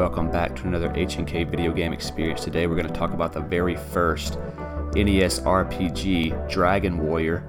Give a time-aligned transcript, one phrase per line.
[0.00, 2.42] welcome back to another H&K video game experience.
[2.42, 4.38] Today we're going to talk about the very first
[4.94, 7.44] NES RPG, Dragon Warrior.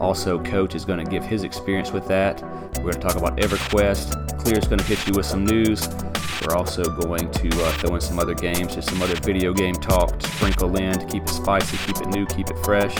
[0.00, 2.42] Also, Coach is going to give his experience with that.
[2.42, 4.36] We're going to talk about EverQuest.
[4.42, 5.88] Clear's going to hit you with some news.
[6.44, 9.76] We're also going to uh, throw in some other games, just some other video game
[9.76, 12.96] talk to sprinkle in to keep it spicy, keep it new, keep it fresh.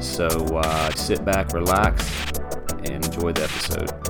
[0.00, 2.10] So uh, sit back, relax,
[2.78, 4.01] and enjoy the episode.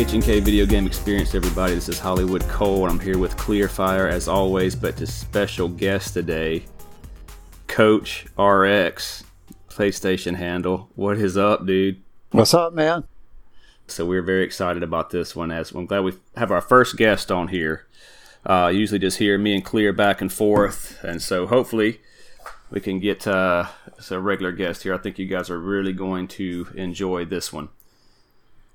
[0.00, 1.74] H&K Video Game Experience, everybody.
[1.74, 2.84] This is HolliwoodKole.
[2.84, 6.64] and I'm here with Kleerfyre as always, but to special guest today,
[7.66, 9.24] Coach RX,
[9.68, 10.88] PlayStation handle.
[10.94, 12.00] What is up, dude?
[12.30, 13.04] What's up, man?
[13.88, 15.50] So we're very excited about this one.
[15.50, 17.86] As I'm glad we have our first guest on here.
[18.46, 22.00] Uh, usually just hear me and Clear back and forth, and so hopefully
[22.70, 23.66] we can get uh,
[24.10, 24.94] a regular guest here.
[24.94, 27.68] I think you guys are really going to enjoy this one.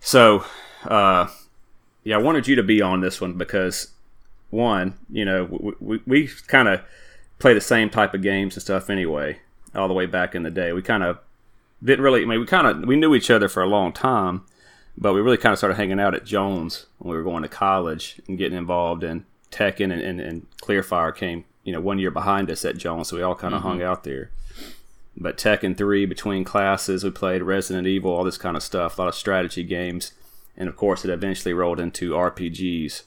[0.06, 0.45] So,
[0.84, 1.30] uh,
[2.03, 3.89] yeah, I wanted you to be on this one because,
[4.52, 6.81] one, you know, we, we, we kind of
[7.39, 9.39] play the same type of games and stuff anyway,
[9.73, 10.72] all the way back in the day.
[10.73, 11.17] We kind of
[11.83, 14.44] didn't really, I mean, we kind of, we knew each other for a long time,
[14.95, 17.50] but we really kind of started hanging out at Jones when we were going to
[17.50, 22.11] college and getting involved in Tekken and, and, and Kleerfyre came, you know, one year
[22.11, 23.70] behind us at Jones, so we all kind of mm-hmm.
[23.70, 24.30] hung out there.
[25.17, 29.02] But Tekken 3 between classes, we played Resident Evil, all this kind of stuff, a
[29.02, 30.11] lot of strategy games.
[30.58, 33.03] And of course, it eventually rolled into RPGs.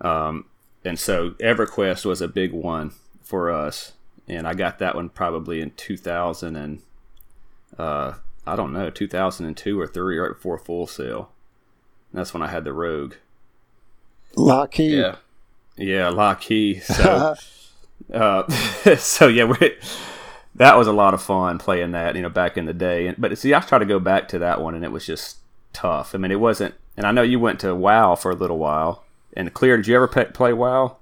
[0.00, 0.46] Um,
[0.84, 3.92] and so EverQuest was a big one for us.
[4.26, 6.82] And I got that one probably in 2000 and,
[7.78, 8.14] uh,
[8.46, 11.30] I don't know, 2002 or 3 right before Full Sail.
[12.10, 13.14] And that's when I had the Rogue.
[14.34, 14.98] Lockheed.
[14.98, 15.16] Yeah.
[15.76, 16.82] Yeah, Lockheed.
[16.92, 17.34] So,
[18.12, 18.48] uh,
[18.96, 19.76] so yeah, we're
[20.54, 23.06] that was a lot of fun playing that, you know, back in the day.
[23.06, 25.38] And, but see, I tried to go back to that one, and it was just
[25.72, 26.14] tough.
[26.14, 26.74] I mean, it wasn't.
[26.96, 29.04] And I know you went to WoW for a little while.
[29.34, 30.96] And clear, did you ever play, play WoW?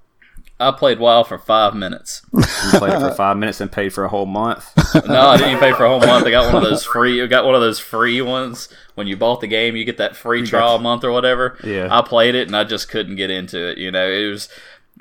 [0.57, 2.21] I played WoW for five minutes.
[2.71, 4.71] You played it for five minutes and paid for a whole month.
[5.07, 6.27] no, I didn't even pay for a whole month.
[6.27, 7.21] I got one of those free.
[7.21, 8.69] I got one of those free ones.
[8.93, 11.57] When you bought the game, you get that free trial month or whatever.
[11.63, 11.87] Yeah.
[11.89, 13.79] I played it and I just couldn't get into it.
[13.79, 14.47] You know, it was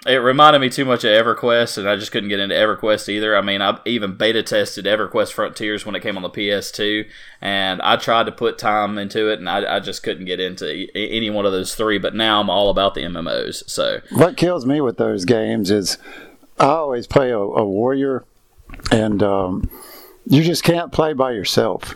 [0.06, 3.36] it reminded me too much of EverQuest, and I just couldn't get into EverQuest either.
[3.36, 7.06] I mean, I even beta tested EverQuest Frontiers when it came on the PS2,
[7.42, 10.88] and I tried to put time into it, and I, I just couldn't get into
[10.94, 11.98] any one of those three.
[11.98, 13.68] But now I'm all about the MMOs.
[13.68, 15.98] So what kills me with those games is
[16.58, 18.24] I always play a, a warrior,
[18.90, 19.70] and um,
[20.26, 21.94] you just can't play by yourself.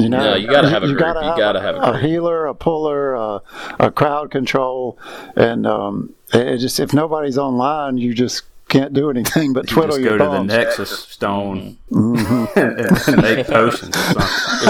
[0.00, 1.14] You know, no, you gotta have a you group.
[1.14, 3.42] Gotta you gotta have, a, a, healer, a puller, a,
[3.78, 4.98] a crowd control,
[5.36, 10.04] and um, it just if nobody's online, you just can't do anything but twiddle you
[10.04, 10.50] your go thumbs.
[10.50, 12.58] to the Nexus Stone mm-hmm.
[12.58, 13.94] and, and, make potions.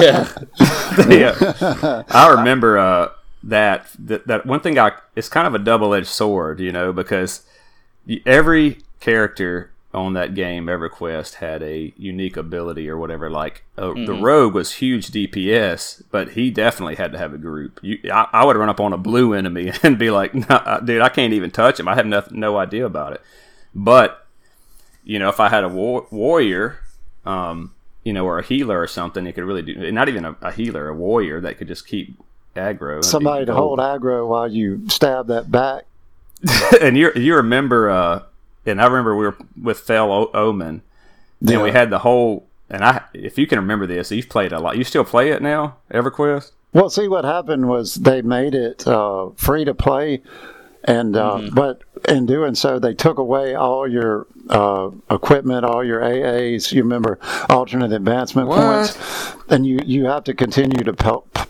[0.01, 0.27] yeah,
[1.09, 2.03] yeah.
[2.09, 3.09] I remember uh,
[3.45, 4.79] that, that that one thing.
[4.79, 7.45] I it's kind of a double edged sword, you know, because
[8.27, 13.29] every character on that game, EverQuest had a unique ability or whatever.
[13.29, 14.05] Like uh, mm-hmm.
[14.05, 17.81] the Rogue was huge DPS, but he definitely had to have a group.
[17.83, 21.03] You, I, I, would run up on a blue enemy and be like, nah, "Dude,
[21.03, 21.89] I can't even touch him.
[21.89, 23.23] I have no, no idea about it."
[23.75, 24.27] But
[25.03, 26.81] you know, if I had a war- warrior,
[27.25, 27.75] um,
[28.05, 29.91] you know, or a healer or something, it could really do.
[29.91, 32.17] Not even a, a healer, a warrior that could just keep
[32.55, 33.05] aggro.
[33.05, 35.85] Somebody to hold aggro while you stab that back.
[36.81, 37.91] and you you remember.
[37.91, 38.23] Uh,
[38.67, 40.83] and I remember we were with Fell o- Omen,
[41.41, 41.55] yeah.
[41.55, 42.47] and we had the whole.
[42.69, 44.77] And I, if you can remember this, you've played a lot.
[44.77, 46.53] You still play it now, EverQuest?
[46.73, 50.23] Well, see, what happened was they made it uh, free to play,
[50.85, 51.55] and uh, mm-hmm.
[51.55, 56.73] but in doing so, they took away all your uh, equipment, all your AAs.
[56.73, 57.19] You remember
[57.49, 58.61] alternate advancement what?
[58.61, 60.93] points, and you you have to continue to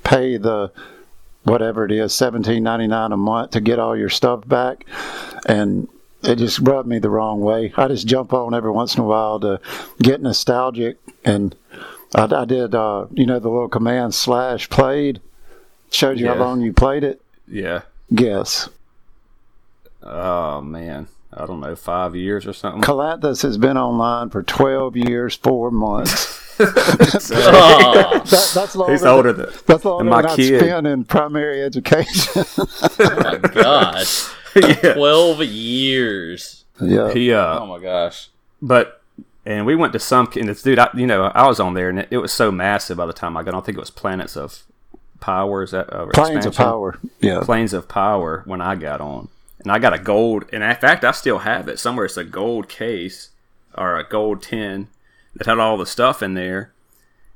[0.04, 0.72] pay the
[1.42, 4.86] whatever it is, seventeen ninety nine a month to get all your stuff back,
[5.44, 5.86] and
[6.22, 7.72] it just rubbed me the wrong way.
[7.76, 9.60] I just jump on every once in a while to
[10.02, 11.54] get nostalgic and
[12.14, 15.20] I, I did, uh, you know, the little command slash played.
[15.92, 16.34] Showed you Yeah.
[16.34, 17.20] how long you played it.
[17.48, 17.82] Yeah.
[18.14, 18.68] Guess.
[20.02, 22.82] Oh man, I don't know, five years or something.
[22.82, 26.38] Calanthus has been online for 12 years, four months.
[26.62, 26.66] Oh,
[28.30, 28.92] That, that's longer.
[28.92, 29.48] He's older than.
[29.66, 30.60] That's longer than my than I kid.
[30.60, 32.44] spent in primary education.
[32.98, 34.28] my gosh.
[34.82, 34.94] yeah.
[34.94, 36.64] 12 years.
[36.80, 37.12] yeah.
[37.12, 38.28] He uh, Oh my gosh.
[38.62, 39.02] but
[39.46, 41.88] and we went to some and this dude, I, you know, I was on there
[41.88, 43.54] and it, it was so massive by the time I got.
[43.54, 43.62] on.
[43.62, 44.62] I think it was Planets of
[45.18, 45.62] Power.
[45.62, 46.98] Is that uh, Planes of power.
[47.20, 47.40] Yeah.
[47.42, 50.44] Planes of Power when I got on, and I got a gold.
[50.52, 52.06] And in fact, I still have it somewhere.
[52.06, 53.30] It's a gold case
[53.76, 54.88] or a gold tin
[55.36, 56.72] that had all the stuff in there,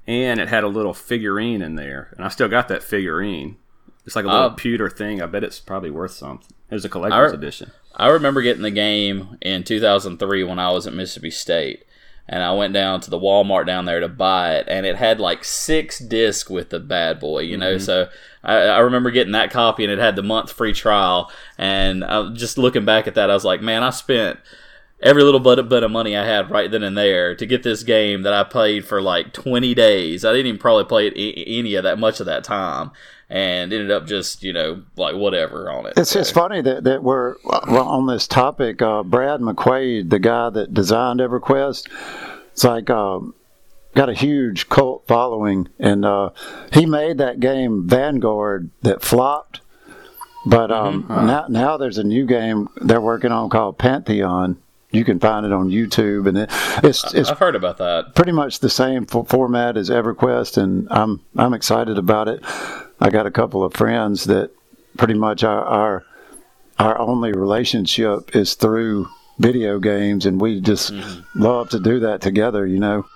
[0.06, 3.56] and it had a little figurine in there, and I still got that figurine.
[4.06, 5.22] It's like a little Uh, pewter thing.
[5.22, 6.46] I bet it's probably worth something.
[6.70, 7.70] It was a collector's I- edition.
[7.96, 11.84] I remember getting the game in 2003 when I was at Mississippi State.
[12.26, 15.20] And I went down to the Walmart down there to buy it, and it had
[15.20, 17.76] like six discs with the bad boy, you know.
[17.76, 18.08] So
[18.42, 21.30] I, I remember getting that copy, and it had the month free trial.
[21.58, 24.38] And I, was just looking back at that, I was like, man, I spent
[25.02, 27.82] every little bit, bit of money I had right then and there to get this
[27.82, 30.24] game that I played for like 20 days.
[30.24, 32.90] I didn't even probably play it a- any of that much of that time,
[33.28, 35.94] and ended up just you know like whatever on it.
[35.96, 38.80] It's So- just funny that, that we're well, on this topic.
[38.82, 41.88] Uh, Brad McQuaid, the guy that designed EverQuest,
[42.52, 43.34] it's like um,
[43.94, 46.30] got a huge cult following, and uh,
[46.72, 49.60] he made that game Vanguard that flopped.
[50.46, 54.58] But um, now, now there's a new game they're working on called Pantheon.
[54.94, 56.50] You can find it on YouTube, and it,
[56.84, 58.14] it's it's I've heard about that.
[58.14, 62.40] pretty much the same f- format as EverQuest, and I'm I'm excited about it.
[63.00, 64.50] I got a couple of friends that
[64.96, 66.04] pretty much our our,
[66.78, 69.08] our only relationship is through
[69.38, 71.42] video games, and we just mm-hmm.
[71.42, 72.66] love to do that together.
[72.66, 73.06] You know,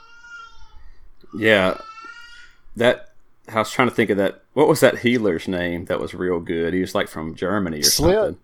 [1.34, 1.78] Yeah,
[2.76, 3.08] that
[3.48, 4.42] I was trying to think of that.
[4.54, 6.74] What was that healer's name that was real good?
[6.74, 8.14] He was like from Germany or Slit.
[8.14, 8.38] something.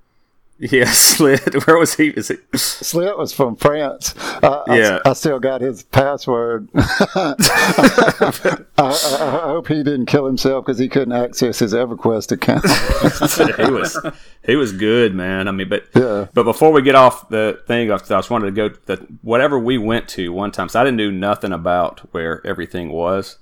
[0.59, 1.67] Yeah, Slit.
[1.67, 2.09] Where was he?
[2.11, 2.41] Is it?
[2.59, 4.15] Slit was from France.
[4.43, 4.99] Uh, I- Yeah.
[5.05, 6.69] I, still got his password.
[6.75, 7.35] I,
[8.79, 8.89] I,
[9.21, 12.65] I hope he didn't kill himself because he couldn't access his EverQuest account.
[13.67, 13.99] he was
[14.45, 15.49] he was good, man.
[15.49, 16.27] I mean, but Yeah.
[16.35, 19.79] But before we get off the thing, I just wanted to go that whatever we
[19.79, 20.69] went to one time.
[20.69, 23.39] So I didn't know nothing about where everything was,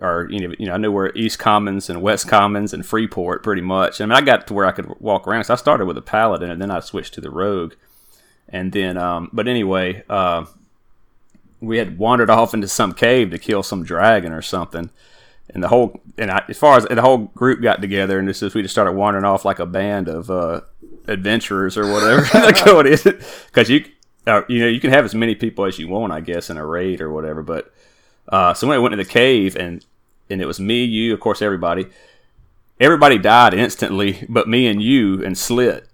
[0.00, 3.42] or you know, you know, I knew where East Commons and West Commons and Freeport
[3.42, 4.00] pretty much.
[4.00, 5.44] I mean, I got to where I could walk around.
[5.44, 7.74] So I started with a Paladin, and then I switched to the Rogue,
[8.48, 10.46] and then, um, but anyway, uh,
[11.60, 14.90] we had wandered off into some cave to kill some dragon or something.
[15.52, 18.42] And the whole, and I, as far as the whole group got together, and this
[18.42, 20.60] is we just started wandering off like a band of uh,
[21.08, 22.22] adventurers or whatever.
[23.46, 23.84] because you,
[24.26, 26.56] uh, you know, you can have as many people as you want, I guess, in
[26.56, 27.42] a raid or whatever.
[27.42, 27.74] But
[28.28, 29.84] uh, so when I went to the cave, and
[30.30, 31.86] and it was me, you, of course, everybody.
[32.78, 35.86] Everybody died instantly, but me and you and Slit.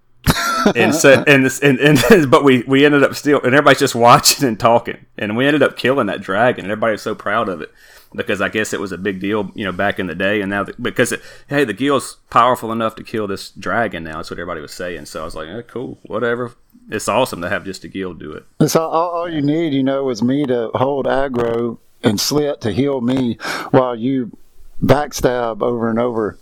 [0.77, 3.95] and so and this and, and but we we ended up still and everybody's just
[3.95, 5.05] watching and talking.
[5.19, 7.73] And we ended up killing that dragon and everybody was so proud of it
[8.15, 10.41] because I guess it was a big deal you know back in the day.
[10.41, 14.17] And now the, because it, hey the guild's powerful enough to kill this dragon now
[14.17, 15.07] that's what everybody was saying.
[15.07, 16.53] So I was like eh, cool whatever.
[16.89, 18.71] It's awesome to have just a guild do it.
[18.71, 22.61] So all, all, all you need, you know, is me to hold aggro and slit
[22.63, 23.39] to heal me
[23.71, 24.37] while you
[24.83, 26.39] backstab over and over.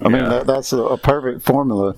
[0.00, 1.96] I mean, that, that's a, a perfect formula.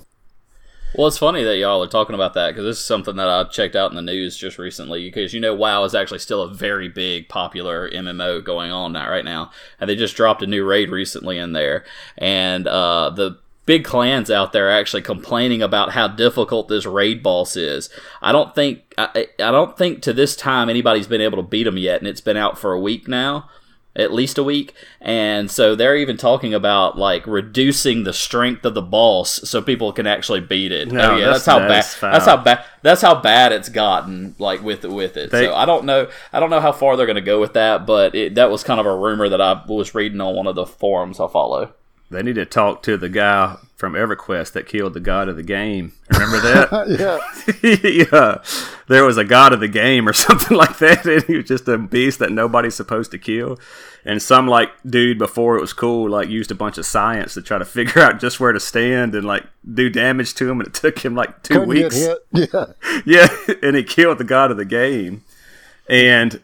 [0.95, 3.45] Well, it's funny that y'all are talking about that because this is something that I
[3.45, 5.05] checked out in the news just recently.
[5.05, 9.09] Because you know, WoW is actually still a very big, popular MMO going on now,
[9.09, 9.49] right now,
[9.79, 11.83] and they just dropped a new raid recently in there,
[12.17, 17.55] and uh, the big clans out there actually complaining about how difficult this raid boss
[17.55, 17.89] is.
[18.21, 21.67] I don't think I, I don't think to this time anybody's been able to beat
[21.67, 23.49] him yet, and it's been out for a week now
[23.95, 28.73] at least a week and so they're even talking about like reducing the strength of
[28.73, 31.85] the boss so people can actually beat it No, oh yeah that's- that's, how bad
[31.85, 32.11] foul.
[32.11, 35.65] that's how bad that's how bad it's gotten like with with it They- so i
[35.65, 38.33] don't know i don't know how far they're going to go with that but it,
[38.33, 41.19] that was kind of a rumor that i was reading on one of the forums
[41.19, 41.71] i follow
[42.13, 45.43] they need to talk to the guy from EverQuest that killed the god of the
[45.43, 47.19] game remember that yeah.
[48.13, 48.43] yeah,
[48.87, 51.67] there was a god of the game or something like that, and he was just
[51.67, 53.59] a beast that nobody's supposed to kill.
[54.05, 57.41] And some like dude before it was cool, like used a bunch of science to
[57.41, 60.67] try to figure out just where to stand and like do damage to him, and
[60.67, 62.07] it took him like 2 Couldn't weeks.
[62.31, 62.65] Yeah.
[63.05, 63.27] Yeah,
[63.61, 65.23] and he killed the god of the game,
[65.89, 66.41] and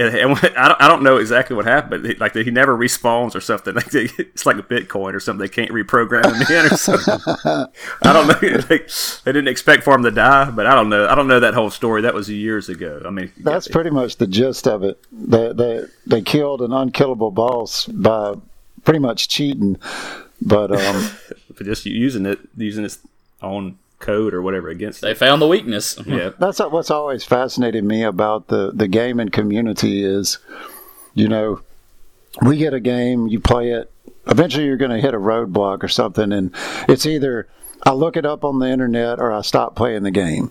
[0.00, 2.02] and, and I, don't, I don't know exactly what happened.
[2.02, 3.74] But like he never respawns or something.
[3.80, 5.40] Like it's like a Bitcoin or something.
[5.40, 7.18] They can't reprogram him in or something.
[8.02, 8.58] I don't know.
[8.68, 8.90] Like,
[9.24, 11.08] they didn't expect for him to die, but I don't know.
[11.08, 12.02] I don't know that whole story.
[12.02, 13.02] That was years ago.
[13.06, 14.98] I mean, that's pretty much the gist of it.
[15.12, 18.34] They they they killed an unkillable boss by
[18.84, 19.78] pretty much cheating,
[20.42, 21.10] but um,
[21.62, 22.98] just using it, using its
[23.40, 25.18] own code or whatever against they it.
[25.18, 25.96] found the weakness.
[26.06, 30.38] Yeah that's what's always fascinated me about the the gaming community is
[31.14, 31.60] you know
[32.42, 33.92] we get a game you play it
[34.26, 36.54] eventually you're going to hit a roadblock or something and
[36.88, 37.46] it's either
[37.84, 40.50] i look it up on the internet or i stop playing the game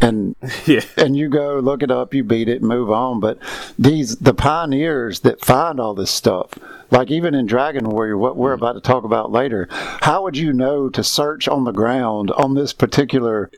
[0.00, 0.80] and yeah.
[0.96, 3.20] and you go look it up, you beat it, move on.
[3.20, 3.38] But
[3.78, 6.50] these the pioneers that find all this stuff,
[6.90, 8.62] like even in Dragon Warrior, what we're mm-hmm.
[8.62, 12.54] about to talk about later, how would you know to search on the ground on
[12.54, 13.50] this particular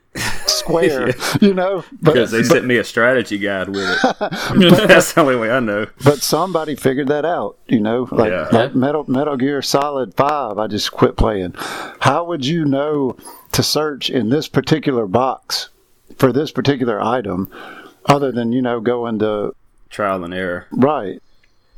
[0.46, 1.08] square?
[1.08, 1.12] yeah.
[1.40, 4.16] You know, but, because they but, sent me a strategy guide with it.
[4.20, 5.86] but, That's the only way I know.
[6.04, 7.58] But somebody figured that out.
[7.66, 8.48] You know, like, yeah.
[8.52, 10.58] like Metal Metal Gear Solid Five.
[10.58, 11.54] I just quit playing.
[12.00, 13.16] How would you know
[13.52, 15.70] to search in this particular box?
[16.18, 17.50] For this particular item,
[18.06, 19.54] other than you know going to
[19.90, 20.66] trial and error.
[20.70, 21.22] Right.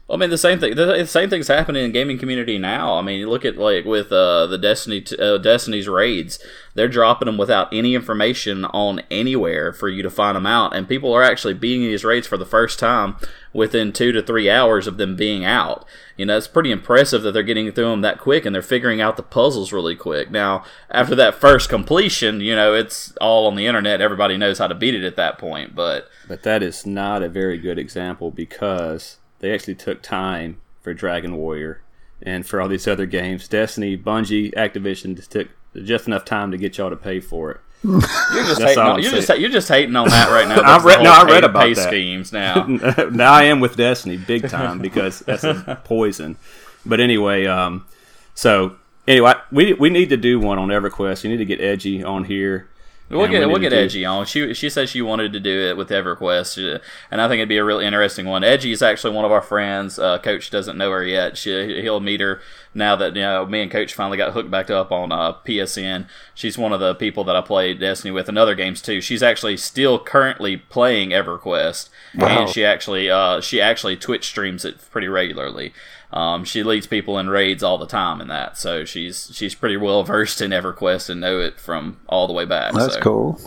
[0.09, 0.75] I mean, the same thing.
[0.75, 2.99] The same thing's happening in gaming community now.
[2.99, 6.39] I mean, look at like with uh, the Destiny uh, Destiny's raids.
[6.75, 10.87] They're dropping them without any information on anywhere for you to find them out, and
[10.87, 13.17] people are actually beating these raids for the first time
[13.55, 15.87] within two to three hours of them being out.
[16.19, 19.01] You know, it's pretty impressive that they're getting through them that quick and they're figuring
[19.01, 20.31] out the puzzles really quick.
[20.31, 24.03] Now, after that first completion, you know, it's all on the internet.
[24.03, 27.29] Everybody knows how to beat it at that point, but but that is not a
[27.31, 31.83] very good example because they actually took time for Dragon Warrior
[32.23, 33.47] and for all these other games.
[33.47, 37.61] Destiny, Bungie, Activision just took just enough time to get y'all to pay for it.
[37.85, 40.63] You're just hating on, you're just you're just hating on that right now.
[40.65, 41.87] I read, no, I read about pay that.
[41.87, 42.65] schemes now.
[43.13, 46.39] now I am with Destiny big time because that's a poison.
[46.87, 47.87] But anyway, um,
[48.35, 51.25] so anyway, we we need to do one on EverQuest.
[51.25, 52.71] You need to get edgy on here
[53.11, 54.25] We'll get we'll get Edgy on.
[54.25, 56.81] She she said she wanted to do it with EverQuest,
[57.11, 58.43] and I think it'd be a really interesting one.
[58.43, 59.99] Edgy is actually one of our friends.
[59.99, 61.37] Uh, Coach doesn't know her yet.
[61.37, 62.41] She he'll meet her
[62.73, 66.07] now that you know me and Coach finally got hooked back up on uh, PSN.
[66.35, 69.03] She's one of the people that I played Destiny with and other games too.
[69.03, 72.41] She's actually still currently playing EverQuest, wow.
[72.41, 75.75] and she actually uh, she actually Twitch streams it pretty regularly.
[76.15, 79.77] Um, she leads people in raids all the time in that, so she's she's pretty
[79.77, 82.73] well versed in EverQuest and know it from all the way back.
[82.73, 83.01] That's so.
[83.01, 83.41] cool.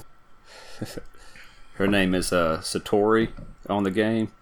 [1.76, 3.30] Her name is uh, Satori
[3.70, 4.34] on the game.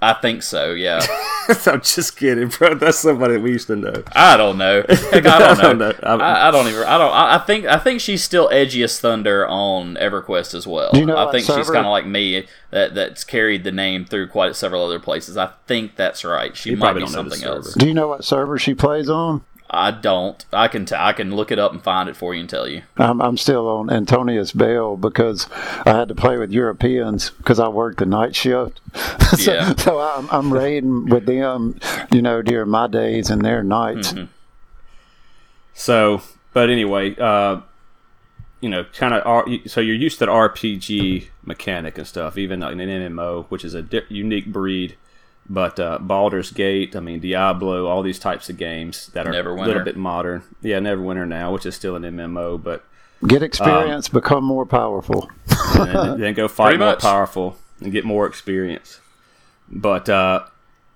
[0.00, 0.72] I think so.
[0.72, 1.04] Yeah.
[1.66, 2.74] I'm just kidding, bro.
[2.74, 4.02] That's somebody we used to know.
[4.12, 4.84] I don't know.
[4.88, 5.88] Heck, I don't know.
[5.88, 6.24] I, don't, know.
[6.24, 6.82] I, I, don't even.
[6.84, 7.12] I don't.
[7.12, 7.64] I, think.
[7.66, 10.90] I think she's still edgiest Thunder on EverQuest as well.
[10.94, 11.60] You know I think server?
[11.60, 12.46] she's kind of like me.
[12.70, 15.36] That that's carried the name through quite several other places.
[15.36, 16.56] I think that's right.
[16.56, 17.74] She you might be something else.
[17.74, 19.42] Do you know what server she plays on?
[19.70, 20.44] I don't.
[20.52, 20.86] I can.
[20.86, 22.82] T- I can look it up and find it for you and tell you.
[22.96, 25.46] I'm, I'm still on Antonius Bayle because
[25.84, 28.80] I had to play with Europeans because I worked the night shift.
[29.36, 29.74] so, yeah.
[29.76, 31.78] so I'm, I'm raiding with them,
[32.10, 34.12] you know, during my days and their nights.
[34.14, 34.24] Mm-hmm.
[35.74, 36.22] So,
[36.54, 37.60] but anyway, uh,
[38.60, 39.70] you know, kind of.
[39.70, 43.74] So you're used to the RPG mechanic and stuff, even in an MMO, which is
[43.74, 44.96] a di- unique breed
[45.48, 49.66] but uh, Baldur's Gate, I mean Diablo, all these types of games that are a
[49.66, 50.42] little bit modern.
[50.60, 52.84] Yeah, Neverwinter now, which is still an MMO, but
[53.26, 55.30] get experience, um, become more powerful,
[55.74, 59.00] and then go fight more powerful and get more experience.
[59.70, 60.46] But uh,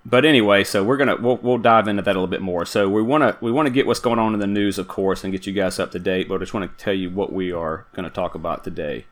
[0.05, 2.67] but anyway, so we're gonna we'll, we'll dive into that a little bit more.
[2.67, 4.89] So we want to we want to get what's going on in the news, of
[4.89, 6.29] course, and get you guys up to date.
[6.29, 9.07] But I just want to tell you what we are going to talk about today,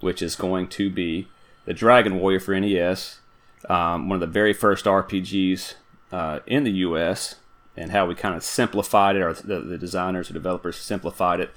[0.00, 1.28] which is going to be
[1.66, 3.19] the Dragon Warrior for NES
[3.68, 5.74] um, one of the very first RPGs
[6.12, 7.36] uh, in the U.S.
[7.76, 11.50] and how we kind of simplified it, or the, the designers or developers simplified it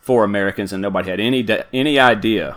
[0.00, 2.56] for Americans, and nobody had any any idea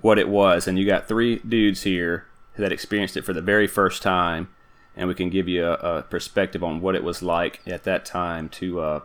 [0.00, 0.66] what it was.
[0.68, 4.48] And you got three dudes here that experienced it for the very first time,
[4.96, 8.04] and we can give you a, a perspective on what it was like at that
[8.04, 9.00] time to uh,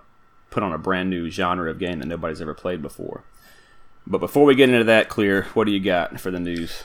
[0.50, 3.24] put on a brand new genre of game that nobody's ever played before.
[4.06, 6.84] But before we get into that, Clear, what do you got for the news?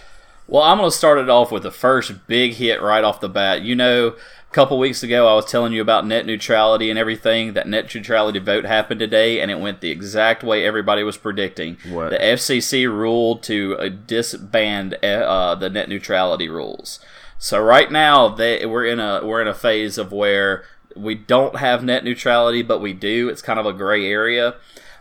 [0.51, 3.29] Well, I'm going to start it off with the first big hit right off the
[3.29, 3.61] bat.
[3.61, 7.53] You know, a couple weeks ago, I was telling you about net neutrality and everything.
[7.53, 11.77] That net neutrality vote happened today, and it went the exact way everybody was predicting.
[11.91, 12.11] What?
[12.11, 16.99] The FCC ruled to uh, disband uh, the net neutrality rules.
[17.37, 20.65] So right now, they, we're in a we're in a phase of where
[20.97, 23.29] we don't have net neutrality, but we do.
[23.29, 24.55] It's kind of a gray area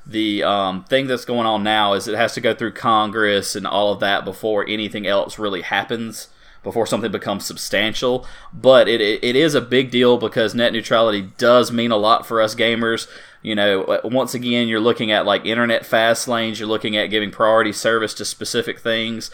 [0.09, 3.67] the um, thing that's going on now is it has to go through Congress and
[3.67, 6.29] all of that before anything else really happens.
[6.63, 8.25] before something becomes substantial.
[8.53, 12.41] But it, it, is a big deal because net neutrality does mean a lot for
[12.41, 13.07] us gamers.
[13.41, 17.07] You know, uh, once again, you're looking at like internet fast lanes, you're looking at
[17.07, 19.31] giving priority service to specific things.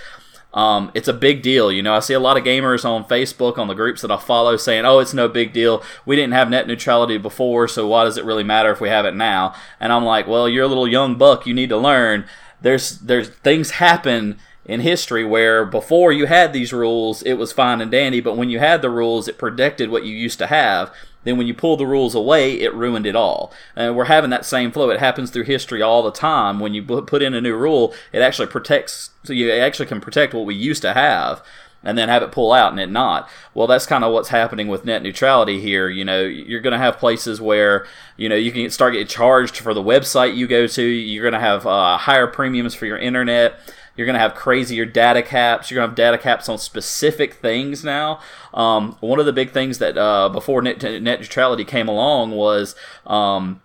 [0.54, 1.72] Um, it's a big deal.
[1.72, 4.18] You know, I see a lot of gamers on Facebook, on the groups that I
[4.18, 5.84] follow, saying, oh, it's no big deal.
[6.06, 9.06] We didn't have net neutrality before, so why does it really matter if we have
[9.06, 9.56] it now?
[9.80, 11.48] And I'm like, well, you're a little young buck.
[11.48, 12.26] You need to learn.
[12.62, 17.82] There's, there's things happen in history where before you had these rules, it was fine
[17.82, 20.94] and dandy, but when you had the rules, it predicted what you used to have.
[21.24, 23.51] Then when you pull the rules away, it ruined it all.
[23.75, 24.89] And we're having that same flow.
[24.89, 26.60] It happens through history all the time.
[26.60, 29.12] When you put in a new rule, it actually protects.
[29.24, 31.44] So you actually can protect what we used to have
[31.84, 33.30] and then have it pull out and it not.
[33.53, 35.89] Well, that's kind of what's happening with net neutrality here.
[35.89, 39.58] You know, you're going to have places where, you know, you can start getting charged
[39.58, 40.82] for the website you go to.
[40.82, 43.60] You're going to have uh, higher premiums for your internet.
[43.96, 45.70] You're going to have crazier data caps.
[45.70, 48.20] You're going to have data caps on specific things now.
[48.54, 52.76] Um, one of the big things that uh, before net, net, neutrality came along was
[53.06, 53.62] um,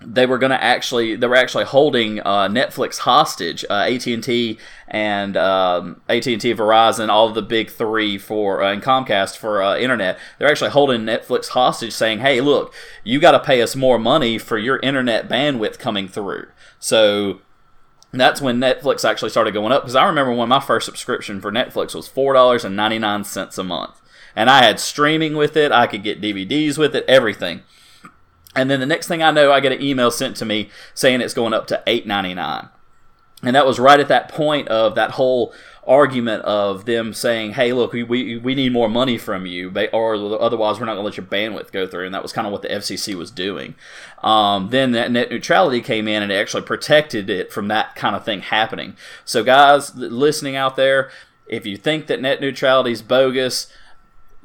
[0.00, 3.64] they were going to actually they were actually holding uh, Netflix hostage.
[3.68, 4.58] Uh, AT and T
[4.88, 9.62] and um, AT and T, Verizon, all the big three for uh, and Comcast for
[9.62, 10.18] uh, internet.
[10.38, 14.38] They're actually holding Netflix hostage, saying, "Hey, look, you got to pay us more money
[14.38, 16.46] for your internet bandwidth coming through."
[16.78, 17.40] So
[18.20, 21.50] that's when Netflix actually started going up because I remember when my first subscription for
[21.50, 24.00] Netflix was four dollars and ninety nine cents a month,
[24.34, 25.72] and I had streaming with it.
[25.72, 27.62] I could get DVDs with it, everything.
[28.54, 31.20] And then the next thing I know, I get an email sent to me saying
[31.20, 32.68] it's going up to eight ninety nine,
[33.42, 35.52] and that was right at that point of that whole
[35.86, 40.14] argument of them saying, "Hey, look, we, we, we need more money from you, or
[40.40, 42.52] otherwise we're not going to let your bandwidth go through." And that was kind of
[42.52, 43.74] what the FCC was doing.
[44.22, 48.16] Um, then that net neutrality came in and it actually protected it from that kind
[48.16, 48.96] of thing happening.
[49.24, 51.10] So, guys listening out there,
[51.46, 53.72] if you think that net neutrality is bogus,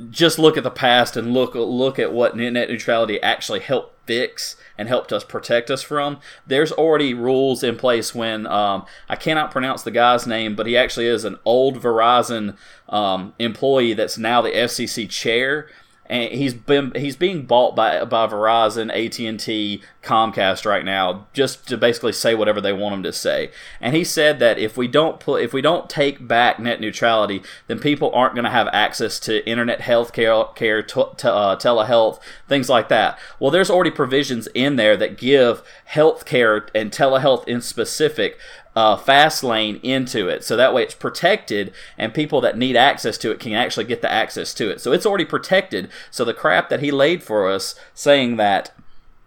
[0.10, 4.56] just look at the past and look look at what net neutrality actually helped fix
[4.78, 6.20] and helped us protect us from.
[6.46, 10.76] There's already rules in place when um, I cannot pronounce the guy's name, but he
[10.76, 12.58] actually is an old Verizon
[12.90, 15.70] um, employee that's now the FCC chair
[16.12, 21.28] and he's been he's being bought by by Verizon, AT and T, Comcast right now,
[21.32, 23.50] just to basically say whatever they want him to say.
[23.80, 27.42] And he said that if we don't put if we don't take back net neutrality,
[27.68, 31.56] then people aren't going to have access to internet health care, care t- t- uh,
[31.56, 33.18] telehealth, things like that.
[33.40, 38.38] Well, there's already provisions in there that give health care and telehealth in specific
[38.76, 40.44] uh, fast lane into it.
[40.44, 44.02] So that way it's protected and people that need access to it can actually get
[44.02, 44.82] the access to it.
[44.82, 45.90] So it's already protected.
[46.10, 48.72] So the crap that he laid for us saying that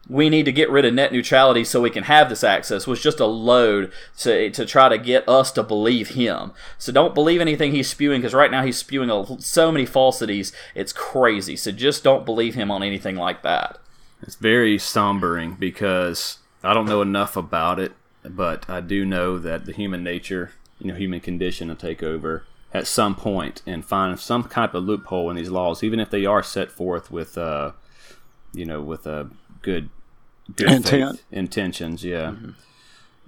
[0.09, 3.03] we need to get rid of net neutrality so we can have this access was
[3.03, 6.53] just a load to, to try to get us to believe him.
[6.79, 10.53] So don't believe anything he's spewing because right now he's spewing a, so many falsities.
[10.75, 11.57] It's crazy.
[11.57, 13.79] So just don't believe him on anything like that.
[14.21, 17.93] It's very sombering because I don't know enough about it
[18.29, 22.45] but I do know that the human nature, you know, human condition will take over
[22.73, 26.27] at some point and find some kind of loophole in these laws, even if they
[26.27, 27.73] are set forth with, uh,
[28.53, 29.31] you know, with a
[29.63, 29.91] good,
[30.57, 31.23] good Intent.
[31.31, 32.51] intentions, yeah, mm-hmm.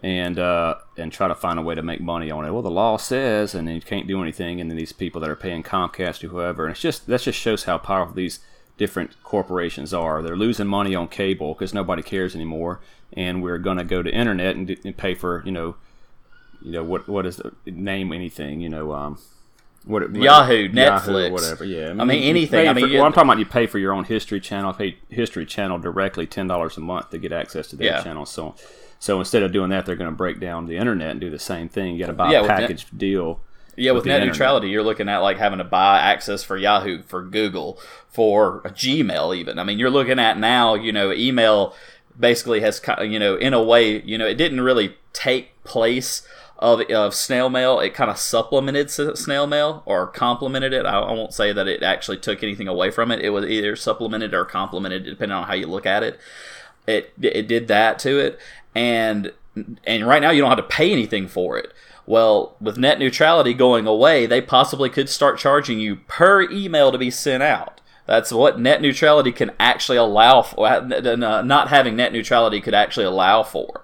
[0.05, 2.51] and uh, and try to find a way to make money on it.
[2.51, 5.37] Well, the law says, and you can't do anything, and then these people that are
[5.37, 8.41] paying Comcast or whoever, and it's just that just shows how powerful these
[8.77, 10.23] different corporations are.
[10.23, 12.81] They're losing money on cable because nobody cares anymore,
[13.12, 15.77] and we're going to go to internet and, and, pay for you know,
[16.62, 18.92] you know what what is the name anything you know.
[18.92, 19.19] Um,
[19.85, 21.64] what, Yahoo, Netflix, Yahoo, whatever.
[21.64, 22.69] Yeah, I mean, I mean anything.
[22.69, 24.99] I mean, for, well, I'm talking about you pay for your own History Channel, pay
[25.11, 28.03] History Channel directly ten dollars a month to get access to their yeah.
[28.03, 28.27] channel.
[28.27, 28.57] So,
[28.99, 31.38] so instead of doing that, they're going to break down the internet and do the
[31.38, 31.95] same thing.
[31.95, 33.40] You got to buy yeah, a package deal
[33.77, 37.03] yeah, with, with net neutrality, you're looking at like having to buy access for Yahoo,
[37.03, 39.59] for Google, for Gmail, even.
[39.59, 41.75] I mean, you're looking at now, you know, email
[42.18, 46.26] basically has, you know, in a way, you know, it didn't really take place
[46.59, 47.81] of, of snail mail.
[47.81, 50.87] It kind of supplemented snail mail or complemented it.
[50.87, 53.20] I, I won't say that it actually took anything away from it.
[53.20, 56.18] It was either supplemented or complemented, depending on how you look at it.
[56.87, 58.38] It it did that to it,
[58.74, 59.33] and
[59.85, 61.72] and right now you don't have to pay anything for it.
[62.07, 66.98] Well, with net neutrality going away, they possibly could start charging you per email to
[66.98, 67.81] be sent out.
[68.07, 70.66] That's what net neutrality can actually allow for.
[70.66, 73.83] Uh, not having net neutrality could actually allow for.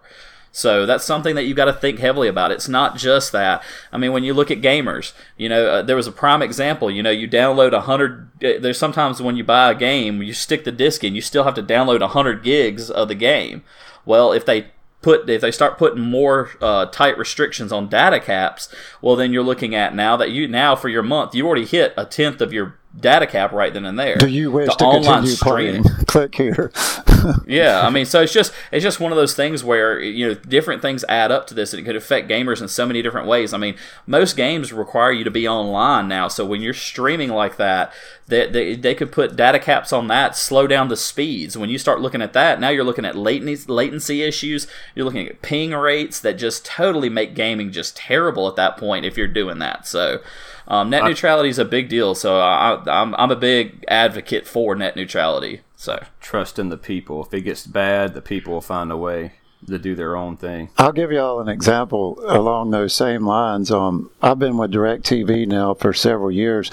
[0.53, 2.53] So that's something that you've got to think heavily about.
[2.53, 3.65] It's not just that.
[3.91, 6.91] I mean, when you look at gamers, you know, uh, there was a prime example.
[6.91, 8.29] You know, you download a hundred.
[8.45, 11.45] Uh, there's sometimes when you buy a game, you stick the disc in, you still
[11.45, 13.65] have to download a hundred gigs of the game.
[14.05, 14.67] Well, if they
[15.01, 18.69] put if they start putting more uh, tight restrictions on data caps,
[19.01, 21.93] well then you're looking at now that you now for your month you already hit
[21.97, 24.17] a tenth of your data cap right then and there.
[24.17, 25.83] Do you wish The to online continue streaming.
[25.83, 25.97] playing?
[26.07, 26.73] Click here.
[27.47, 30.35] yeah, I mean, so it's just it's just one of those things where you know
[30.35, 33.27] different things add up to this, and it could affect gamers in so many different
[33.27, 33.55] ways.
[33.55, 33.77] I mean,
[34.07, 37.93] most games require you to be online now, so when you're streaming like that,
[38.27, 41.57] they, they, they could put data caps on that, slow down the speeds.
[41.57, 44.67] When you start looking at that, now you're looking at latency latency issues.
[44.95, 49.07] You're looking at ping rates that just totally make gaming just terrible at that point
[49.07, 49.87] if you're doing that.
[49.87, 50.21] So.
[50.73, 54.75] Um, net neutrality is a big deal, so I, I'm, I'm a big advocate for
[54.75, 55.61] net neutrality.
[55.77, 57.23] So Trust in the people.
[57.27, 59.35] If it gets bad, the people will find a way
[59.67, 60.71] to do their own thing.
[60.79, 63.71] I'll give y'all an example along those same lines.
[63.71, 66.71] Um, I've been with DirecTV now for several years,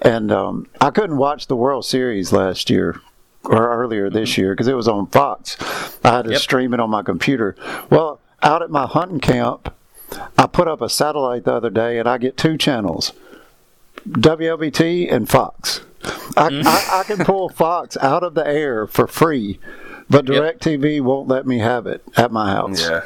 [0.00, 3.02] and um, I couldn't watch the World Series last year
[3.44, 5.58] or earlier this year because it was on Fox.
[6.02, 6.40] I had to Yep.
[6.40, 7.54] stream it on my computer.
[7.90, 9.74] Well, out at my hunting camp,
[10.38, 13.12] I put up a satellite the other day, and I get two channels.
[14.08, 15.80] WLBT and Fox.
[16.36, 16.64] I, mm.
[16.64, 19.60] I, I can pull Fox out of the air for free,
[20.10, 20.60] but Yep.
[20.60, 22.80] DirecTV won't let me have it at my house.
[22.82, 23.02] Yeah.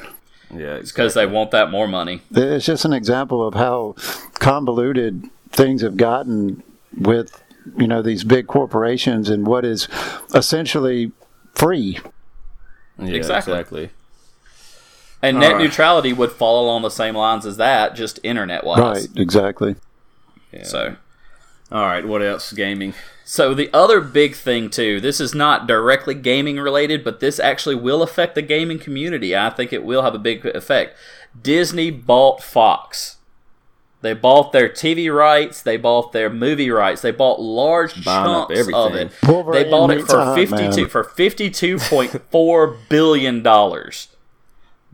[0.51, 0.75] Yeah.
[0.77, 2.23] It's because they want that more money.
[2.31, 3.95] It's just an example of how
[4.35, 6.63] convoluted things have gotten
[6.97, 7.43] with
[7.77, 9.89] you know these big corporations and what is
[10.35, 11.11] essentially
[11.55, 11.99] free.
[12.99, 13.53] Yeah, Exactly.
[13.55, 13.91] exactly.
[15.23, 15.65] And net Alright.
[15.65, 18.79] neutrality would fall along the same lines as that, just internet wise.
[18.79, 19.75] Right, exactly.
[20.63, 20.97] So,
[21.71, 22.07] All right.
[22.07, 22.53] What else?
[22.53, 22.95] Gaming.
[23.25, 25.01] so the other big thing too.
[25.01, 29.37] This is not directly gaming related, but this actually will affect the gaming community.
[29.37, 30.97] I think it will have a big effect.
[31.41, 33.17] Disney bought Fox.
[34.03, 35.63] They bought their TV rights.
[35.63, 37.03] They bought their movie rights.
[37.03, 39.13] They bought large Buying up chunks of it.
[39.27, 40.91] Wolverine they bought it for fifty-two Man.
[40.91, 44.09] for fifty-two point four billion dollars.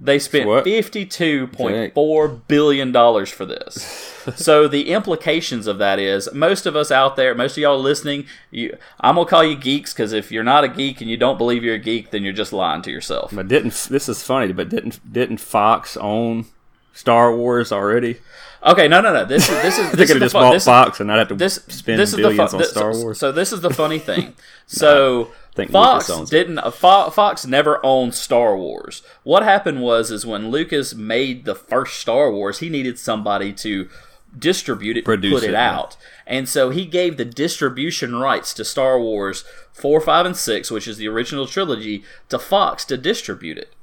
[0.05, 0.65] They spent What?
[0.65, 4.11] fifty-two point four billion dollars for this.
[4.35, 8.27] so the implications of that is most of us out there, most of y'all listening,
[8.51, 11.39] you, I'm gonna call you geeks because if you're not a geek and you don't
[11.39, 13.31] believe you're a geek, then you're just lying to yourself.
[13.33, 14.53] But didn't this is funny?
[14.53, 16.47] But didn't didn't Fox own
[16.93, 18.19] Star Wars already?
[18.65, 19.25] Okay, no, no, no.
[19.25, 20.43] This is this is They this could is have the just fun.
[20.43, 22.61] bought This, Fox and not have to this spend this is the billions fun, on
[22.63, 23.19] this- Star so, Wars.
[23.21, 24.35] So this is the funny thing.
[24.67, 26.59] So think Fox didn't.
[26.59, 29.03] uh, Fo- Fox never owned Star Wars.
[29.23, 33.89] What happened was is when Lucas made the first Star Wars, he needed somebody to
[34.37, 35.77] distribute it, Produce put it, it, yeah.
[35.77, 40.71] out, and so he gave the distribution rights to Star Wars four, five, and six,
[40.71, 43.75] which is the original trilogy, to Fox to distribute it.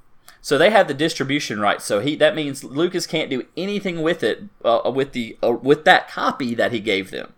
[0.41, 1.86] So they had the distribution rights.
[1.86, 5.86] So he that means Lucas can't do anything with it uh, with the uh, with
[5.86, 7.34] that copy that he gave them.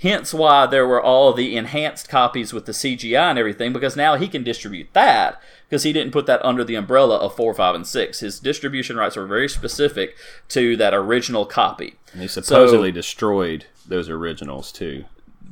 [0.00, 4.16] Hence why there were all the enhanced copies with the CGI and everything because now
[4.16, 7.74] he can distribute that because he didn't put that under the umbrella of 4, 5
[7.74, 8.20] and 6.
[8.20, 10.16] His distribution rights were very specific
[10.48, 11.96] to that original copy.
[12.12, 15.04] And he supposedly destroyed those originals too.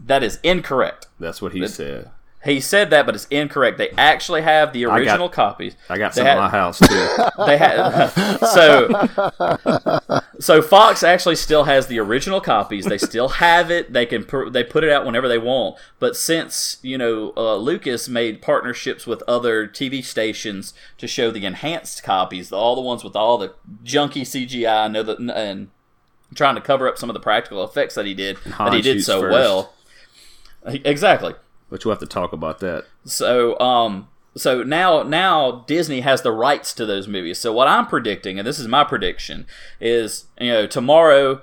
[0.06, 1.08] That is incorrect.
[1.20, 2.10] That's what he said.
[2.44, 3.78] He said that, but it's incorrect.
[3.78, 5.74] They actually have the got- original copies.
[5.90, 7.08] I got some had- at my house too.
[7.46, 9.08] they had so
[10.38, 12.84] so Fox actually still has the original copies.
[12.84, 13.92] They still have it.
[13.92, 15.76] They can pr- they put it out whenever they want.
[15.98, 21.44] But since you know uh, Lucas made partnerships with other TV stations to show the
[21.44, 23.52] enhanced copies, all the ones with all the
[23.84, 25.70] junky CGI, I know that and
[26.34, 29.02] trying to cover up some of the practical effects that he did that he did
[29.02, 29.32] so first.
[29.32, 29.72] well.
[30.64, 31.34] Exactly.
[31.70, 32.86] But we'll have to talk about that.
[33.04, 37.38] So, um, so now now Disney has the rights to those movies.
[37.38, 39.46] So what I'm predicting, and this is my prediction,
[39.80, 41.42] is you know tomorrow,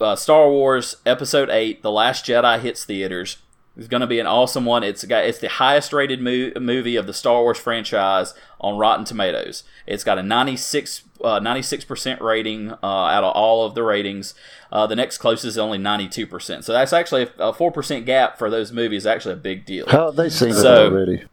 [0.00, 3.38] uh, Star Wars Episode Eight, The Last Jedi hits theaters.
[3.76, 4.82] It's going to be an awesome one.
[4.84, 9.04] It's got it's the highest rated mo- movie of the Star Wars franchise on Rotten
[9.06, 9.64] Tomatoes.
[9.86, 14.34] It's got a 96 percent rating uh, out of all of the ratings.
[14.70, 16.64] Uh, the next closest is only ninety two percent.
[16.64, 19.06] So that's actually a four percent gap for those movies.
[19.06, 19.86] Actually a big deal.
[19.88, 21.24] How have they seen it So- already?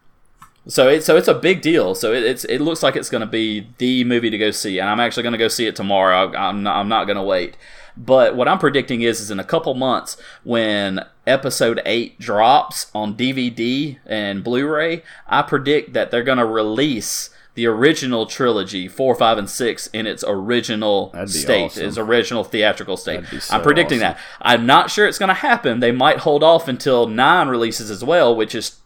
[0.68, 1.96] So it's so it's a big deal.
[1.96, 4.78] So it, it's it looks like it's going to be the movie to go see,
[4.80, 6.32] and I'm actually going to go see it tomorrow.
[6.36, 7.56] I'm not, I'm not going to wait.
[8.00, 13.16] But what I'm predicting is is in a couple months when Episode Eight drops on
[13.16, 19.38] DVD and Blu-ray, I predict that they're going to release the original trilogy four, five,
[19.38, 21.86] and six in its original state, awesome.
[21.86, 23.26] its original theatrical state.
[23.26, 24.14] So I'm predicting awesome.
[24.14, 24.20] that.
[24.42, 25.82] I'm not sure it's going to happen.
[25.82, 28.78] They might hold off until nine releases as well, which is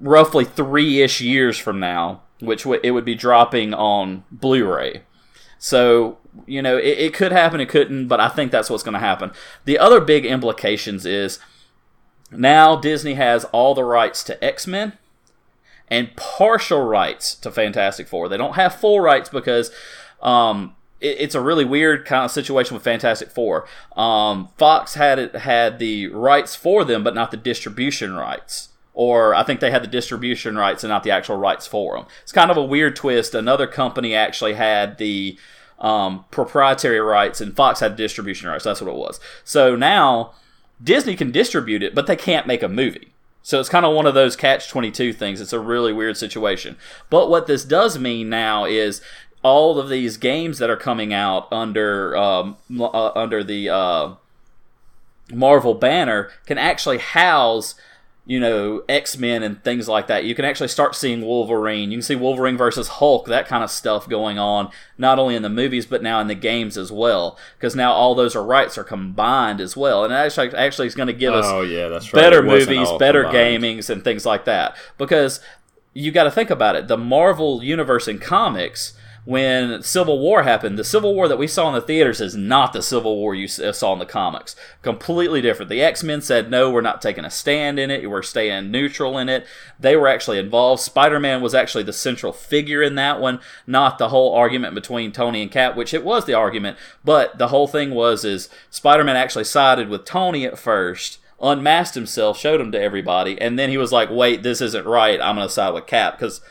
[0.00, 5.02] roughly three ish years from now, which w- it would be dropping on Blu ray.
[5.58, 8.94] So, you know, it, it could happen, it couldn't, but I think that's what's going
[8.94, 9.32] to happen.
[9.64, 11.38] The other big implications is
[12.30, 14.92] now Disney has all the rights to X Men
[15.88, 18.28] and partial rights to Fantastic Four.
[18.28, 19.70] They don't have full rights because
[20.22, 23.66] um, it, it's a really weird kind of situation with Fantastic Four.
[23.96, 28.68] Um, Fox had it had the rights for them, but not the distribution rights.
[28.92, 32.06] Or I think they had the distribution rights and not the actual rights for them.
[32.22, 33.34] It's kind of a weird twist.
[33.34, 35.38] Another company actually had the
[35.80, 38.64] um, proprietary rights, and Fox had distribution rights.
[38.64, 39.20] That's what it was.
[39.44, 40.32] So now
[40.82, 43.12] Disney can distribute it, but they can't make a movie.
[43.42, 45.40] So it's kind of one of those catch 22 things.
[45.40, 46.76] It's a really weird situation.
[47.08, 49.00] But what this does mean now is
[49.42, 54.14] all of these games that are coming out under um, uh, under the uh,
[55.32, 57.74] Marvel banner can actually house
[58.26, 60.24] you know, X Men and things like that.
[60.24, 61.90] You can actually start seeing Wolverine.
[61.90, 65.42] You can see Wolverine versus Hulk, that kind of stuff going on, not only in
[65.42, 67.38] the movies but now in the games as well.
[67.56, 71.08] Because now all those are rights are combined as well, and actually actually is going
[71.08, 72.20] to give us oh yeah, that's right.
[72.20, 73.62] better movies, better combined.
[73.62, 74.76] gamings, and things like that.
[74.98, 75.40] Because
[75.92, 76.88] you got to think about it.
[76.88, 78.92] The Marvel universe in comics
[79.24, 82.72] when Civil War happened, the Civil War that we saw in the theaters is not
[82.72, 84.56] the Civil War you uh, saw in the comics.
[84.82, 85.68] Completely different.
[85.68, 88.08] The X Men said, no, we're not taking a stand in it.
[88.08, 89.46] We're staying neutral in it.
[89.78, 90.82] They were actually involved.
[90.82, 95.12] Spider Man was actually the central figure in that one, not the whole argument between
[95.12, 96.78] Tony and Cap, which it was the argument.
[97.04, 101.94] But the whole thing was is Spider Man actually sided with Tony at first unmasked
[101.94, 105.20] himself, showed him to everybody, and then he was like, "Wait, this isn't right.
[105.20, 106.42] I'm to side with Cap because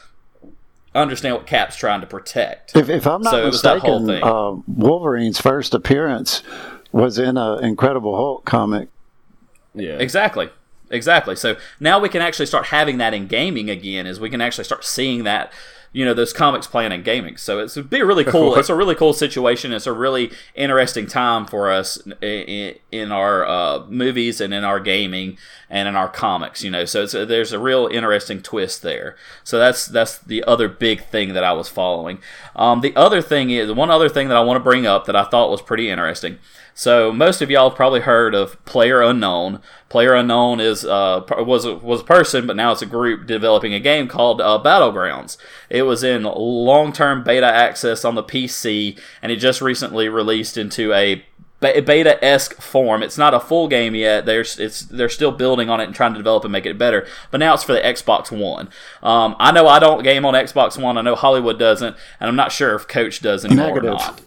[0.95, 2.75] understand what Cap's trying to protect.
[2.75, 6.43] If, if I'm not so mistaken, uh, Wolverine's first appearance
[6.91, 8.89] was in an Incredible Hulk comic.
[9.75, 10.49] Yeah, exactly,
[10.89, 11.35] exactly.
[11.35, 14.63] So now we can actually start having that in gaming again, as we can actually
[14.63, 15.53] start seeing that
[15.91, 17.37] you know those comics playing in gaming.
[17.37, 18.55] So it's be really cool.
[18.55, 19.71] it's a really cool situation.
[19.71, 24.79] It's a really interesting time for us in, in our uh, movies and in our
[24.79, 25.37] gaming
[25.69, 26.63] and in our comics.
[26.63, 29.15] You know, so a, there's a real interesting twist there.
[29.43, 32.19] So that's that's the other big thing that I was following.
[32.55, 35.15] Um, the other thing is one other thing that I want to bring up that
[35.15, 36.37] I thought was pretty interesting.
[36.79, 39.61] So most of y'all have probably heard of Player Unknown.
[39.89, 43.73] Player Unknown is uh, was a, was a person, but now it's a group developing
[43.73, 45.35] a game called uh, Battlegrounds.
[45.69, 50.55] It was in long term beta access on the PC, and it just recently released
[50.55, 51.25] into a
[51.59, 53.03] beta esque form.
[53.03, 54.25] It's not a full game yet.
[54.25, 57.05] They're it's they're still building on it and trying to develop and make it better.
[57.29, 58.69] But now it's for the Xbox One.
[59.03, 60.97] Um, I know I don't game on Xbox One.
[60.97, 63.91] I know Hollywood doesn't, and I'm not sure if Coach does anymore Negative.
[63.91, 64.21] or not.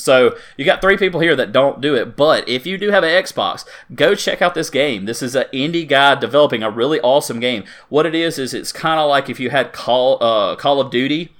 [0.00, 2.16] So you got three people here that don't do it.
[2.16, 5.04] But if you do have an Xbox, go check out this game.
[5.04, 7.64] This is an indie guy developing a really awesome game.
[7.88, 10.90] What it is is it's kind of like if you had Call uh, Call of
[10.90, 11.32] Duty,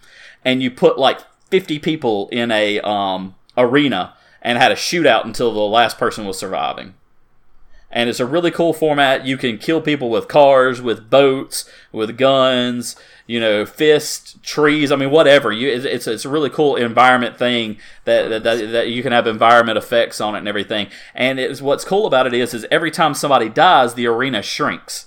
[0.45, 1.21] and you put like
[1.51, 6.39] 50 people in a um, arena and had a shootout until the last person was
[6.39, 6.95] surviving
[7.91, 9.27] and it's a really cool format.
[9.27, 12.97] You can kill people with cars, with boats, with guns,
[13.31, 14.91] you know, fist, trees.
[14.91, 15.53] I mean, whatever.
[15.53, 19.79] You, it's it's a really cool environment thing that, that that, you can have environment
[19.79, 20.89] effects on it and everything.
[21.15, 25.07] And it's what's cool about it is is every time somebody dies, the arena shrinks.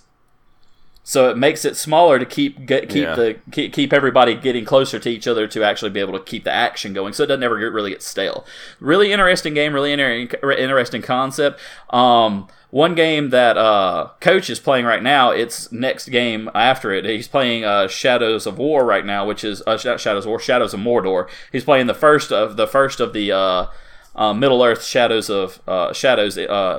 [1.03, 3.15] So it makes it smaller to keep get, keep yeah.
[3.15, 6.45] the keep, keep everybody getting closer to each other to actually be able to keep
[6.45, 7.11] the action going.
[7.11, 8.45] So it doesn't ever get, really get stale.
[8.79, 9.73] Really interesting game.
[9.73, 11.59] Really inter- interesting concept.
[11.89, 17.05] Um, one game that uh, Coach is playing right now, it's next game after it.
[17.05, 20.73] He's playing uh, Shadows of War right now, which is uh, Shadows of War, Shadows
[20.73, 21.29] of Mordor.
[21.51, 23.67] He's playing the first of the first of the uh,
[24.15, 26.33] uh, Middle Earth Shadows of uh, Shadows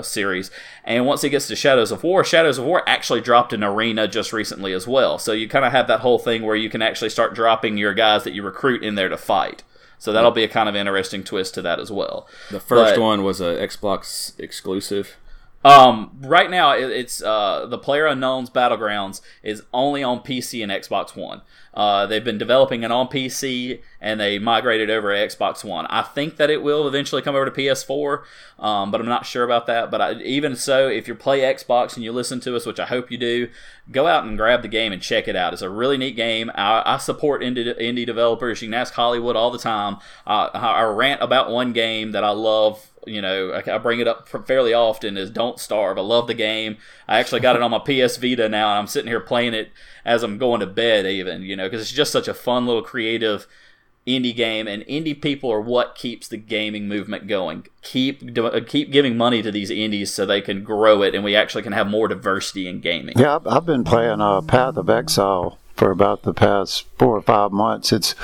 [0.04, 0.50] series.
[0.82, 4.08] And once he gets to Shadows of War, Shadows of War actually dropped an arena
[4.08, 5.20] just recently as well.
[5.20, 7.94] So you kind of have that whole thing where you can actually start dropping your
[7.94, 9.62] guys that you recruit in there to fight.
[10.00, 12.26] So that'll be a kind of interesting twist to that as well.
[12.50, 15.16] The first but, one was a Xbox exclusive.
[15.64, 21.16] Um, right now, it's uh, the Player Unknown's Battlegrounds is only on PC and Xbox
[21.16, 21.40] One.
[21.74, 25.86] Uh, they've been developing it on PC and they migrated over to Xbox One.
[25.86, 28.22] I think that it will eventually come over to PS4,
[28.60, 29.90] um, but I'm not sure about that.
[29.90, 32.86] But I, even so, if you play Xbox and you listen to us, which I
[32.86, 33.48] hope you do,
[33.90, 35.52] go out and grab the game and check it out.
[35.52, 36.50] It's a really neat game.
[36.54, 38.62] I, I support indie, indie developers.
[38.62, 39.96] You can ask Hollywood all the time.
[40.26, 44.28] Uh, I rant about one game that I love you know, I, bring it up
[44.28, 45.98] fairly often is Don't Starve.
[45.98, 46.78] I love the game.
[47.06, 49.72] I actually got it on my PS Vita now, and I'm sitting here playing it
[50.04, 52.82] as I'm going to bed, even, you know, because it's just such a fun little
[52.82, 53.46] creative
[54.06, 57.66] indie game and indie people are what keeps the gaming movement going.
[57.82, 61.34] Keep uh, keep giving money to these indies so they can grow it and we
[61.34, 63.14] actually can have more diversity in gaming.
[63.18, 67.52] Yeah i've been playing uh, path of exile for about the past four or five
[67.52, 67.92] months.
[67.92, 68.14] It's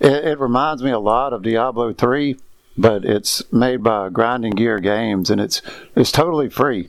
[0.00, 2.36] it, it reminds me a lot of diablo 3
[2.76, 5.62] but it's made by grinding gear games and it's
[5.94, 6.88] it's totally free.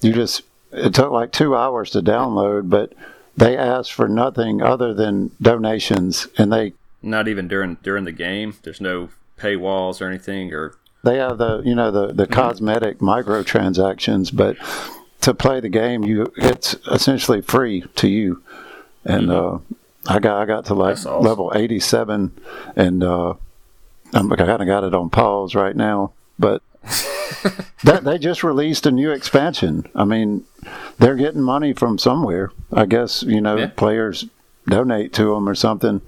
[0.00, 2.94] You just it took like two hours to download but
[3.38, 6.72] they ask for nothing other than donations, and they
[7.02, 8.54] Not even during during the game.
[8.62, 10.74] There's no paywalls or anything, or
[11.04, 12.32] they have the you know the the Mm-hmm.
[12.32, 14.56] cosmetic microtransactions, but
[15.22, 18.42] to play the game, you it's essentially free to you.
[19.04, 19.58] And uh,
[20.06, 21.08] I got I got to like Mm-hmm.
[21.08, 21.24] Awesome.
[21.24, 22.32] level eighty seven,
[22.76, 23.34] and uh,
[24.12, 26.62] I'm, I kind of got it on pause right now, but.
[27.84, 29.86] That they just released a new expansion.
[29.94, 30.44] I mean,
[30.98, 32.50] they're getting money from somewhere.
[32.72, 33.70] I guess you know Yeah.
[33.76, 34.26] players
[34.68, 36.00] donate to them or something,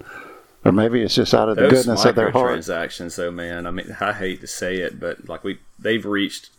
[0.65, 2.51] or maybe it's just out of the goodness of their heart.
[2.51, 6.51] Transactions, Though, man, I mean, I hate to say it, but like we they've reached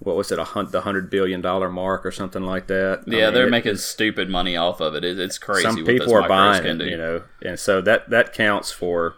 [0.00, 3.04] what was it a hunt the hundred billion dollar mark or something like that.
[3.06, 5.04] I Yeah, mean, they're it- making stupid money off of it.
[5.04, 5.62] It- It's crazy.
[5.62, 6.90] some what people those are buying can it, do.
[6.90, 9.14] you know, and so that that counts for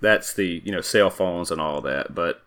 [0.00, 2.14] that's the you know cell phones and all that.
[2.14, 2.42] But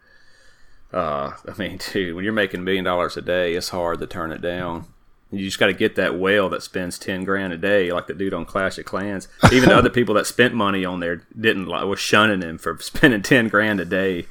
[0.95, 4.08] uh, I mean, dude, when you're making a million dollars a day, it's hard to
[4.08, 4.86] turn it down.
[5.31, 8.13] You just got to get that whale that spends ten grand a day, like the
[8.13, 9.27] dude on Clash of Clans.
[9.51, 12.77] Even the other people that spent money on there didn't like was shunning him for
[12.79, 14.27] spending ten grand a day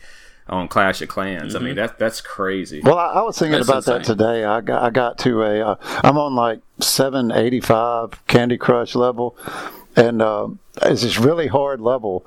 [0.48, 1.54] on Clash of Clans.
[1.54, 2.80] I mean, that that's crazy.
[2.80, 4.44] Well, I, I was thinking That's about that today.
[4.44, 9.36] I got I got to a uh, I'm on like 785 Candy Crush level,
[9.96, 10.48] and uh,
[10.82, 12.26] it's this really hard level,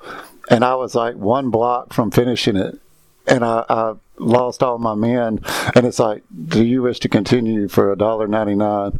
[0.50, 2.80] and I was like one block from finishing it,
[3.28, 5.40] and I, I lost all my men,
[5.74, 8.98] and it's like, do you wish to continue for a dollar ninety nine?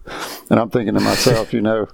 [0.51, 1.89] And I'm thinking to myself, you know,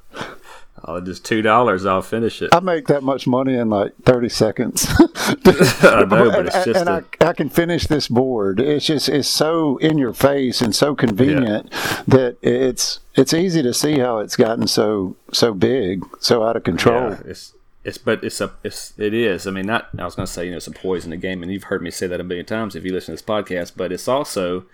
[0.86, 2.50] Oh, just two dollars, I'll finish it.
[2.54, 4.86] I make that much money in like 30 seconds.
[5.00, 8.60] I know, but it's just and a- I, I can finish this board.
[8.60, 11.70] It's just it's so in your face and so convenient
[12.06, 16.64] that it's it's easy to see how it's gotten so so big, so out of
[16.64, 17.12] control.
[17.12, 17.32] Yeah,
[17.84, 19.46] it's but it's a it's it is.
[19.46, 21.42] I mean, not I was going to say you know it's a poison to game,
[21.42, 23.72] and you've heard me say that a million times if you listen to this podcast.
[23.76, 24.66] But it's also,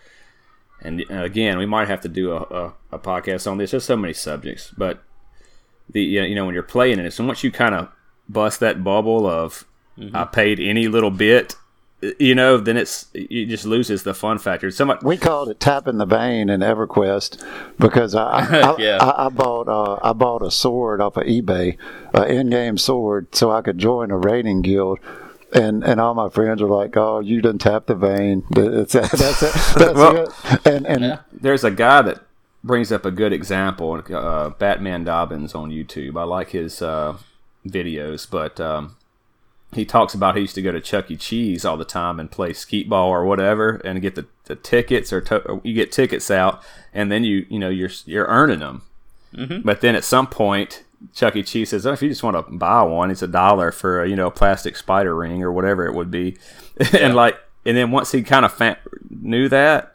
[0.80, 3.72] and uh, again, we might have to do a, a, a podcast on this.
[3.72, 5.02] There's so many subjects, but
[5.88, 7.88] the you know when you're playing it, so once you kind of
[8.28, 9.66] bust that bubble of
[10.14, 11.56] I paid any little bit,
[12.18, 14.70] you know, then it's it just loses the fun factor.
[14.70, 17.44] Somebody, We called it tapping the vein in EverQuest
[17.78, 18.98] because I I, I, Yeah.
[19.00, 21.76] I, I bought uh, I bought a sword off of eBay,
[22.14, 24.98] an in-game sword, so I could join a raiding guild.
[25.52, 28.44] And and all my friends were like, "Oh, you done tapped the vein.
[28.50, 29.10] That's it.
[29.10, 29.52] That's it.
[29.78, 31.18] That's Well- it." And and Yeah.
[31.32, 32.20] there's a guy that
[32.62, 36.18] brings up a good example, uh, Batman Dobbins on YouTube.
[36.20, 37.16] I like his uh,
[37.66, 38.96] videos, but um,
[39.72, 41.16] he talks about he used to go to Chuck E.
[41.16, 45.12] Cheese all the time and play skeet ball or whatever, and get the, the tickets
[45.12, 48.58] or, to- or you get tickets out, and then you you know you're you're earning
[48.60, 48.82] them.
[49.34, 49.60] Mm-hmm.
[49.62, 50.82] But then at some point,
[51.14, 51.42] Chuck E.
[51.44, 54.08] Cheese says, "Oh, if you just want to buy one, it's a dollar for a,
[54.08, 56.36] you know a plastic spider ring or whatever it would be,"
[56.98, 58.78] and like, and then once he kind of fa-
[59.08, 59.94] knew that,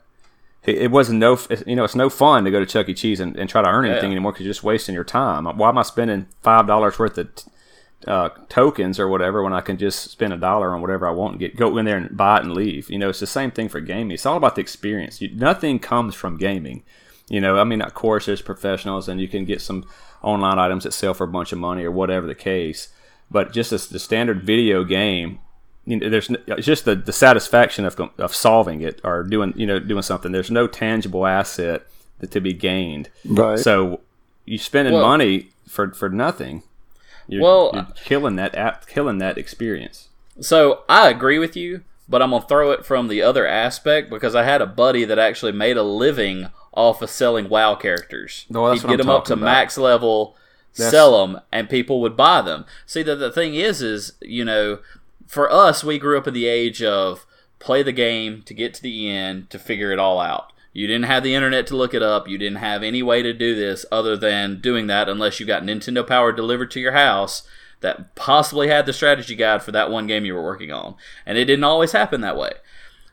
[0.64, 2.94] it, it wasn't no, you know, it's no fun to go to Chuck E.
[2.94, 4.16] Cheese and, and try to earn anything Yeah.
[4.16, 5.46] anymore because you're just wasting your time.
[5.46, 7.28] Why am I spending five dollars worth of
[8.08, 11.34] uh, tokens or whatever when I can just spend a dollar on whatever I want
[11.34, 12.90] and get go in there and buy it and leave?
[12.90, 14.12] You know, it's the same thing for gaming.
[14.12, 15.22] It's all about the experience.
[15.22, 16.84] You, nothing comes from gaming.
[17.30, 19.86] You know, I mean, of course, there's professionals and you can get some
[20.22, 22.90] online items that sell for a bunch of money or whatever the case.
[23.32, 25.40] But just as the standard video game,
[25.86, 29.66] you know, there's it's just the, the satisfaction of, of solving it or doing you
[29.66, 30.32] know doing something.
[30.32, 31.86] There's no tangible asset
[32.20, 33.10] that to be gained.
[33.24, 33.58] Right.
[33.60, 34.02] So
[34.46, 36.64] you're spending Well- money for for nothing.
[37.28, 40.10] You're, Well- you're killing that app, killing that experience.
[40.42, 44.36] So I agree with you, but I'm gonna throw it from the other aspect because
[44.36, 48.46] I had a buddy that actually made a living off of selling WoW characters.
[48.50, 49.46] No, that's He'd what get I'm them up to about.
[49.46, 50.36] max level,
[50.76, 52.66] That's- sell them, and people would buy them.
[52.86, 54.80] See, the the thing is, is you know,
[55.26, 57.26] for us, we grew up in the age of
[57.60, 60.52] play the game to get to the end to figure it all out.
[60.76, 62.28] You didn't have the internet to look it up.
[62.28, 65.64] You didn't have any way to do this other than doing that unless you got
[65.64, 67.48] Nintendo Power delivered to your house
[67.80, 70.96] that possibly had the strategy guide for that one game you were working on.
[71.26, 72.52] And it didn't always happen that way.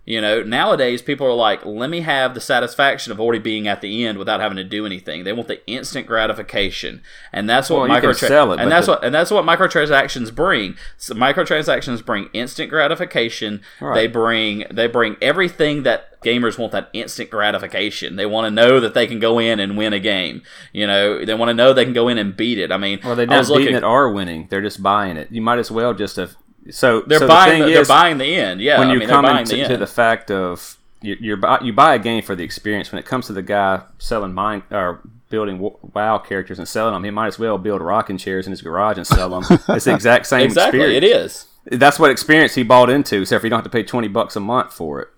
[0.04, 3.80] You know, nowadays people are like, let me have the satisfaction of already being at
[3.82, 5.22] the end without having to do anything.
[5.22, 8.86] They want the instant gratification, and that's what Well, you microtra- sell it, and that's
[8.86, 10.76] the- what and that's what microtransactions bring.
[10.96, 13.60] So microtransactions bring instant gratification.
[13.80, 13.94] Right.
[13.94, 18.16] They bring they bring everything that gamers want that instant gratification.
[18.16, 20.42] They want to know that they can go in and win a game.
[20.72, 22.70] You know, they want to know they can go in and beat it.
[22.72, 24.46] I mean, Well, they're not beating looking, it or winning.
[24.50, 25.28] They're just buying it.
[25.30, 26.36] You might as well just have.
[26.70, 28.60] So they're so buying The the, they're buying the end.
[28.60, 31.58] Yeah, when I you mean, come into the to the fact of you, you're buy,
[31.60, 32.92] you buy a game for the experience.
[32.92, 37.04] When it comes to the guy selling mine or building WoW characters and selling them,
[37.04, 39.44] he might as well build rocking chairs in his garage and sell them.
[39.70, 41.04] it's the exact same exactly, experience.
[41.04, 41.78] it is.
[41.80, 43.22] That's what experience he bought into.
[43.22, 45.08] Except for you don't have to pay twenty bucks a month for it.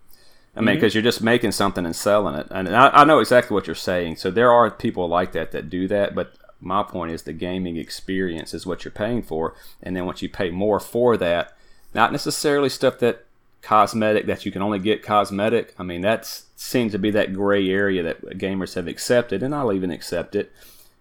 [0.57, 0.67] I Mm-hmm.
[0.67, 2.47] mean, because you're just making something and selling it.
[2.51, 4.17] And I, I know exactly what you're saying.
[4.17, 6.33] So there are people like that that do that, but
[6.65, 10.29] my point is the gaming experience is what you're paying for, and then once you
[10.29, 11.57] pay more for that,
[11.95, 13.27] not necessarily stuff that
[13.63, 15.75] cosmetic that you can only get cosmetic.
[15.79, 19.73] I mean, that seems to be that gray area that gamers have accepted, and I'll
[19.73, 20.53] even accept it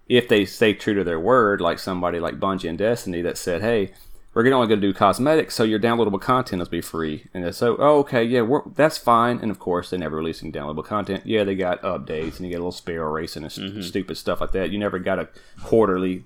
[0.08, 3.62] if they stay true to their word, like somebody like Bungie and Destiny that said,
[3.62, 3.94] "Hey,
[4.34, 7.76] we're only going to do cosmetics, so your downloadable content will be free." And so,
[7.80, 9.40] oh, okay, yeah, that's fine.
[9.40, 11.26] And of course, they never releasing downloadable content.
[11.26, 13.82] Yeah, they got updates and you get a little sparrow racing and mm-hmm.
[13.82, 14.72] stupid stuff like that.
[14.72, 15.30] You never got a
[15.64, 16.24] quarterly,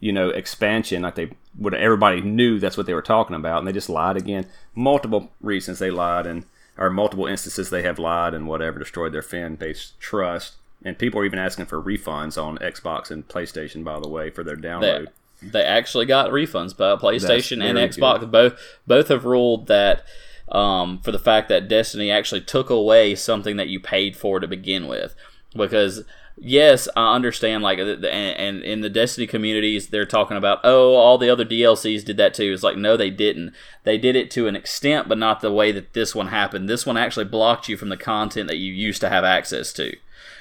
[0.00, 1.74] you know, expansion like they would.
[1.74, 4.46] Everybody knew that's what they were talking about, and they just lied again.
[4.74, 6.46] Multiple reasons they lied, and
[6.76, 11.20] or multiple instances they have lied and whatever destroyed their fan base trust and people
[11.20, 15.06] are even asking for refunds on Xbox and PlayStation, by the way, for their download.
[15.52, 18.30] They actually got refunds, but PlayStation and Xbox good.
[18.32, 20.04] both both have ruled that
[20.50, 24.46] um, for the fact that Destiny actually took away something that you paid for to
[24.46, 25.14] begin with,
[25.54, 26.04] because
[26.36, 27.62] yes, I understand.
[27.62, 32.16] Like, and, in the Destiny communities, they're talking about, oh, all the other DLCs did
[32.16, 32.52] that too.
[32.52, 33.52] It's like, no, they didn't.
[33.84, 36.68] They did it to an extent, but not the way that this one happened.
[36.68, 39.96] This one actually blocked you from the content that you used to have access to.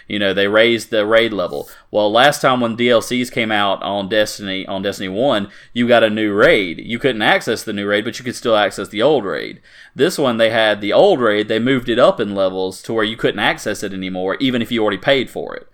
[0.07, 1.69] You know, they raised the raid level.
[1.91, 6.09] Well, last time when DLCs came out on Destiny on Destiny 1, you got a
[6.09, 6.79] new raid.
[6.79, 9.61] You couldn't access the new raid, but you could still access the old raid.
[9.95, 13.03] This one they had the old raid, they moved it up in levels to where
[13.03, 15.67] you couldn't access it anymore even if you already paid for it.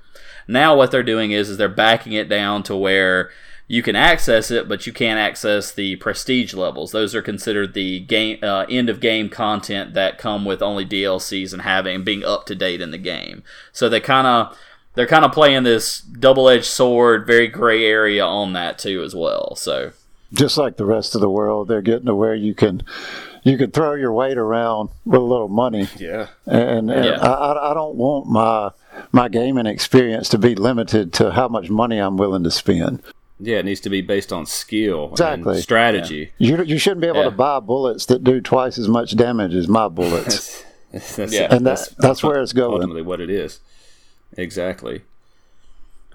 [0.48, 3.30] Now what they're doing is is they're backing it down to where
[3.72, 6.92] you can access it, but you can't access the prestige levels.
[6.92, 11.54] Those are considered the game uh, end of game content that come with only DLCs
[11.54, 13.44] and having being up to date in the game.
[13.72, 14.58] So they kind of
[14.96, 19.14] they're kind of playing this double edged sword, very gray area on that too as
[19.14, 19.56] well.
[19.56, 19.92] So
[20.34, 22.82] just like the rest of the world, they're getting to where you can
[23.44, 25.88] you can throw your weight around with a little money.
[25.96, 27.22] Yeah, and, and yeah.
[27.22, 28.72] I, I don't want my
[29.12, 33.04] my gaming experience to be limited to how much money I'm willing to spend.
[33.40, 35.54] Yeah, it needs to be based on skill exactly.
[35.54, 36.32] and strategy.
[36.38, 36.58] Yeah.
[36.58, 37.26] You you shouldn't be able yeah.
[37.26, 40.64] to buy bullets that do twice as much damage as my bullets.
[40.92, 42.74] that's, that's, yeah, and that's, that's, that's where it's going.
[42.74, 43.62] Ultimately, what it is.
[44.38, 45.04] Exactly.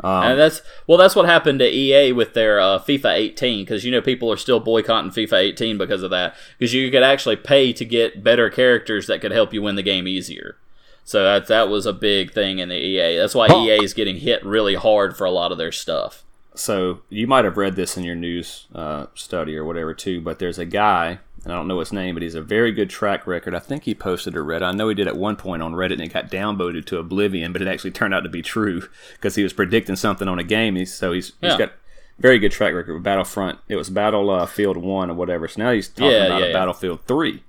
[0.01, 3.85] Um, and that's well, that's what happened to EA with their uh, FIFA 18 because
[3.85, 7.37] you know people are still boycotting FIFA 18 because of that because you could actually
[7.37, 10.59] pay to get better characters that could help you win the game easier.
[11.05, 13.17] So that that was a big thing in the EA.
[13.17, 13.47] That's why.
[13.47, 16.25] EA is getting hit really hard for a lot of their stuff
[16.55, 20.39] so you might have read this in your news uh, study or whatever too, but
[20.39, 23.27] there's a guy, and I don't know his name, but he's a very good track
[23.27, 23.55] record.
[23.55, 24.63] I think he posted a Reddit.
[24.63, 27.53] I know he did at one point on Reddit and it got downvoted to oblivion,
[27.53, 30.45] but it actually turned out to be true because he was predicting something on a
[30.45, 30.77] game.
[30.77, 31.51] He's, so he's, yeah.
[31.51, 31.73] he's got
[32.19, 33.59] very good track record with Battlefront.
[33.69, 35.49] It was Battlefield uh, 1 or whatever.
[35.49, 37.43] So now he's talking yeah, about yeah, Battlefield 3.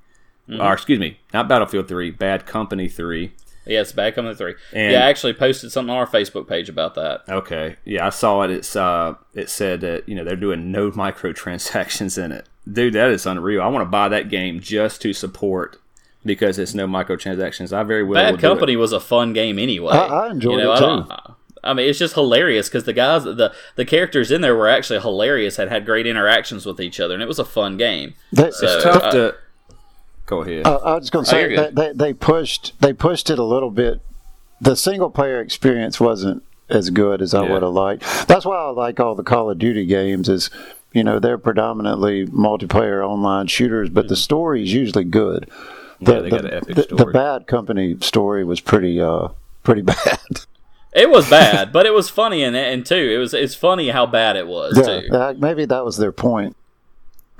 [0.50, 0.62] Mm-hmm.
[0.62, 3.32] Or excuse me, not Battlefield 3, Bad Company 3.
[3.66, 4.56] Yeah, it's Bad Company Three.
[4.74, 7.24] And yeah, I actually posted something on our Facebook page about that.
[7.28, 8.52] Okay, yeah, I saw it.
[8.52, 12.48] It's uh, it said that you know they're doing no microtransactions in it.
[12.72, 13.62] Dude, that is unreal.
[13.62, 15.80] I want to buy that game just to support
[16.26, 17.72] because it's no microtransactions.
[17.72, 18.32] I very well.
[18.32, 19.94] Bad Company was a fun game anyway.
[19.94, 21.12] I, I enjoyed you know, it too.
[21.12, 21.34] I,
[21.66, 25.00] I mean, it's just hilarious because the guys, the the characters in there were actually
[25.00, 25.58] hilarious.
[25.58, 28.14] Had had great interactions with each other, and it was a fun game.
[28.32, 29.36] That, so, it's tough uh, to
[30.26, 30.66] Go ahead.
[30.66, 33.44] Uh, I was going to oh, say oh, they, they pushed they pushed it a
[33.44, 34.02] little bit.
[34.60, 37.54] The single player experience wasn't as good as I yeah.
[37.54, 38.04] would have liked.
[38.28, 40.28] That's why I like all the Call of Duty games.
[40.28, 40.50] Is
[40.94, 44.10] you know they're predominantly multiplayer online shooters, but mm-hmm.
[44.10, 45.50] the story is usually good.
[46.02, 46.86] The, yeah, they the, got an epic story.
[46.90, 49.30] The, the Bad Company story was pretty uh
[49.64, 50.20] pretty bad.
[50.94, 52.96] It was bad, but it was funny and and too.
[52.96, 55.14] It was it's funny how bad it was yeah, too.
[55.14, 56.56] Uh, maybe that was their point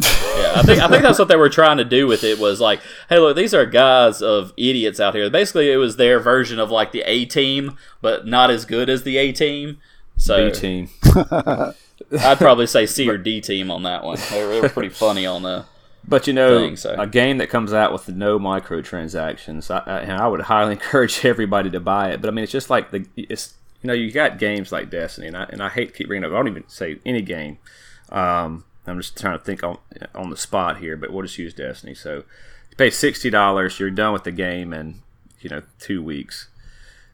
[0.02, 2.60] yeah, I think I think that's what they were trying to do with it was
[2.60, 5.30] like, hey, look, these are guys of idiots out here.
[5.30, 9.04] Basically, it was their version of like the A team, but not as good as
[9.04, 9.78] the A team.
[10.18, 10.90] So B team.
[12.20, 14.18] I'd probably say C or D team on that one.
[14.30, 15.66] They were, they were pretty funny on the.
[16.08, 16.94] But you know, thing, so.
[17.00, 21.70] a game that comes out with no microtransactions, I, I, I would highly encourage everybody
[21.72, 22.22] to buy it.
[22.22, 25.28] But I mean, it's just like the it's you know you got games like Destiny,
[25.28, 26.32] and I and I hate to keep bringing up.
[26.32, 27.60] I don't even say any game.
[28.10, 29.78] Um, I'm just trying to think on
[30.14, 31.94] on the spot here, but we'll just use Destiny.
[31.94, 32.18] So
[32.70, 35.02] you pay sixty dollars, you're done with the game in
[35.42, 36.48] you know two weeks,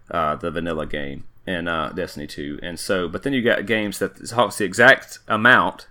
[0.09, 3.99] uh, the vanilla game and uh, Destiny two, and so but then you got games
[3.99, 5.88] that it's the exact amount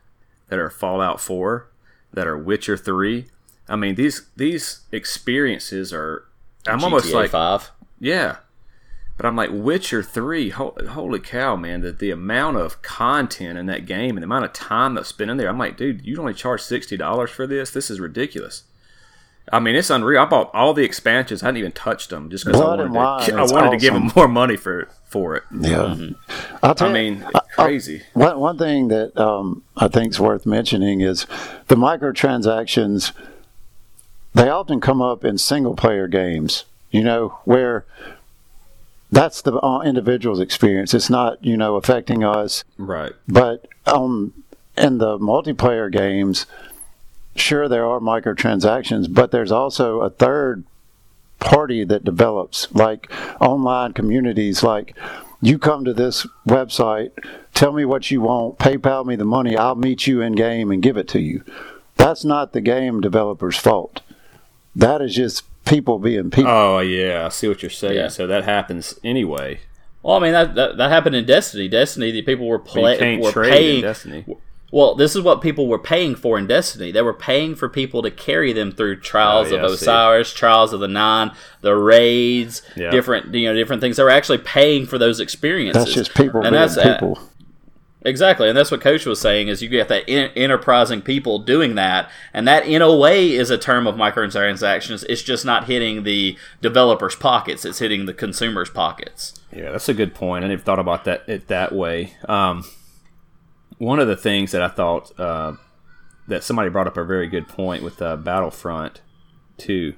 [0.48, 1.68] that are Fallout four,
[2.12, 3.26] that are Witcher three.
[3.68, 6.24] I mean these these experiences are.
[6.66, 7.70] I'm GTA almost like five.
[7.98, 8.36] Yeah,
[9.20, 10.48] but I'm like Witcher three.
[10.48, 11.82] holy cow, man!
[11.82, 15.30] The, the amount of content in that game and the amount of time that's spent
[15.30, 15.50] in there.
[15.50, 17.70] I'm like, dude, you only charge sixty dollars for this.
[17.70, 18.62] This is ridiculous.
[19.52, 20.22] I mean, it's unreal.
[20.22, 21.42] I bought all the expansions.
[21.42, 23.76] I hadn't even touched them just because I wanted, to, Wine I is wanted to
[23.76, 25.42] give them more money for for it.
[25.50, 25.96] Yeah.
[26.62, 28.00] I'll tell I you- mean, crazy.
[28.14, 31.26] One, one thing that um, I think is worth mentioning is
[31.66, 33.12] the microtransactions.
[34.32, 37.84] They often come up in single player games, you know, where
[39.12, 40.94] that's the uh, individual's experience.
[40.94, 42.64] It's not, you know, affecting us.
[42.78, 43.12] Right.
[43.26, 44.32] But um,
[44.76, 46.46] in the multiplayer games,
[47.34, 50.64] sure, there are microtransactions, but there's also a third
[51.38, 54.62] party that develops, like online communities.
[54.62, 54.96] Like,
[55.40, 57.12] you come to this website,
[57.54, 60.82] tell me what you want, PayPal me the money, I'll meet you in game and
[60.82, 61.42] give it to you.
[61.96, 64.02] That's not the game developer's fault.
[64.76, 66.50] That is just people being people.
[66.50, 67.94] Oh yeah, I see what you're saying.
[67.96, 68.08] Yeah.
[68.08, 69.60] So that happens anyway.
[70.02, 71.68] Well, I mean that, that that happened in Destiny.
[71.68, 73.76] Destiny, the people were But play, you can't were trade paying.
[73.76, 74.24] in Destiny.
[74.72, 76.92] Well, this is what people were paying for in Destiny.
[76.92, 79.72] They were paying for people to carry them through trials Oh, yeah, of.
[79.72, 82.90] Osiris, trials of the Nine, the raids, Yeah.
[82.90, 83.96] different you know different things.
[83.96, 85.84] They were actually paying for those experiences.
[85.84, 87.18] That's just people and being that's uh, people.
[88.02, 91.74] Exactly, and that's what Coach was saying is you get that en- enterprising people doing
[91.74, 95.04] that, and that in a way is a term of microtransactions.
[95.08, 99.38] It's just not hitting the developers' pockets; it's hitting the consumers' pockets.
[99.54, 100.46] Yeah, that's a good point.
[100.46, 102.14] I never thought about that it that way.
[102.26, 102.64] Um,
[103.76, 105.56] one of the things that I thought uh,
[106.26, 109.02] that somebody brought up a very good point with uh, Battlefront
[109.58, 109.94] Two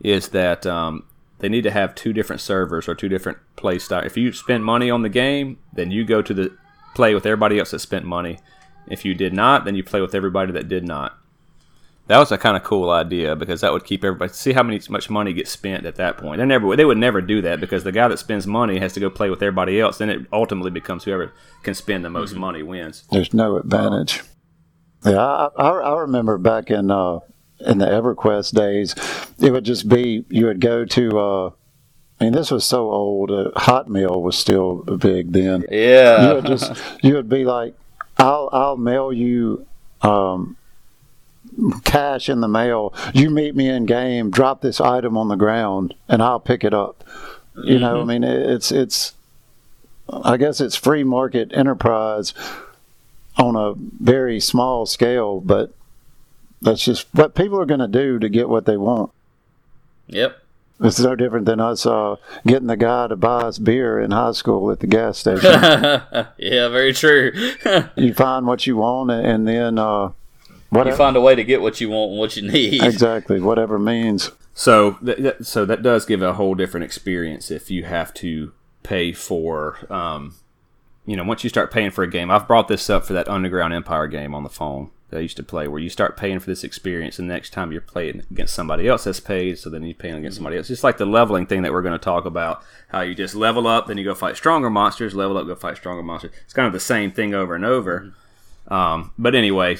[0.00, 1.04] is that um,
[1.38, 4.06] they need to have two different servers or two different play styles.
[4.06, 6.56] If you spend money on the game, then you go to the
[6.94, 8.38] play with everybody else that spent money.
[8.88, 11.16] If you did not, then you play with everybody that did not.
[12.08, 14.80] That was a kind of cool idea because that would keep everybody see how many
[14.88, 16.38] much money gets spent at that point.
[16.38, 19.00] They never they would never do that because the guy that spends money has to
[19.00, 19.98] go play with everybody else.
[19.98, 21.32] Then it ultimately becomes whoever
[21.62, 23.04] can spend the most money wins.
[23.12, 24.22] There's no advantage.
[25.04, 27.20] Yeah, I, I, I remember back in uh,
[27.60, 28.96] in the EverQuest days,
[29.38, 31.18] it would just be you would go to.
[31.18, 31.50] Uh,
[32.20, 33.30] I mean, this was so old.
[33.30, 35.64] Uh, Hotmail was still big then.
[35.70, 37.74] Yeah, You would just you would be like,
[38.18, 39.66] "I'll I'll mail you
[40.02, 40.56] um,
[41.84, 42.92] cash in the mail.
[43.14, 44.30] You meet me in game.
[44.30, 47.04] Drop this item on the ground, and I'll pick it up."
[47.64, 49.14] You know, I mean, it, it's it's.
[50.12, 52.34] I guess it's free market enterprise
[53.36, 55.72] on a very small scale, but
[56.60, 59.10] that's just what people are going to do to get what they want.
[60.08, 60.36] yep.
[60.82, 62.16] It's no different than us uh,
[62.46, 65.50] getting the guy to buy us beer in high school at the gas station.
[66.38, 67.32] yeah, very true.
[67.96, 70.12] you find what you want, and then uh,
[70.72, 72.82] you find a way to get what you want and what you need.
[72.82, 74.30] exactly, whatever means.
[74.54, 78.52] So that, that- so that does give a whole different experience if you have to
[78.82, 80.34] pay for um,
[81.04, 82.30] you know once you start paying for a game.
[82.30, 85.36] I've brought this up for that Underground Empire game on the phone that I used
[85.36, 88.22] to play, where you start paying for this experience, and the next time you're playing
[88.30, 90.68] against somebody else that's paid, so then you're paying against somebody else.
[90.68, 93.66] Just like the leveling thing that we're going to talk about, how you just level
[93.66, 96.32] up, then you go fight stronger monsters, level up, go fight stronger monsters.
[96.44, 98.14] It's kind of the same thing over and over.
[98.68, 99.76] Um, but anyway,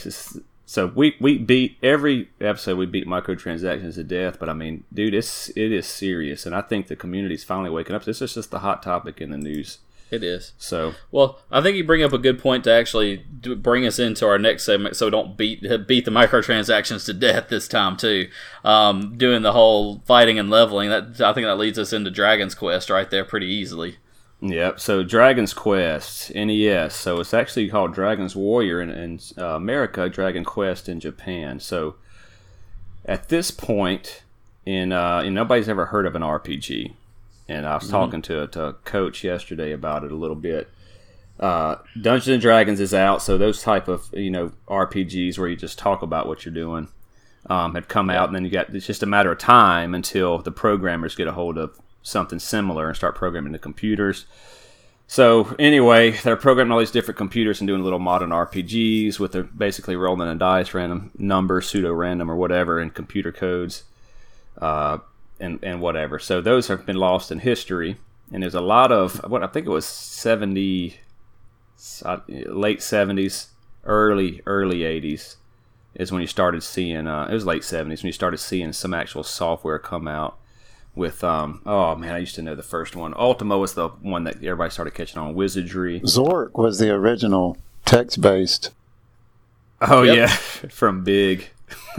[0.67, 2.79] so we we beat every episode.
[2.79, 4.39] We beat microtransactions to death.
[4.39, 7.95] But I mean, dude, it's it is serious, and I think the community's finally waking
[7.95, 8.05] up.
[8.05, 9.79] This is just the hot topic in the news.
[10.11, 10.53] It is.
[10.59, 14.27] So Well, I think you bring up a good point to actually bring us into
[14.27, 18.29] our next segment, so we don't beat beat the microtransactions to death this time too.
[18.65, 22.57] Um, doing the whole fighting and leveling that I think that leads us into Dragon's
[22.57, 23.99] Quest right there pretty easily.
[24.41, 24.81] Yep.
[24.81, 26.95] So Dragon's Quest NES.
[26.95, 31.61] So it's actually called Dragon's Warrior in, in uh, America, Dragon Quest in Japan.
[31.61, 31.97] So
[33.05, 34.23] at this point,
[34.67, 36.95] in uh, you know, nobody's ever heard of an RPG,
[37.51, 40.71] and I was talking to, to a coach yesterday about it a little bit.
[41.39, 45.57] Uh, Dungeons and Dragons is out, so those type of you know RPGs where you
[45.57, 46.89] just talk about what you're doing
[47.47, 50.39] um, had come out, and then you got it's just a matter of time until
[50.39, 54.27] the programmers get a hold of something similar and start programming the computers.
[55.09, 59.43] So anyway, they're programming all these different computers and doing little modern RPGs with their
[59.43, 63.83] basically rolling a dice, random number, pseudo random or whatever, and computer codes,
[64.59, 64.99] uh,
[65.41, 66.19] and and whatever.
[66.19, 67.97] So those have been lost in history,
[68.33, 70.97] and there's a lot of what I think it was seventy,
[72.05, 73.49] uh, late seventies,
[73.85, 75.37] early early eighties
[75.95, 77.07] is when you started seeing.
[77.07, 80.37] Uh, it was late seventies when you started seeing some actual software come out
[80.93, 84.25] with um oh man I used to know the first one Ultima was the one
[84.25, 88.71] that everybody started catching on Wizardry Zork was the original text based.
[89.81, 90.17] oh Yep.
[90.17, 90.27] yeah
[90.69, 91.51] from Big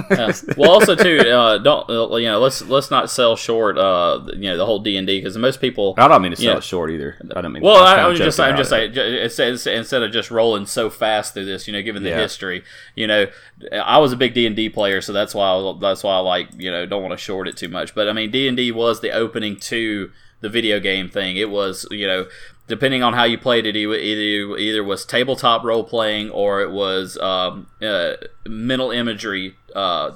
[0.10, 0.32] Yeah.
[0.58, 2.40] Well, also too, uh, don't uh, you know?
[2.40, 3.78] Let's let's not sell short.
[3.78, 5.94] Uh, you know, the whole D and D because most people.
[5.98, 6.58] I don't mean to sell Yeah.
[6.58, 7.18] it short either.
[7.36, 7.62] I don't mean.
[7.64, 10.90] Well, I, I'm just, I'm just saying, ju- it says instead of just rolling so
[10.90, 12.20] fast through this, you know, given the Yeah.
[12.22, 12.64] history,
[12.96, 13.28] you know,
[13.72, 16.20] I was a big D and D player, so that's why I, that's why I
[16.20, 17.94] like, you know, don't want to short it too much.
[17.94, 21.38] But I mean, D and D was the opening to the video game thing.
[21.38, 22.26] It was, you know,
[22.68, 26.72] depending on how you played it, it either either was tabletop role playing or it
[26.72, 28.14] was um, uh,
[28.48, 29.56] mental imagery.
[29.76, 30.12] Uh,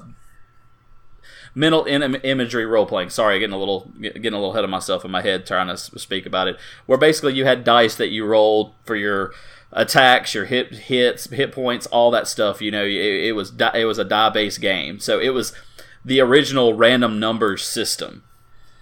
[1.54, 3.10] mental in- imagery role playing.
[3.10, 5.78] Sorry, getting a little getting a little ahead of myself in my head trying to
[5.78, 6.58] speak about it.
[6.86, 9.32] Where basically you had dice that you rolled for your
[9.72, 12.62] attacks, your hit hits, hit points, all that stuff.
[12.62, 12.92] You know, it,
[13.28, 15.54] it was di- it was a die based game, so it was
[16.04, 18.24] the original random numbers system.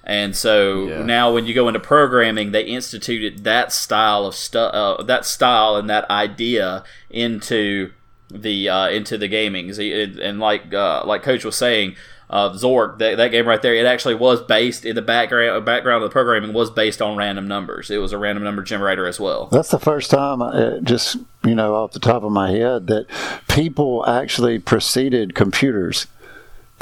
[0.05, 1.03] And so Yeah.
[1.03, 5.77] now, when you go into programming, they instituted that style of stuff, uh, that style
[5.77, 7.91] and that idea into
[8.33, 9.69] the uh, into the gaming.
[9.69, 11.95] It- And like uh, like Coach was saying,
[12.29, 16.03] uh, Zork, that, that game right there, it actually was based in the background background
[16.03, 17.91] of the programming was based on random numbers.
[17.91, 19.47] It was a random number generator as well.
[19.51, 23.05] That's the first time, uh, just you know, off the top of my head, that
[23.49, 26.07] people actually preceded computers.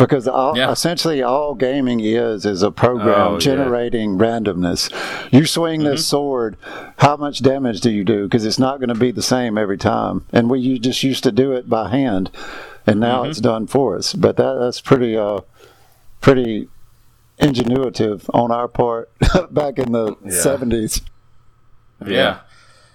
[0.01, 0.71] Because all, Yeah.
[0.71, 3.39] essentially all gaming is is a program Oh, yeah.
[3.39, 4.89] generating randomness.
[5.31, 6.57] You swing this sword,
[6.97, 8.23] how much damage do you do?
[8.23, 10.25] Because it's not going to be the same every time.
[10.33, 12.31] And we you just used to do it by hand,
[12.87, 14.13] and now it's done for us.
[14.13, 15.41] But that that's pretty uh
[16.19, 16.67] pretty
[17.39, 19.09] ingenuitive on our part
[19.51, 21.01] back in the seventies.
[22.05, 22.39] Yeah.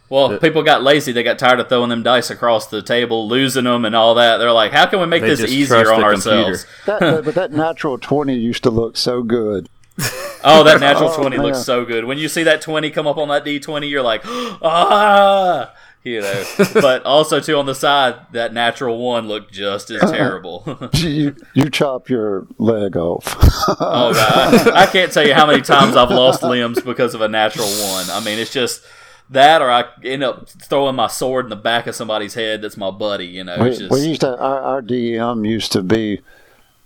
[0.09, 1.11] Well, people got lazy.
[1.13, 4.37] They got tired of throwing them dice across the table, losing them, and all that.
[4.39, 7.15] They're like, "How can we make this easier on ourselves?" computer.
[7.15, 9.69] That, but that natural twenty used to look so good.
[10.49, 12.05] Oh, that natural Oh, twenty looks so good.
[12.05, 16.21] When you see that twenty come up on that D twenty, you're like, ah, you
[16.21, 16.45] know.
[16.75, 20.89] but also too on the side, that natural one looked just as terrible.
[20.95, 23.35] you you chop your leg off.
[23.81, 27.23] oh god, I, I can't tell you how many times I've lost limbs because of
[27.23, 28.09] a natural one.
[28.11, 28.85] I mean, it's just
[29.31, 32.63] that, or I end up throwing my sword in the back of somebody's head.
[32.63, 33.27] That's my buddy.
[33.27, 36.21] You know, we, just we used to our, our DM used to be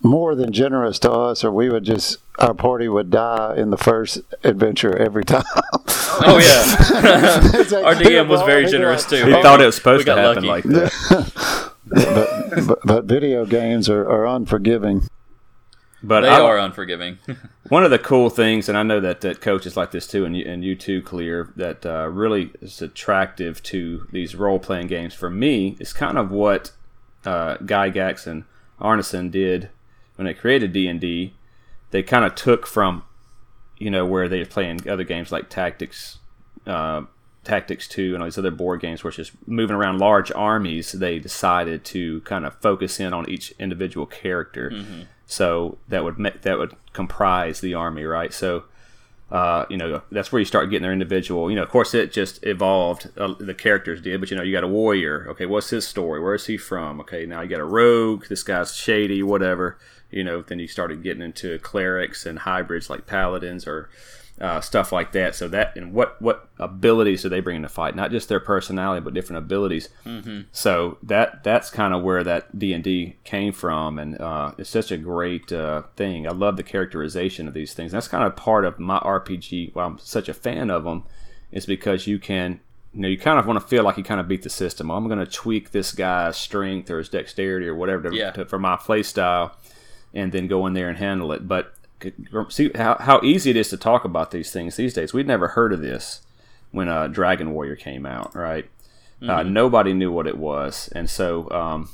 [0.03, 3.77] more than generous to us, or we would just our party would die in the
[3.77, 5.45] first adventure every time.
[6.23, 7.47] oh yeah.
[7.71, 9.25] Like, Our DM was very generous too.
[9.27, 10.49] He Oh, thought it was supposed to happen lucky.
[10.49, 11.73] like that.
[11.93, 15.09] But, but, but video games are, are unforgiving.
[16.03, 17.19] But They I, are unforgiving.
[17.69, 20.37] one of the cool things, and I know that, that coaches like this too, and
[20.37, 25.15] you, and you too, Clear, that uh, really is attractive to these role playing games
[25.15, 26.73] for me is kind of what
[27.25, 28.45] uh, Gygax and
[28.81, 29.69] Arneson did
[30.17, 31.35] when they created D and D.
[31.91, 33.03] They kind of took from,
[33.79, 36.19] you know, where they're playing other games like Tactics,
[36.67, 37.03] uh,
[37.45, 40.93] Tactics Two, and all these other board games where it's just moving around large armies.
[40.93, 44.71] They decided to kind of focus in on each individual character.
[45.31, 48.35] So that would make, that would comprise the army, right?
[48.35, 48.65] So,
[49.31, 51.49] uh, you know, that's where you start getting their individual.
[51.49, 53.11] You know, of course, it just evolved.
[53.17, 55.29] Uh, the characters did, but you know, you got a warrior.
[55.31, 56.21] Okay, what's his story?
[56.21, 56.99] Where is he from?
[57.03, 58.27] Okay, now you got a rogue.
[58.29, 59.79] This guy's shady, whatever.
[60.11, 63.89] You know, then you started getting into clerics and hybrids like paladins or
[64.41, 65.35] uh, stuff like that.
[65.35, 67.95] So that and what what abilities do they bring into fight?
[67.95, 69.89] Not just their personality, but different abilities.
[70.53, 74.71] So that that's kind of where that D and D came from, and uh, it's
[74.71, 76.27] such a great uh, thing.
[76.27, 77.93] I love the characterization of these things.
[77.93, 79.75] That's kind of part of my RPG.
[79.75, 81.05] Why I'm such a fan of them
[81.53, 82.61] is because you can.
[82.93, 84.91] You know, you kind of want to feel like you kind of beat the system.
[84.91, 88.33] I'm going to tweak this guy's strength or his dexterity or whatever to, Yeah.
[88.33, 89.55] to, for my play style,
[90.13, 91.47] and then go in there and handle it.
[91.47, 91.73] But
[92.49, 95.13] see how, how easy it is to talk about these things these days.
[95.13, 96.23] We'd never heard of this
[96.71, 98.69] when uh, Dragon Warrior came out, right?
[99.23, 101.91] Uh, nobody knew what it was, and so um,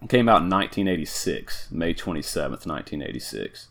[0.00, 3.66] it came out in 1986, May 27th, 1986,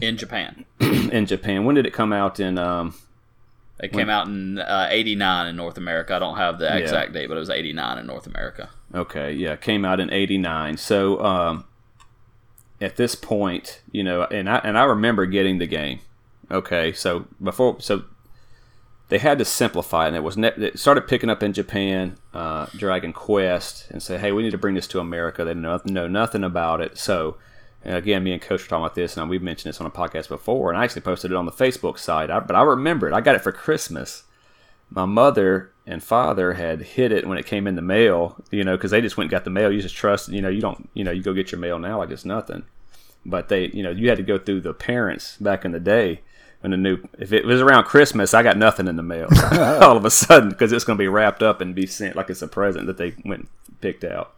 [0.00, 0.64] in Japan.
[0.80, 1.64] in Japan.
[1.64, 2.38] When did it come out?
[2.38, 2.94] In um,
[3.82, 6.14] It came out in uh, '89 in North America.
[6.14, 8.70] I don't have the exact date, but it was '89 in North America.
[8.94, 10.76] Okay, yeah, came out in '89.
[10.76, 11.64] So um,
[12.80, 16.00] at this point, you know, and I and I remember getting the game.
[16.50, 18.04] Okay, so before, so
[19.08, 22.66] they had to simplify, and it was ne- it started picking up in Japan, uh,
[22.76, 25.44] Dragon Quest, and say, hey, we need to bring this to America.
[25.44, 27.36] They know, know nothing about it, so.
[27.82, 30.28] Again, me and Coach were talking about this, and we've mentioned this on a podcast
[30.28, 32.30] before, and I actually posted it on the Facebook site.
[32.30, 33.14] I, but I remember it.
[33.14, 34.24] I got it for Christmas
[34.90, 38.76] my mother and father had hid it when it came in the mail, you know,
[38.76, 39.72] because they just went and got the mail.
[39.72, 41.98] You just trust, you know, you don't, you know, you go get your mail now
[41.98, 42.62] like it's nothing.
[43.26, 46.20] But they, you know, you had to go through the parents back in the day
[46.60, 49.96] when the new, if it was around Christmas, I got nothing in the mail all
[49.96, 52.40] of a sudden because it's going to be wrapped up and be sent like it's
[52.40, 54.32] a present that they went and picked out.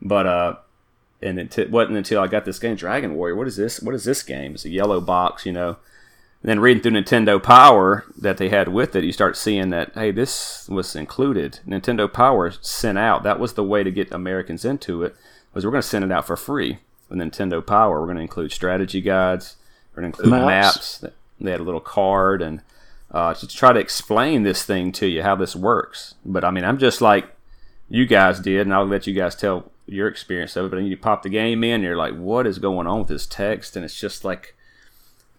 [0.00, 0.56] But, uh,
[1.20, 3.34] and it t- wasn't until I got this game, Dragon Warrior.
[3.34, 3.80] What is this?
[3.80, 4.54] What is this game?
[4.54, 5.78] It's a yellow box, you know.
[6.44, 9.94] And then reading through Nintendo Power that they had with it, you start seeing that
[9.94, 11.60] hey, this was included.
[11.66, 13.22] Nintendo Power sent out.
[13.22, 15.16] That was the way to get Americans into it.
[15.54, 17.98] Was we're going to send it out for free with Nintendo Power.
[17.98, 19.56] We're going to include strategy guides.
[19.94, 21.02] We're going to include maps.
[21.02, 21.14] maps.
[21.40, 22.60] They had a little card and
[23.10, 26.14] uh, to try to explain this thing to you how this works.
[26.26, 27.26] But I mean, I'm just like
[27.88, 30.70] you guys did, and I'll let you guys tell your experience of it.
[30.72, 33.26] But you pop the game in, and you're like, what is going on with this
[33.26, 33.76] text?
[33.76, 34.54] And it's just like,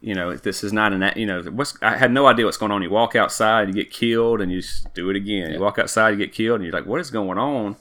[0.06, 2.72] you know, this is not an, you know, what's, I had no idea what's going
[2.72, 2.84] on.
[2.84, 4.62] You walk outside, you get killed, and you
[4.94, 5.52] do it again.
[5.52, 7.76] You walk outside, you get killed, and you're like, what is going on?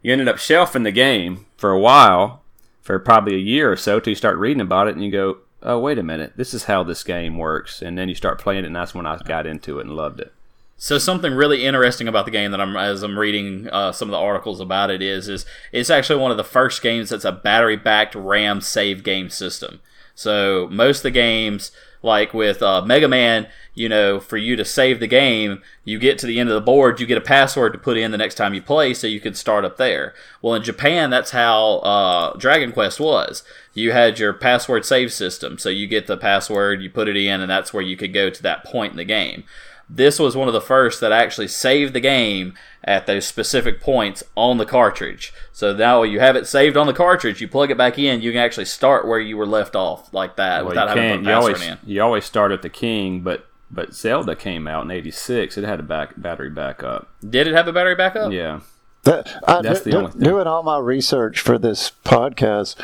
[0.00, 2.42] You ended up shelving the game for a while,
[2.80, 5.38] for probably a year or so, till you start reading about it, and you go,
[5.64, 7.82] oh, wait a minute, this is how this game works.
[7.82, 10.20] And then you start playing it, and that's when I got into it and loved
[10.20, 10.32] it.
[10.76, 14.12] So something really interesting about the game that I'm as I'm reading uh, some of
[14.12, 17.32] the articles about it is is it's actually one of the first games that's a
[17.32, 19.80] battery backed RAM save game system.
[20.14, 24.64] So most of the games, like with uh, Mega Man, you know, for you to
[24.64, 27.72] save the game, you get to the end of the board, you get a password
[27.72, 30.14] to put in the next time you play, so you can start up there.
[30.40, 33.42] Well, in Japan, that's how uh, Dragon Quest was.
[33.72, 37.40] You had your password save system, so you get the password, you put it in,
[37.40, 39.44] and that's where you could go to that point in the game
[39.88, 44.22] this was one of the first that actually saved the game at those specific points
[44.36, 45.32] on the cartridge.
[45.52, 48.32] So now you have it saved on the cartridge, you plug it back in, you
[48.32, 51.26] can actually start where you were left off like that well, without having to put
[51.26, 51.78] you always, in.
[51.84, 55.58] You always start at the king, but but Zelda came out in '86.
[55.58, 57.08] It had a back battery backup.
[57.28, 58.32] Did it have a battery backup?
[58.32, 58.60] Yeah.
[59.02, 60.22] That, I, That's do, the only thing.
[60.22, 62.76] Doing all my research for this podcast,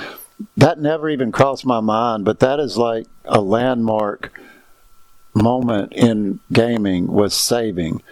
[0.57, 2.25] that never even crossed my mind.
[2.25, 4.39] But that is like a landmark
[5.35, 8.03] moment in gaming was saving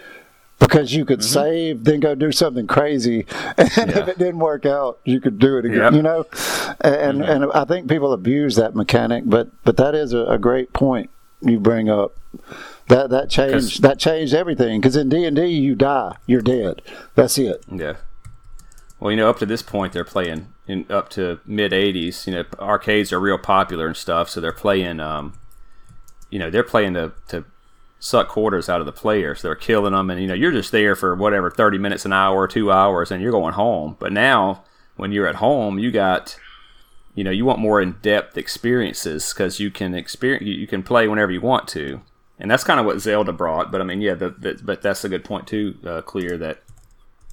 [0.58, 1.32] because you could mm-hmm.
[1.32, 3.98] save, then go do something crazy, and yeah.
[3.98, 5.78] if it didn't work out, you could do it again.
[5.78, 5.92] Yep.
[5.92, 6.26] You know,
[6.80, 7.22] and mm-hmm.
[7.22, 11.10] and I think people abuse that mechanic, but but that is a, a great point
[11.40, 12.16] you bring up.
[12.88, 16.82] That that changed that changed everything because in D and D you die, you're dead.
[17.14, 17.62] That's it.
[17.70, 17.94] Yeah.
[18.98, 22.26] Well, you know, up to this point, they're playing in up to mid '80s.
[22.26, 25.00] You know, arcades are real popular and stuff, so they're playing.
[25.00, 25.34] Um,
[26.30, 27.44] you know they're playing to, to
[27.98, 29.42] suck quarters out of the players.
[29.42, 32.46] They're killing them, and you know you're just there for whatever thirty minutes, an hour,
[32.46, 33.96] two hours, and you're going home.
[33.98, 34.64] But now,
[34.96, 36.38] when you're at home, you got
[37.14, 41.08] you know you want more in depth experiences because you can experience you can play
[41.08, 42.00] whenever you want to,
[42.38, 43.72] and that's kind of what Zelda brought.
[43.72, 45.76] But I mean, yeah, the, the, but that's a good point too.
[45.84, 46.62] Uh, clear that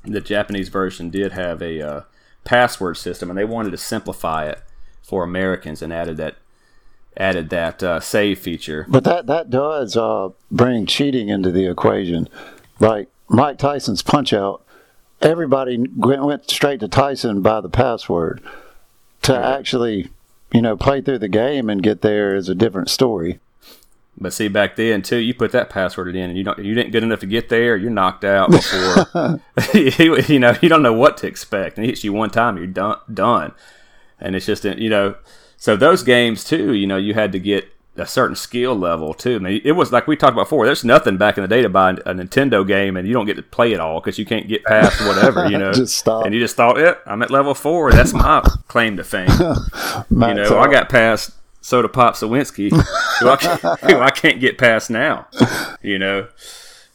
[0.04, 2.02] the Japanese version did have a uh,
[2.44, 4.62] password system, and they wanted to simplify it
[5.04, 6.38] for Americans and added that
[7.18, 8.86] added that uh, save feature.
[8.88, 12.28] But that that does uh, bring cheating into the equation.
[12.80, 14.64] Like Mike Tyson's Punch Out,
[15.22, 18.42] everybody went, straight to Tyson by the password.
[19.24, 20.10] To actually,
[20.54, 23.40] you know, play through the game and get there is a different story.
[24.18, 26.92] But see, back then too, you put that password in, and you don't, you didn't
[26.92, 27.76] good enough to get there.
[27.76, 29.42] You're knocked out before.
[29.74, 32.68] you know, you don't know what to expect, and it hits you one time, you're
[32.68, 32.98] done.
[33.12, 33.54] Done,
[34.20, 35.16] and it's just you know
[35.66, 39.38] so those games too, you know, you had to get a certain skill level too.
[39.38, 40.64] I mean, it was like we talked about before.
[40.64, 43.36] There's nothing back in the day to buy a Nintendo game and you don't get
[43.38, 45.74] to play it all because you can't get past whatever, you know.
[45.74, 46.24] just stop.
[46.24, 47.92] And you just thought, yeah, I'm at level four.
[47.92, 49.28] That's my claim to fame.
[49.32, 54.92] you know, I got past Soda Pop Sawinski, who I, who I can't get past
[54.92, 55.26] now.
[55.82, 56.28] You know.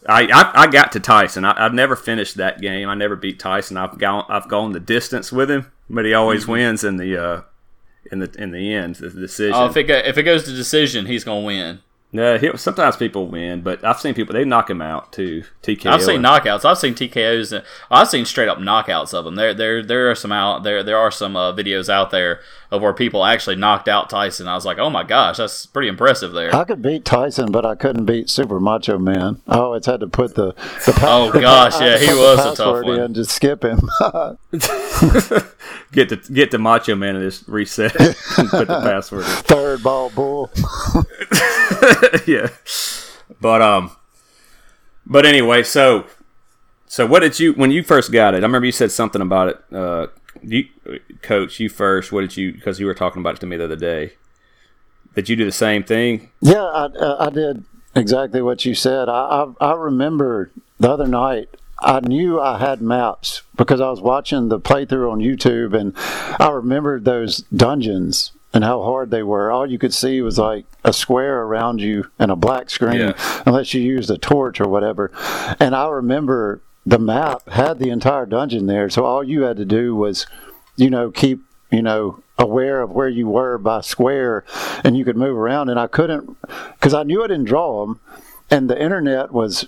[0.09, 1.45] I, I, I, got to Tyson.
[1.45, 2.89] I, have never finished that game.
[2.89, 3.77] I never beat Tyson.
[3.77, 6.53] I've gone I've gone the distance with him, but he always mm-hmm.
[6.53, 7.43] wins in the uh,
[8.11, 9.55] in the in the end, the decision.
[9.55, 11.81] Oh, if it go, if it goes to decision, he's gonna win.
[12.13, 15.45] No, he, sometimes people win, but I've seen people they knock him out too.
[15.63, 15.93] TKO.
[15.93, 16.65] I've seen knockouts.
[16.65, 17.63] I've seen TKOs.
[17.89, 19.37] I've seen straight up knockouts of them.
[19.37, 20.83] There, there, there are some out there.
[20.83, 22.41] There are some uh, videos out there
[22.73, 24.49] of where people actually knocked out Tyson.
[24.49, 26.33] I was like, oh my gosh, that's pretty impressive.
[26.33, 29.41] There, I could beat Tyson, but I couldn't beat Super Macho Man.
[29.47, 30.53] I always had to put the.
[30.87, 32.99] the oh gosh, yeah, he was a tough one.
[32.99, 33.79] And just skip him.
[35.93, 37.95] get the get the Macho Man and just reset
[38.39, 39.25] and put the password.
[39.25, 39.31] In.
[39.31, 40.51] Third ball bull.
[42.27, 42.49] yeah.
[43.41, 43.91] But um
[45.07, 46.07] but anyway, so
[46.87, 48.39] so what did you when you first got it?
[48.39, 50.07] I remember you said something about it uh
[50.43, 50.65] you
[51.23, 52.13] coach you first.
[52.13, 54.13] What did you because you were talking about it to me the other day.
[55.15, 56.31] Did you do the same thing?
[56.41, 57.65] Yeah, I, uh, I did
[57.97, 59.09] exactly what you said.
[59.09, 61.49] I, I I remember the other night
[61.81, 65.95] I knew I had maps because I was watching the playthrough on YouTube and
[66.39, 69.51] I remembered those dungeons and how hard they were.
[69.51, 73.43] All you could see was like a square around you and a black screen, yeah.
[73.47, 75.11] unless you used a torch or whatever.
[75.61, 79.65] And I remember the map had the entire dungeon there, so all you had to
[79.65, 80.27] do was,
[80.77, 84.45] you know, keep you know, aware of where you were by square,
[84.85, 85.69] and you could move around.
[85.69, 86.37] And I couldn't
[86.75, 88.01] because I knew I didn't draw them,
[88.51, 89.67] and the internet was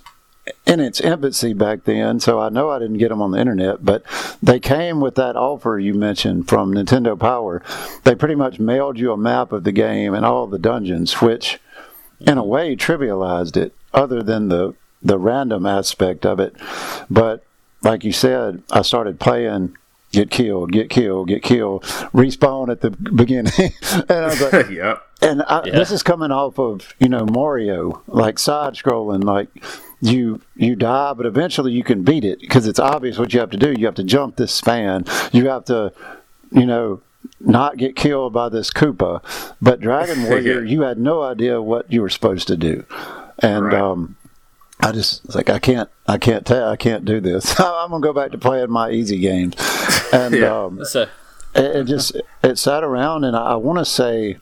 [0.67, 3.85] in its infancy back then, so I know I didn't get them on the internet,
[3.85, 4.03] but
[4.43, 7.63] they came with that offer you mentioned from Nintendo Power.
[8.05, 11.61] They pretty much mailed you a map of the game and all the dungeons, which
[12.21, 16.55] in a way trivialized it, other than the the random aspect of it.
[17.11, 17.45] But
[17.83, 19.77] like you said, I started playing
[20.13, 21.83] get killed, get killed, get killed,
[22.13, 23.53] respawn at the beginning.
[24.09, 25.03] and I was like, yep.
[25.21, 25.73] And I, yeah.
[25.73, 29.49] this is coming off of you know Mario, like side scrolling, like
[30.03, 33.51] you you die, but eventually you can beat it because it's obvious what you have
[33.51, 33.73] to do.
[33.73, 35.05] You have to jump this span.
[35.31, 35.93] You have to,
[36.51, 37.01] you know,
[37.39, 39.23] not get killed by this Koopa.
[39.63, 42.85] But Dragon Warrior, you had no idea what you were supposed to do,
[43.39, 43.81] and right.
[43.81, 44.17] um,
[44.81, 47.59] I just was like I can't I can't tell I can't do this.
[47.61, 49.55] I'm gonna go back to playing my easy games,
[50.13, 50.65] and yeah.
[50.65, 51.03] um, so.
[51.55, 54.39] it, it, just it sat around, and I, I want to say,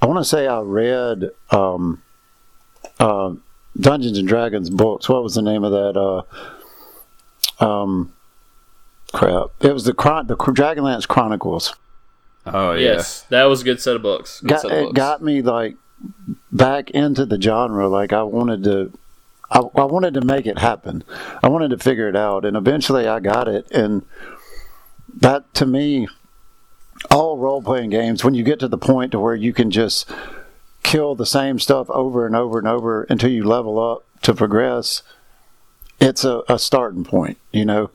[0.00, 2.00] I want to say I read um,
[3.00, 3.34] uh,
[3.78, 5.08] Dungeons and Dragons books.
[5.08, 6.26] What was the name of that?
[7.60, 8.12] Uh, um,
[9.12, 9.50] crap!
[9.60, 11.74] It was the Chron- the Dragonlance Chronicles.
[12.46, 14.40] Oh yes, that was a good set of books.
[14.40, 14.90] Good got, of books.
[14.90, 15.76] It got me like
[16.50, 17.88] back into the genre.
[17.88, 18.92] Like I wanted to
[19.52, 21.04] I, I wanted to make it happen.
[21.42, 23.70] I wanted to figure it out, and eventually I got it.
[23.70, 24.02] And
[25.14, 26.08] that, to me,
[27.10, 30.10] all role playing games, when you get to the point to where you can just
[30.82, 35.02] kill the same stuff over and over and over until you level up to progress,
[36.00, 37.38] it's a, a starting point.
[37.52, 37.90] You know,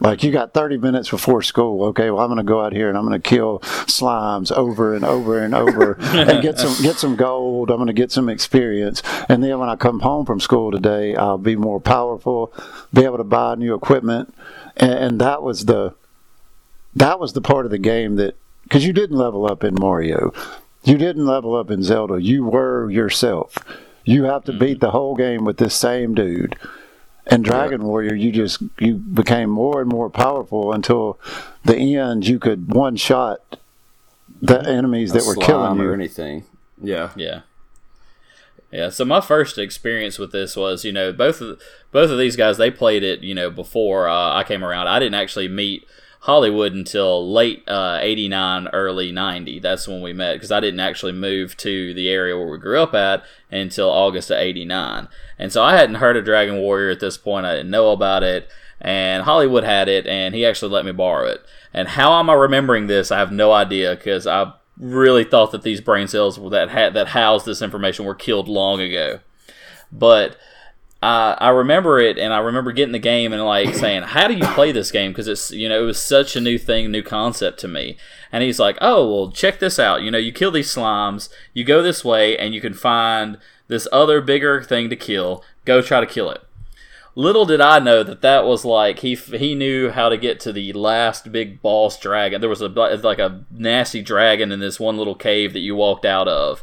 [0.00, 1.84] like you got 30 minutes before school.
[1.88, 4.94] Okay, well I'm going to go out here and I'm going to kill slimes over
[4.94, 7.70] and over and over and get some get some gold.
[7.70, 11.14] I'm going to get some experience, and then when I come home from school today,
[11.14, 12.52] I'll be more powerful,
[12.92, 14.34] be able to buy new equipment,
[14.76, 15.94] and, and that was the
[16.96, 20.32] that was the part of the game that because you didn't level up in Mario,
[20.84, 22.22] you didn't level up in Zelda.
[22.22, 23.58] You were yourself.
[24.04, 24.80] You have to beat mm-hmm.
[24.80, 26.56] the whole game with this same dude
[27.30, 27.86] and Dragon yeah.
[27.86, 31.18] Warrior, you just you became more and more powerful until
[31.64, 32.26] the end.
[32.26, 33.58] You could one shot
[34.42, 36.44] the enemies that were killing you or anything.
[36.82, 37.42] Yeah, yeah,
[38.72, 38.88] yeah.
[38.88, 41.60] So my first experience with this was, you know, both of
[41.92, 44.88] both of these guys they played it, you know, before uh, I came around.
[44.88, 45.86] I didn't actually meet
[46.24, 49.58] Holliwood until late uh, 89, early 90.
[49.60, 52.80] That's when we met because I didn't actually move to the area where we grew
[52.80, 55.08] up at until August of 89.
[55.38, 57.46] And so I hadn't heard of Dragon Warrior at this point.
[57.46, 58.50] I didn't know about it.
[58.82, 61.44] And Holliwood had it, and he actually let me borrow it.
[61.72, 63.10] And how am I remembering this?
[63.10, 67.08] I have no idea because I really thought that these brain cells that had that
[67.08, 69.20] housed this information were killed long ago.
[69.92, 70.36] But
[71.02, 74.34] I I remember it, and I remember getting the game and like saying, "How do
[74.34, 77.02] you play this game?" Because it's you know it was such a new thing, new
[77.02, 77.96] concept to me.
[78.32, 80.02] And he's like, "Oh well, check this out.
[80.02, 83.38] You know, you kill these slimes, you go this way, and you can find
[83.68, 85.44] this other bigger thing to kill.
[85.64, 86.42] Go try to kill it."
[87.16, 90.52] Little did I know that that was like he he knew how to get to
[90.52, 92.40] the last big boss dragon.
[92.40, 96.04] There was a like a nasty dragon in this one little cave that you walked
[96.04, 96.62] out of,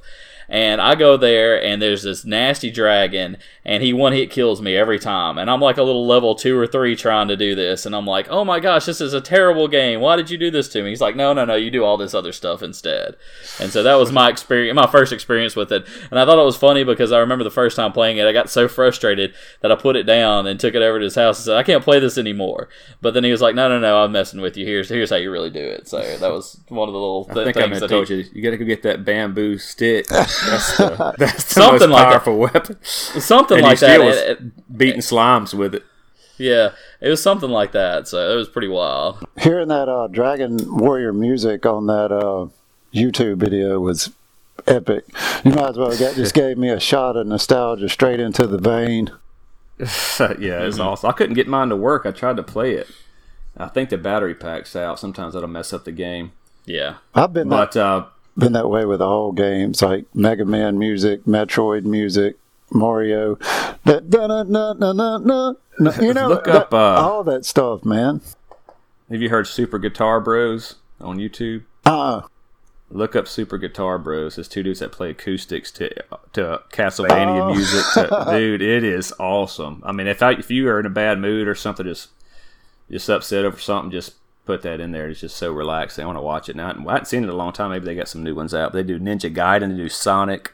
[0.49, 4.75] and I go there, and there's this nasty dragon, and he one hit kills me
[4.75, 5.37] every time.
[5.37, 8.05] And I'm like a little level two or three trying to do this, and I'm
[8.05, 9.99] like, oh my gosh, this is a terrible game.
[9.99, 10.89] Why did you do this to me?
[10.89, 13.15] He's like, no, no, no, you do all this other stuff instead.
[13.59, 15.85] And so that was my experience, my first experience with it.
[16.11, 18.33] And I thought it was funny because I remember the first time playing it, I
[18.33, 21.39] got so frustrated that I put it down and took it over to his house
[21.39, 22.69] and said, I can't play this anymore.
[23.01, 24.65] But then he was like, no, no, no, I'm messing with you.
[24.65, 25.87] Here's here's how you really do it.
[25.87, 28.25] So that was one of the little th- I think things I told he, you,
[28.33, 30.05] you got to go get that bamboo stick.
[30.45, 32.83] That's the, that's the something most powerful like weapon.
[32.83, 33.99] Something and like that.
[33.99, 35.83] Was it, it, beating slimes with it.
[36.37, 36.71] Yeah,
[37.01, 38.07] it was something like that.
[38.07, 39.25] So it was pretty wild.
[39.37, 42.47] Hearing that uh, Dragon Warrior music on that uh,
[42.93, 44.11] YouTube video was
[44.67, 45.05] epic.
[45.43, 48.57] You might as well get just gave me a shot of nostalgia straight into the
[48.57, 49.11] vein.
[49.79, 50.81] yeah, it's mm-hmm.
[50.81, 51.09] awesome.
[51.09, 52.05] I couldn't get mine to work.
[52.05, 52.87] I tried to play it.
[53.55, 54.99] I think the battery pack's out.
[54.99, 56.31] Sometimes that'll mess up the game.
[56.65, 58.05] Yeah, I've been but that, uh,
[58.37, 62.37] been that way with all games like Mega Man music, Metroid music,
[62.71, 63.35] Mario.
[63.85, 64.03] That
[66.01, 68.21] you know, look up that, uh, all that stuff, man.
[69.09, 71.63] Have you heard Super Guitar Bros on YouTube?
[71.85, 72.21] Uh.
[72.89, 74.37] Look up Super Guitar Bros.
[74.37, 75.89] It's two dudes that play acoustics to
[76.31, 77.53] to Castlevania oh.
[77.53, 77.83] music.
[77.95, 79.83] To, dude, it is awesome.
[79.85, 82.11] I mean, if I, if you are in a bad mood or something, just
[82.89, 84.13] just upset over something, just
[84.47, 85.09] put that in there.
[85.09, 86.03] It's just so relaxing.
[86.03, 86.65] I want to watch it now.
[86.65, 87.69] I haven't seen it in a long time.
[87.69, 88.73] Maybe they got some new ones out.
[88.73, 89.69] They do Ninja Gaiden.
[89.69, 90.53] They do Sonic.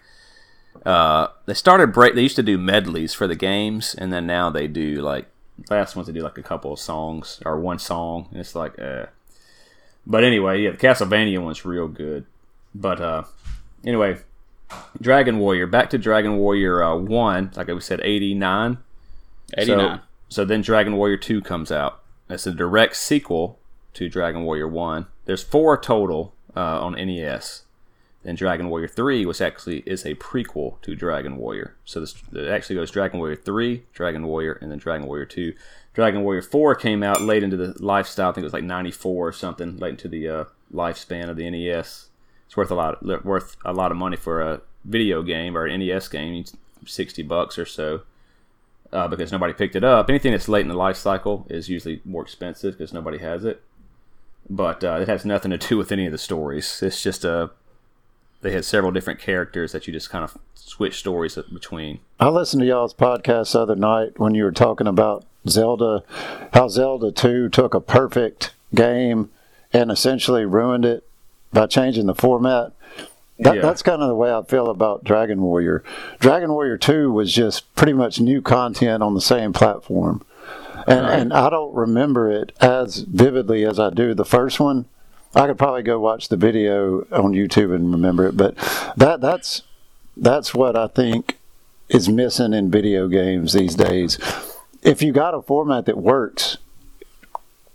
[0.86, 2.16] Uh, they started break.
[2.16, 5.28] They used to do medleys for the games, and then now they do like
[5.70, 6.08] last ones.
[6.08, 8.28] They do like a couple of songs or one song.
[8.32, 9.06] And it's like, uh,
[10.06, 12.26] but anyway, yeah, the Castlevania one's real good.
[12.76, 13.24] But uh,
[13.86, 14.18] anyway,
[15.00, 15.68] Dragon Warrior.
[15.68, 18.80] Back to Dragon Warrior uh, one, like I said, eighty nine.
[19.56, 20.00] Eighty nine.
[20.28, 22.02] So, so then Dragon Warrior two comes out.
[22.30, 23.60] It's a direct sequel
[23.94, 25.08] to Dragon Warrior one.
[25.26, 27.64] There's four total uh, on NES.
[28.26, 31.76] And Dragon Warrior 3, which actually is a prequel to Dragon Warrior.
[31.84, 35.54] So this it actually goes Dragon Warrior 3, Dragon Warrior, and then Dragon Warrior 2.
[35.94, 38.30] Dragon Warrior 4 came out late into the lifestyle.
[38.30, 41.50] I think it was like 94 or something, late into the uh, lifespan of the
[41.50, 42.08] NES.
[42.46, 45.80] It's worth a lot worth a lot of money for a video game or an
[45.80, 46.46] NES game,
[46.86, 48.04] 60 bucks or so.
[48.92, 50.08] Uh, because nobody picked it up.
[50.08, 53.64] Anything that's late in the life cycle is usually more expensive because nobody has it.
[54.50, 56.82] But uh, it has nothing to do with any of the stories.
[56.82, 57.52] It's just a
[58.44, 62.00] they had several different characters that you just kind of switch stories between.
[62.20, 66.04] I listened to y'all's podcast the other night when you were talking about Zelda,
[66.54, 69.32] how Zelda 2 took a perfect game
[69.72, 71.08] and essentially ruined it
[71.54, 72.74] by changing the format.
[73.40, 73.62] That, yeah.
[73.62, 75.84] That's kind of the way I feel about Dragon Warrior.
[76.20, 80.24] Dragon Warrior 2 was just pretty much new content on the same platform.
[80.88, 81.20] And, right.
[81.20, 84.86] and I don't remember it as vividly as I do the first one.
[85.36, 88.56] I could probably go watch the video on YouTube and remember it, but
[88.96, 89.64] that that's
[90.16, 91.40] that's what I think
[91.90, 94.20] is missing in video games these days.
[94.84, 96.58] If you got a format that works,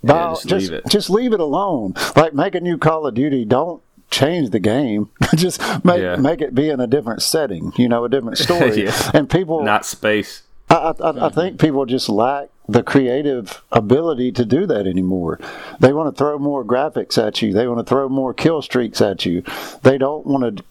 [0.03, 1.95] yeah, just, just, leave just leave it alone.
[2.15, 3.45] Like make a new Call of Duty.
[3.45, 5.11] Don't change the game.
[5.35, 6.17] just make yeah.
[6.17, 7.73] make it be in a different setting.
[7.77, 8.85] You know, a different story.
[8.85, 9.11] yeah.
[9.15, 10.43] And people not space.
[10.71, 15.41] I, I, I think people just lack the creative ability to do that anymore.
[15.81, 17.53] They want to throw more graphics at you.
[17.53, 19.43] They want to throw more kill streaks at you.
[19.83, 20.65] They don't want to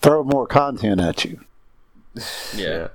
[0.00, 1.40] throw more content at you.
[2.54, 2.88] Yeah.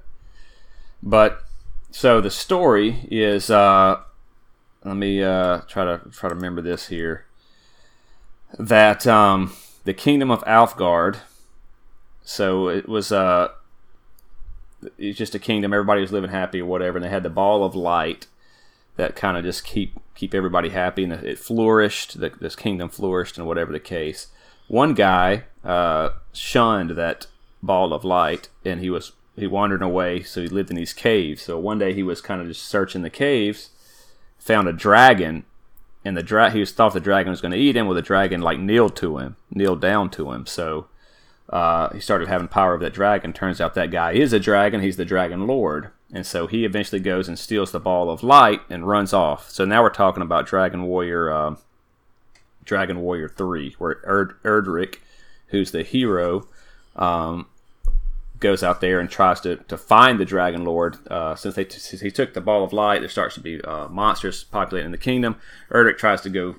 [1.01, 1.43] But
[1.91, 3.99] so the story is uh
[4.83, 7.25] let me uh try to try to remember this here.
[8.57, 9.53] That um
[9.85, 11.17] the kingdom of Alefgard
[12.23, 13.49] so it was uh
[14.97, 15.73] it's just a kingdom.
[15.73, 18.27] Everybody was living happy or whatever, and they had the ball of light
[18.95, 22.19] that kind of just keep keep everybody happy, and it flourished.
[22.19, 24.27] The, this kingdom flourished, and whatever the case.
[24.67, 27.27] One guy uh, shunned that
[27.63, 30.23] ball of light, and he was he wandered away.
[30.23, 31.43] So he lived in these caves.
[31.43, 33.69] So one day he was kind of just searching the caves,
[34.37, 35.45] found a dragon,
[36.03, 37.85] and the dra- he was thought the dragon was going to eat him.
[37.85, 40.45] Well, the dragon like kneeled to him, kneeled down to him.
[40.45, 40.87] So
[41.49, 43.33] uh, he started having power of that dragon.
[43.33, 44.81] Turns out that guy is a dragon.
[44.81, 45.89] He's the dragon lord.
[46.13, 49.49] And so he eventually goes and steals the ball of light and runs off.
[49.49, 51.55] So now we're talking about Dragon Warrior, uh,
[52.65, 54.97] Dragon Warrior Three, where Erd- Erdrick,
[55.47, 56.47] who's the hero,
[56.95, 57.47] um,
[58.39, 60.97] goes out there and tries to, to find the Dragon Lord.
[61.11, 63.61] Uh, since they t- since he took the ball of light, there starts to be
[63.61, 65.35] uh, monsters populating the kingdom.
[65.69, 66.55] Erdrick tries to go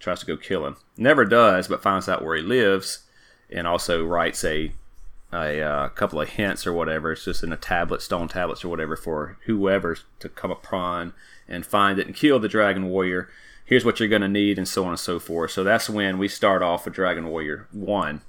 [0.00, 0.76] tries to go kill him.
[0.96, 3.03] Never does, but finds out where he lives
[3.54, 4.72] and also writes a
[5.32, 7.12] a uh, couple of hints or whatever.
[7.12, 11.12] It's just in a tablet, stone tablets or whatever, for whoever to come upon
[11.48, 13.28] and find it and kill the Dragon Warrior.
[13.64, 15.50] Here's what you're going to need, and so on and so forth.
[15.50, 18.20] So that's when we start off with Dragon Warrior One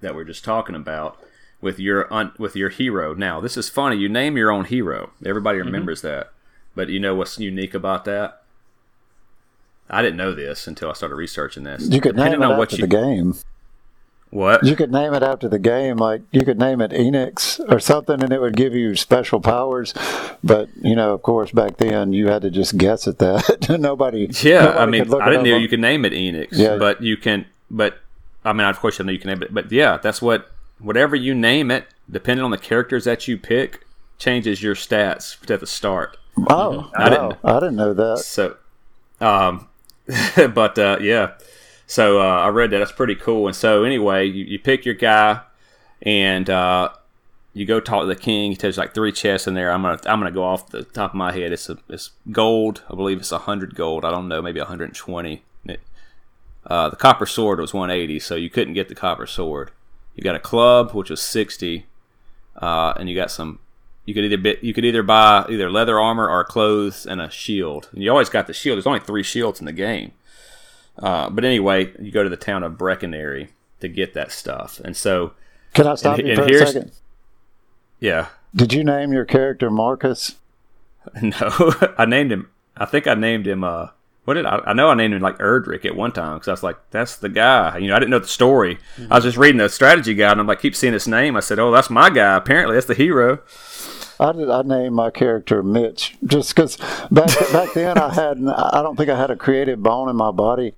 [0.00, 1.18] that we're just talking about
[1.60, 3.14] with your un- with your hero.
[3.14, 3.96] Now this is funny.
[3.96, 5.10] You name your own hero.
[5.24, 5.66] Everybody mm-hmm.
[5.66, 6.08] remembers mm-hmm.
[6.08, 6.32] that,
[6.74, 8.42] but you know what's unique about that?
[9.88, 11.88] I didn't know this until I started researching this.
[11.88, 13.34] You could name it on what you, the game.
[14.34, 14.64] What?
[14.64, 18.20] You could name it after the game, like you could name it Enix or something,
[18.20, 19.94] and it would give you special powers.
[20.42, 23.68] But you know, of course, back then you had to just guess at that.
[23.80, 24.28] nobody.
[24.42, 26.48] Yeah, nobody I mean, I didn't know you could name it Enix.
[26.50, 26.78] Yeah.
[26.78, 27.46] but you can.
[27.70, 28.00] But
[28.44, 29.54] I mean, of course, I know you can name it.
[29.54, 30.50] But yeah, that's what.
[30.80, 33.86] Whatever you name it, depending on the characters that you pick,
[34.18, 36.16] changes your stats at the start.
[36.48, 37.36] Oh, I didn't.
[37.44, 38.18] I didn't know that.
[38.18, 38.56] So,
[39.20, 39.68] um,
[40.36, 41.34] but uh, yeah.
[41.86, 42.78] So uh, I read that.
[42.78, 43.46] That's pretty cool.
[43.46, 45.40] And so anyway, you, you pick your guy,
[46.02, 46.90] and uh,
[47.52, 48.50] you go talk to the king.
[48.50, 49.70] He tells like three chests in there.
[49.70, 51.52] I'm gonna I'm gonna go off the top of my head.
[51.52, 52.82] It's a, it's gold.
[52.90, 54.04] I believe it's hundred gold.
[54.04, 55.42] I don't know, maybe 120.
[56.66, 59.70] uh, the copper sword was 180, so you couldn't get the copper sword.
[60.14, 61.86] You got a club, which was 60,
[62.60, 63.58] uh, and you got some.
[64.06, 67.30] You could either bit, you could either buy either leather armor or clothes and a
[67.30, 67.88] shield.
[67.92, 68.76] And you always got the shield.
[68.76, 70.12] There's only three shields in the game.
[70.98, 73.48] Uh, but anyway, you go to the town of Brecconary
[73.80, 75.32] to get that stuff, and so.
[75.74, 76.92] Can I stop and, you for a second?
[77.98, 78.28] Yeah.
[78.54, 80.36] Did you name your character Marcus?
[81.20, 82.48] No, I named him.
[82.78, 83.62] I think I named him.
[83.62, 83.88] Uh,
[84.24, 84.62] what did I?
[84.66, 87.16] I know I named him like Erdrick at one time because I was like, "That's
[87.16, 88.76] the guy." You know, I didn't know the story.
[88.96, 89.12] Mm-hmm.
[89.12, 91.36] I was just reading the strategy guide, and I'm like, keep seeing his name.
[91.36, 93.40] I said, "Oh, that's my guy." Apparently, that's the hero.
[94.18, 94.48] I did.
[94.48, 96.78] I named my character Mitch just because
[97.10, 98.38] back back then I had.
[98.48, 100.74] I don't think I had a creative bone in my body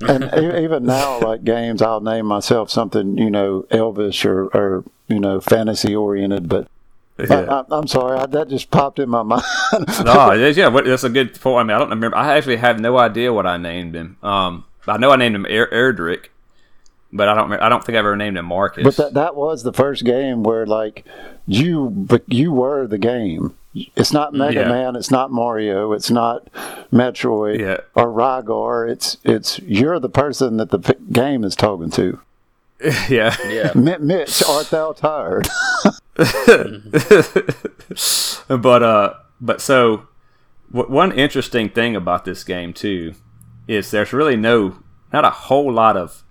[0.00, 0.24] and
[0.64, 5.40] even now, like games, I'll name myself something you know Elvish or, or you know
[5.40, 6.48] fantasy oriented.
[6.48, 6.68] But
[7.18, 7.62] Yeah.
[7.70, 9.42] I, am sorry, I, that just popped in my mind.
[10.04, 11.60] no, it is, yeah, that's a good point.
[11.60, 12.16] I mean, I don't remember.
[12.16, 14.16] I actually have no idea what I named him.
[14.22, 16.26] Um, I know I named him er- Erdrick,
[17.12, 17.52] but I don't.
[17.52, 18.82] I don't think I ever named him Marcus.
[18.84, 21.04] but that that was the first game where like
[21.46, 23.54] you, but you were the game.
[23.72, 24.68] It's not Mega Yeah.
[24.68, 24.96] Man.
[24.96, 25.92] It's not Mario.
[25.92, 26.48] It's not
[26.92, 27.76] Metroid Yeah.
[27.94, 28.90] or Rygar.
[28.90, 32.18] It's it's you're the person that the p- game is talking to.
[33.08, 33.72] yeah, Yeah.
[33.74, 35.46] Mi- Mitch, art thou tired?
[38.48, 40.06] but uh, but so
[40.72, 43.14] w- one interesting thing about this game too
[43.68, 44.78] is there's really no,
[45.12, 46.22] not a whole lot of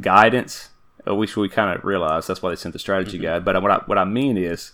[0.00, 0.70] guidance,
[1.06, 2.28] uh, which we kind of realized.
[2.28, 3.44] That's why they sent the strategy guide.
[3.44, 4.72] But what I what I mean is,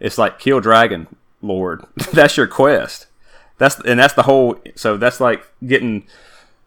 [0.00, 1.06] it's like kill dragon
[1.42, 1.84] lord.
[2.12, 3.06] that's your quest.
[3.58, 4.56] That's and that's the whole.
[4.76, 6.06] So that's like getting,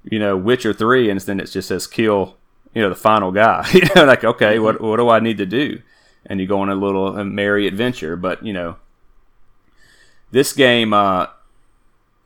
[0.03, 2.37] you know, Witcher three, and then it just says kill,
[2.73, 3.67] you know, the final guy.
[3.73, 5.81] you know, like okay, what what do I need to do?
[6.25, 8.15] And you go on a little uh, merry adventure.
[8.15, 8.75] But you know,
[10.31, 11.27] this game, uh,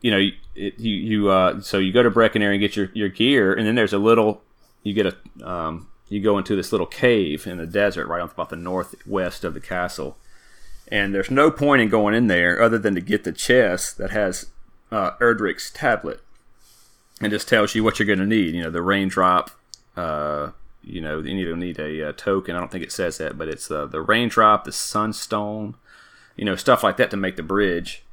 [0.00, 0.18] you know,
[0.54, 3.66] it, you you uh, so you go to Brecconary and get your your gear, and
[3.66, 4.42] then there's a little,
[4.82, 8.32] you get a, um, you go into this little cave in the desert right off
[8.32, 10.16] about the northwest of the castle,
[10.88, 14.10] and there's no point in going in there other than to get the chest that
[14.10, 14.46] has
[14.90, 16.20] uh, Erdrick's tablet,
[17.20, 18.54] and just tells you what you're going to need.
[18.54, 19.50] You know, the raindrop.
[19.96, 20.50] Uh,
[20.82, 22.54] you know, you need to need a, uh token.
[22.54, 25.74] I don't think it says that, but it's uh, the raindrop, the sunstone,
[26.36, 28.04] you know, stuff like that to make the bridge.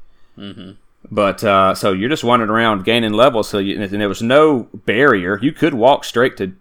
[1.11, 3.49] But uh, so you're just wandering around gaining levels.
[3.49, 5.37] So you, and there was no barrier.
[5.41, 6.53] You could walk straight to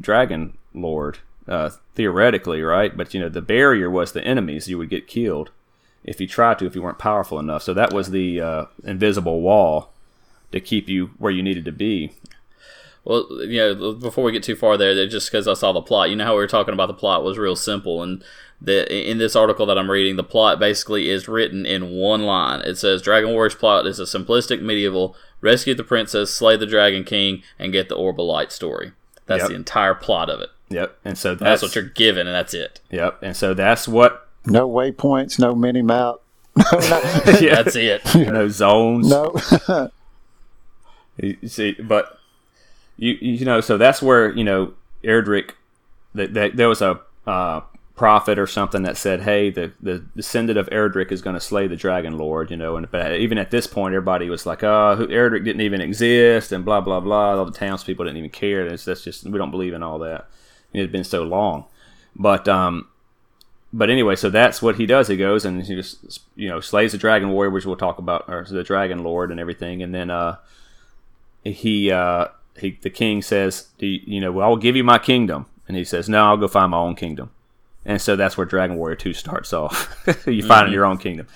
[0.00, 1.18] Dragon Lord
[1.52, 2.96] uh, theoretically, right?
[2.96, 4.68] But you know the barrier was the enemies.
[4.68, 5.50] You would get killed
[6.04, 7.62] if you tried to if you weren't powerful enough.
[7.62, 9.92] So that was the uh, invisible wall
[10.50, 12.12] to keep you where you needed to be.
[13.04, 16.10] Well, you know, before we get too far there, just because I saw the plot,
[16.10, 18.22] you know how we were talking about the plot was real simple, and
[18.60, 22.60] the in this article that I'm reading, the plot basically is written in one line.
[22.60, 27.02] It says Dragon Warriors plot is a simplistic medieval rescue the princess, slay the Dragon
[27.02, 28.92] King, and get the Orb of Light story.
[29.26, 29.48] That's Yep.
[29.50, 30.50] the entire plot of it.
[30.72, 30.98] Yep.
[31.04, 32.80] And so That's, that's, what you're given, and that's it.
[32.90, 33.18] Yep.
[33.22, 34.28] And so that's what.
[34.46, 36.16] no waypoints, no mini map.
[37.40, 37.62] Yeah.
[37.62, 38.02] That's it.
[38.14, 39.08] no zones.
[39.08, 39.34] No,
[41.18, 42.18] You you see, but
[42.96, 45.50] you you know, so that's where you know Erdrick.
[46.14, 47.62] That, that there was a uh,
[47.96, 51.66] prophet or something that said, "Hey, the the descendant of Erdrick is going to slay
[51.66, 52.76] the Dragon Lord," you know.
[52.76, 56.52] And but even at this point, everybody was like, "Oh, who- Erdrick didn't even exist,"
[56.52, 57.36] and blah blah blah.
[57.36, 58.68] All the townspeople didn't even care.
[58.68, 60.28] That's that's just we don't believe in all that.
[60.72, 61.66] It had been so long,
[62.16, 62.88] but um,
[63.72, 65.08] but anyway, so that's what he does.
[65.08, 68.24] He goes and he just you know slays the dragon warrior, which we'll talk about,
[68.28, 70.36] or the dragon lord and everything, and then uh,
[71.42, 72.26] he uh,
[72.58, 75.84] he the king says, you, you know, well, I'll give you my kingdom, and he
[75.84, 77.30] says, No, I'll go find my own kingdom,
[77.84, 79.88] and so that's where Dragon Warrior Two starts off.
[80.26, 81.26] you find your own kingdom,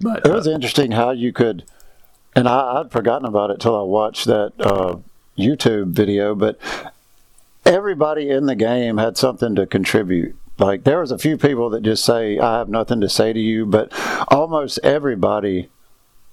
[0.00, 1.64] but it uh, was interesting how you could,
[2.34, 4.96] and I, I'd forgotten about it till I watched that uh,
[5.38, 6.34] YouTube video.
[6.34, 6.58] But
[7.64, 10.36] everybody in the game had something to contribute.
[10.58, 13.40] Like there was a few people that just say, "I have nothing to say to
[13.40, 13.92] you," but
[14.28, 15.68] almost everybody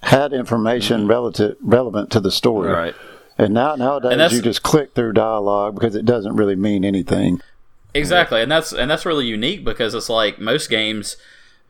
[0.02, 2.68] had information relative relevant to the story.
[2.68, 2.78] Mm-hmm.
[2.78, 2.94] right.
[3.38, 7.40] And now nowadays And you just click through dialogue because it doesn't really mean anything.
[7.94, 11.16] Exactly, and that's and that's really unique because it's like most games,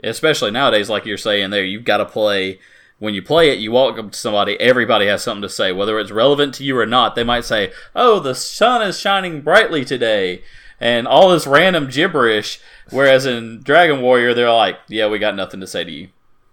[0.04, 2.58] especially nowadays, like you're saying there, you've got to play.
[3.02, 4.54] When you play it, you walk up to somebody.
[4.60, 7.16] Everybody has something to say, whether it's relevant to you or not.
[7.16, 10.42] They might say, "Oh, the sun is shining brightly today,"
[10.78, 12.60] and all this random gibberish.
[12.90, 16.10] Whereas in Dragon Warrior, they're like, "Yeah, we got nothing to say to you."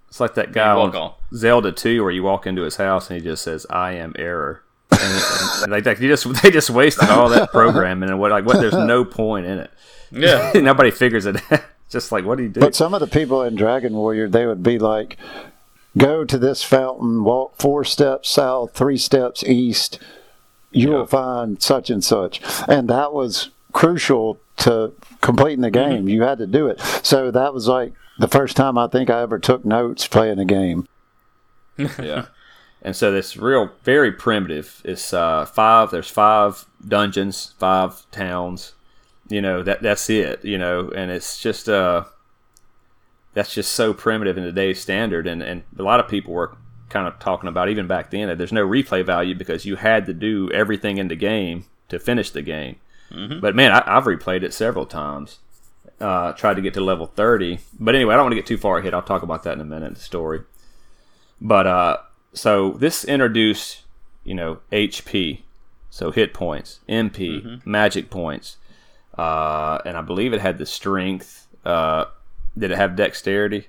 [0.07, 1.13] It's like that guy on on.
[1.35, 4.63] Zelda 2 where you walk into his house and he just says, "I am error."
[4.91, 5.23] And,
[5.61, 8.59] and like, like you just they just wasted all that programming and what like what
[8.59, 9.71] there's no point in it.
[10.09, 11.35] Yeah, Nobody figures it.
[11.51, 11.61] out.
[11.89, 12.59] just like what do you do?
[12.59, 15.17] But some of the people in Dragon Warrior, they would be like,
[15.99, 19.99] go to this fountain, walk four steps south, three steps east,
[20.71, 22.41] you will find such and such.
[22.67, 26.07] And that was crucial to completing the game.
[26.07, 26.79] You had to do it.
[27.03, 30.45] So that was like the first time I think I ever took notes playing a
[30.45, 30.87] game.
[31.77, 32.25] yeah.
[32.81, 34.81] And so this real very primitive.
[34.85, 35.91] It's uh, five.
[35.91, 38.73] There's five dungeons, five towns.
[39.27, 40.43] You know that that's it.
[40.45, 42.05] You know, and it's just uh,
[43.33, 45.27] that's just so primitive in today's standard.
[45.27, 46.57] And and a lot of people were
[46.89, 50.05] kind of talking about even back then that there's no replay value because you had
[50.07, 52.77] to do everything in the game to finish the game.
[53.41, 55.39] But man, I, I've replayed it several times.
[55.99, 57.59] Uh, tried to get to level 30.
[57.79, 58.93] But anyway, I don't want to get too far ahead.
[58.93, 60.41] I'll talk about that in a minute, the story.
[61.41, 61.97] But uh,
[62.33, 63.81] so this introduced,
[64.23, 65.41] you know, HP
[65.89, 67.69] so hit points, MP, Mm-hmm.
[67.69, 68.57] magic points,
[69.17, 71.47] uh, and I believe it had the strength.
[71.65, 72.05] Uh,
[72.59, 73.67] did it have dexterity?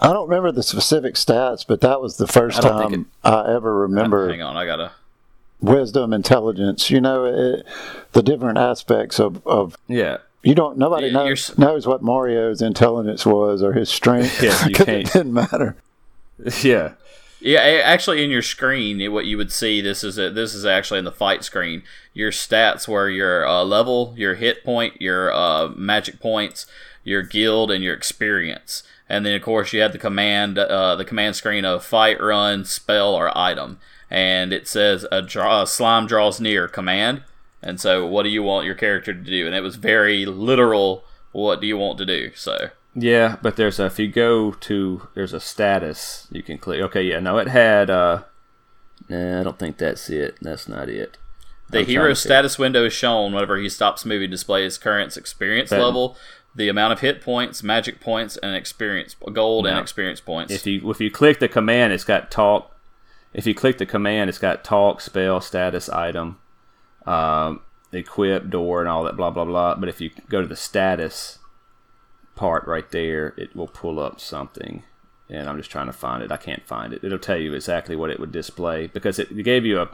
[0.00, 3.34] I don't remember the specific stats, but that was the first I don't think time
[3.46, 4.92] I ever remember Hang on, I gotta.
[5.60, 6.90] wisdom, intelligence.
[6.90, 7.66] You know, it,
[8.12, 10.78] the different aspects of, of Yeah, you don't.
[10.78, 14.40] Nobody Yeah, you're knows, knows what Mario's intelligence was or his strength.
[14.42, 15.76] Yeah, you 'cause can't- It didn't matter.
[16.62, 16.92] yeah.
[17.40, 20.98] Yeah, actually, in your screen, what you would see this is a, this is actually
[20.98, 21.84] in the fight screen.
[22.12, 26.66] Your stats were your uh, level, your hit point, your uh, magic points,
[27.08, 28.82] your guild, and your experience.
[29.08, 32.64] And then, of course, you had the command uh, the command screen of fight, run,
[32.64, 33.78] spell, or item.
[34.10, 37.22] And it says a, draw, a slime draws near command.
[37.62, 39.46] And so, what do you want your character to do?
[39.46, 41.04] And it was very literal.
[41.32, 42.30] What do you want to do?
[42.34, 42.70] So.
[42.94, 46.80] Yeah, but there's a if you go to there's a status you can click.
[46.80, 47.90] Okay, yeah, no, it had.
[47.90, 48.22] uh
[49.08, 50.36] Nah, I don't think that's it.
[50.40, 51.16] That's not it.
[51.70, 54.30] The I'm hero status window is shown whenever he stops moving.
[54.30, 56.16] Display his current experience That- level,
[56.58, 60.52] the amount of hit points, magic points, and experience gold and experience points.
[60.52, 62.76] If you if you click the command, it's got talk.
[63.32, 66.38] If you click the command, it's got talk, spell, status, item,
[67.06, 67.60] um,
[67.92, 69.76] equip, door, and all that blah blah blah.
[69.76, 71.38] But if you go to the status
[72.34, 74.82] part right there, it will pull up something.
[75.30, 76.32] And I'm just trying to find it.
[76.32, 77.04] I can't find it.
[77.04, 79.84] It'll tell you exactly what it would display because it, it gave you a,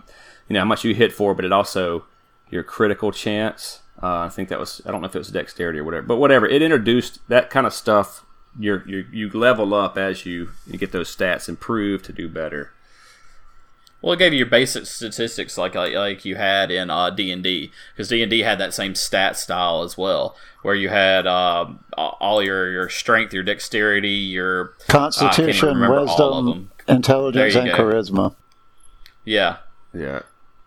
[0.48, 2.04] you know, how much you hit for, but it also
[2.50, 3.80] your critical chance.
[4.04, 6.16] Uh, I think that was I don't know if it was dexterity or whatever, but
[6.16, 6.46] whatever.
[6.46, 8.22] It introduced that kind of stuff.
[8.58, 12.70] You're, you you level up as you you get those stats improved to do better.
[14.02, 17.32] well, it gave you your basic statistics like like, like you had in uh, D
[17.32, 20.90] and D because D and D had that same stat style as well, where you
[20.90, 27.76] had um, all your your strength, your dexterity, your Constitution, remember wisdom, intelligence, and go.
[27.78, 28.34] charisma.
[29.24, 29.56] yeah,
[29.94, 30.20] Yeah,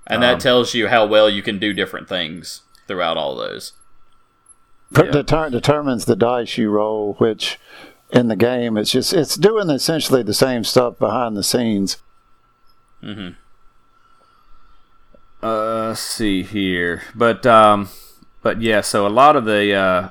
[0.07, 3.73] and that tells you how well you can do different things throughout all those.
[5.07, 5.11] Yeah.
[5.11, 7.59] deter- determines the dice you roll, which
[8.09, 11.97] in the game it's just it's doing essentially the same stuff behind the scenes.
[15.43, 17.89] Uh, let's see here, but um,
[18.41, 18.81] but yeah.
[18.81, 20.09] So a lot of the uh,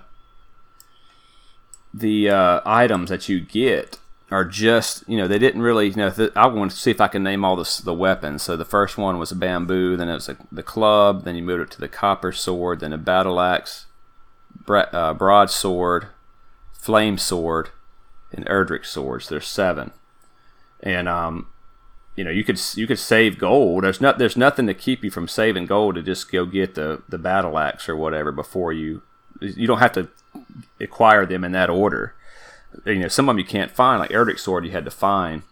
[1.93, 3.99] the uh, items that you get
[4.31, 7.01] are just you know they didn't really you know th- I want to see if
[7.01, 8.43] I can name all the the weapons.
[8.43, 11.43] So the first one was a bamboo, then it was a, the club, then you
[11.43, 13.87] moved it to the copper sword, then a battle axe,
[14.69, 16.09] uh, broadsword,
[16.73, 17.71] flame sword,
[18.33, 19.29] and Erdrick swords.
[19.29, 19.93] There's seven,
[20.81, 21.47] and um,
[22.17, 23.85] you know you could you could save gold.
[23.85, 27.03] There's not there's nothing to keep you from saving gold to just go get the
[27.09, 29.03] the battle axe or whatever before you.
[29.41, 30.09] You don't have to
[30.81, 32.15] acquire them in that order.
[32.85, 35.43] You know some of them you can't find like Erdrick sword you had to find.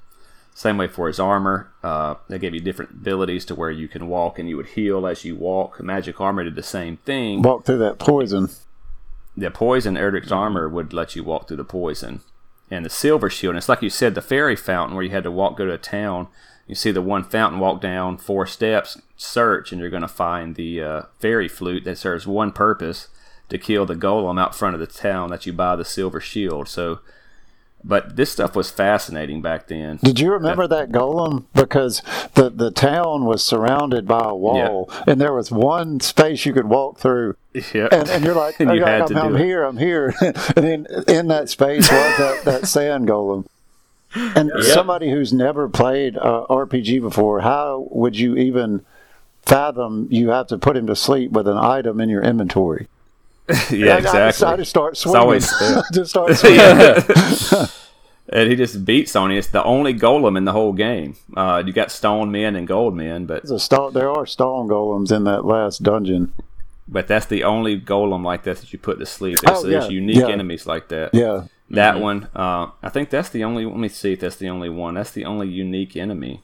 [0.54, 1.72] Same way for his armor.
[1.82, 5.04] Uh, they gave you different abilities to where you can walk and you would heal
[5.04, 5.82] as you walk.
[5.82, 7.42] Magic armor did the same thing.
[7.42, 8.48] Walk through that poison.
[9.36, 12.20] the poison Erdrick's armor would let you walk through the poison.
[12.70, 15.24] And the silver shield, and it's like you said, the fairy fountain where you had
[15.24, 16.28] to walk go to a town.
[16.68, 20.54] You see the one fountain, walk down four steps, search, and you're going to find
[20.54, 23.08] the uh, fairy flute that serves one purpose
[23.48, 26.68] to kill the golem out front of the town that you buy the silver shield.
[26.68, 27.00] So,
[27.82, 29.98] but this stuff was fascinating back then.
[30.02, 31.44] Did you remember that golem?
[31.54, 32.02] Because
[32.34, 36.66] the the town was surrounded by a wall, and there was one space you could
[36.66, 37.36] walk through.
[37.52, 37.92] Yep.
[37.92, 40.14] And, and you're like, And you "Okay, had I'm, to do I'm here, I'm here.
[40.56, 43.46] and in, in that space was that, that sand golem.
[44.14, 48.86] And somebody who's never played uh, RPG before, how would you even
[49.42, 52.86] fathom you have to put him to sleep with an item in your inventory?
[53.70, 54.56] yeah, I- I just- I exactly.
[54.58, 55.20] just start swinging.
[55.20, 55.52] always-
[55.92, 56.58] just start swinging.
[56.58, 57.66] yeah.
[58.30, 59.38] and he just beats on you.
[59.38, 61.16] It's the only golem in the whole game.
[61.36, 65.12] Uh, you got stone men and gold men, but a stone, there are stone golems
[65.14, 66.32] in that last dungeon.
[66.88, 69.38] but that's the only golem like that that you put to sleep.
[69.40, 70.28] There's, Oh, there's yeah, unique yeah.
[70.28, 71.10] enemies like that.
[71.14, 71.44] Yeah.
[71.70, 73.64] That one, uh, I think that's the only.
[73.64, 74.94] Let me see if that's the only one.
[74.94, 76.42] That's the only unique enemy.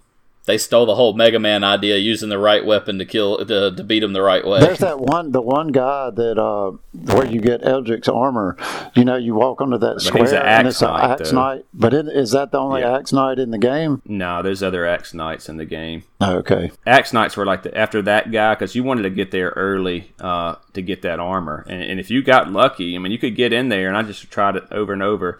[0.51, 3.85] They stole the whole Mega Man idea, using the right weapon to kill to, to
[3.85, 4.59] beat him the right way.
[4.59, 6.73] There's that one, the one guy that uh,
[7.15, 8.57] where you get Erdrick's armor.
[8.97, 11.37] You know, you walk onto that square he's an and it's an knight, axe though.
[11.37, 11.65] knight.
[11.73, 12.97] But it, is that the only Yeah.
[12.99, 14.03] axe knight in the game?
[14.05, 16.03] No, there's other axe knights in the game.
[16.21, 16.73] Okay.
[16.85, 20.13] Axe knights were like the after that guy because you wanted to get there early
[20.21, 23.37] uh, to get that armor, and, and if you got lucky, I mean, you could
[23.37, 23.87] get in there.
[23.87, 25.39] And I just tried it over and over.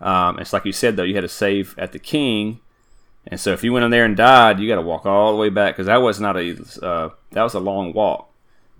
[0.00, 2.60] Um, it's like you said though, you had to save at the king,
[3.26, 5.38] and so if you went in there and died, you got to walk all the
[5.38, 8.30] way back because that was not a uh, that was a long walk.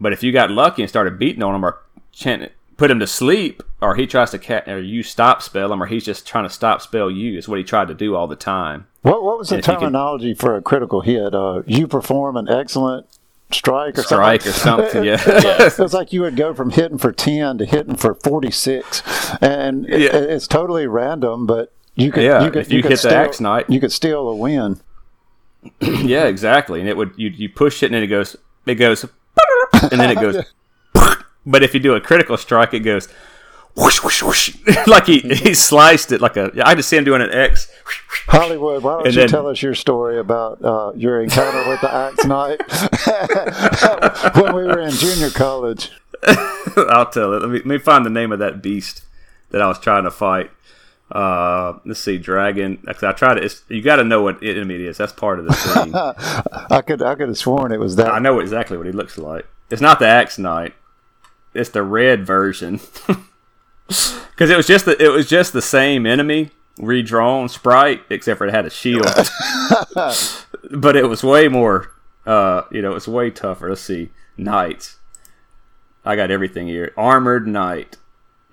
[0.00, 1.78] But if you got lucky and started beating on him or
[2.12, 5.82] chanting, put him to sleep, or he tries to ca- or you stop spell him,
[5.82, 8.26] or he's just trying to stop spell you, is what he tried to do all
[8.26, 8.86] the time.
[9.02, 11.34] What what was the If you could- terminology for a critical hit?
[11.34, 13.06] Uh, you perform an excellent
[13.52, 14.52] strike or strike something.
[14.52, 15.04] or something.
[15.04, 15.22] Yeah,
[15.66, 19.02] it was like you would go from hitting for ten to hitting for forty six,
[19.40, 21.46] and it, it's totally random.
[21.46, 23.68] But you could, Yeah, you could, if you could hit the steal, axe knight.
[23.68, 24.78] you could steal a win.
[25.80, 26.78] yeah, exactly.
[26.80, 28.36] And it would you you push it and then it goes
[28.66, 29.04] it goes
[29.90, 30.36] and then it goes.
[31.48, 33.08] But if you do a critical strike, it goes
[33.76, 34.56] whoosh whoosh whoosh
[34.88, 36.50] like he he sliced it like a.
[36.64, 37.70] I just see him doing an X.
[38.26, 41.80] Holliwood, why don't And you then- tell us your story about uh, your encounter with
[41.82, 42.60] the axe knight
[44.42, 45.90] when we were in junior college?
[46.76, 47.42] I'll tell it.
[47.42, 49.02] Let me, let me find the name of that beast
[49.50, 50.50] that I was trying to fight.
[51.10, 52.84] Uh, let's see, dragon.
[52.88, 53.50] I tried to.
[53.68, 54.96] You got to know what enemy it is.
[54.96, 55.94] That's part of the thing.
[55.94, 58.12] I could I could have sworn it was that.
[58.12, 59.46] I know exactly what he looks like.
[59.70, 60.74] It's not the Axe Knight.
[61.54, 62.80] It's the red version.
[63.88, 68.46] Because it was just the it was just the same enemy redrawn sprite, except for
[68.46, 69.06] it had a shield.
[70.70, 71.92] but it was way more.
[72.26, 73.68] Uh, you know, it's way tougher.
[73.68, 74.96] Let's see, knights.
[76.04, 76.92] I got everything here.
[76.96, 77.96] Armored knight.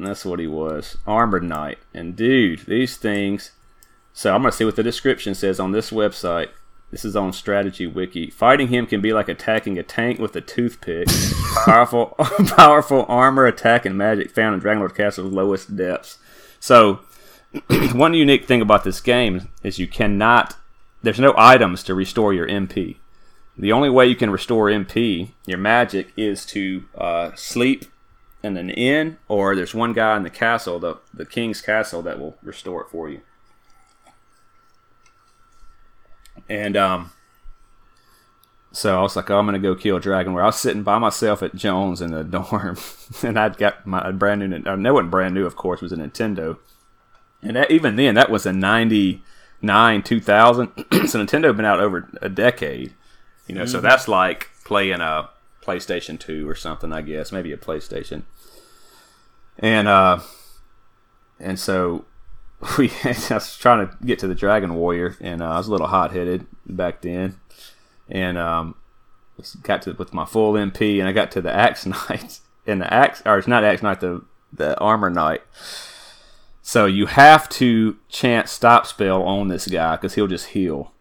[0.04, 0.98] And that's what he was.
[1.08, 1.78] Armored knight.
[1.94, 3.52] And dude, these things.
[4.12, 6.50] So I'm gonna see what the description says on this website.
[6.92, 8.30] This is on Strategy Wiki.
[8.30, 11.08] Fighting him can be like attacking a tank with a toothpick.
[11.66, 12.08] powerful,
[12.48, 16.18] powerful armor, attack, and magic found in Dragonlord Castle's lowest depths.
[16.60, 17.00] So,
[17.94, 20.58] one unique thing about this game is you cannot.
[21.02, 22.98] There's no items to restore your MP.
[23.58, 27.86] The only way you can restore MP, your magic, is to uh, sleep
[28.44, 32.20] in an inn, or there's one guy in the castle, the the king's castle, that
[32.20, 33.22] will restore it for you.
[36.50, 37.12] And um,
[38.74, 40.34] so I was like, oh, I'm gonna go kill Dragon.
[40.34, 42.78] Where I was sitting by myself at Jones in the dorm,
[43.24, 44.56] and I'd got my brand new.
[44.56, 46.58] It wasn't brand new, of course, was a Nintendo.
[47.42, 50.68] And that, even then, that was a '99, 2000.
[51.08, 52.94] so Nintendo had been out over a decade,
[53.48, 53.66] you know.
[53.66, 55.30] So that's like playing a
[55.62, 58.24] PlayStation 2 or something, I guess, maybe a PlayStation.
[59.60, 60.20] And uh,
[61.40, 62.06] and so
[62.78, 65.72] we I was trying to get to the Dragon Warrior, and uh, I was a
[65.72, 67.40] little hot headed back then,
[68.10, 68.76] and um,
[69.62, 72.94] got to with my full MP, and I got to the Axe Knight, and the
[72.94, 75.42] Axe, or it's not Axe Knight, the the Armor Knight.
[76.62, 80.94] So you have to chant Stop Spell on this guy because he'll just heal,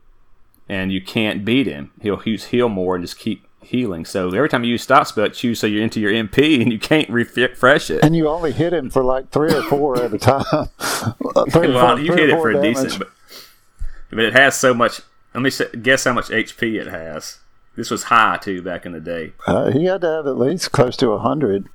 [0.68, 1.92] and you can't beat him.
[2.00, 4.04] He'll use heal more and just keep healing.
[4.04, 6.72] So every time you use Stop Spell, it choose so you're into your MP, and
[6.72, 8.02] you can't refresh it.
[8.04, 10.44] and you only hit him for like three or four at a time.
[11.50, 13.08] Three or Well, four- you three hit it four for a decent, but,
[14.10, 15.00] but it has so much.
[15.34, 17.38] Let me say, guess how much HP it has.
[17.74, 19.32] This was high too back in the day.
[19.46, 21.68] Uh, he had to have at least close to hundred.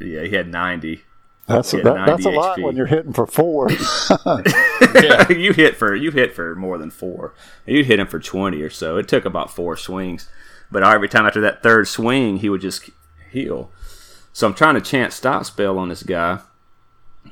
[0.00, 1.02] Yeah, he had ninety.
[1.46, 2.62] That's Yeah, that, that's a 90 lot HP.
[2.64, 3.70] when you're hitting for four.
[5.30, 7.32] you hit for you hit for more than four.
[7.66, 8.96] You hit him for twenty or so.
[8.96, 10.28] It took about four swings,
[10.70, 12.90] but every time after that third swing, he would just
[13.30, 13.70] heal.
[14.32, 16.40] So I'm trying to chant stop spell on this guy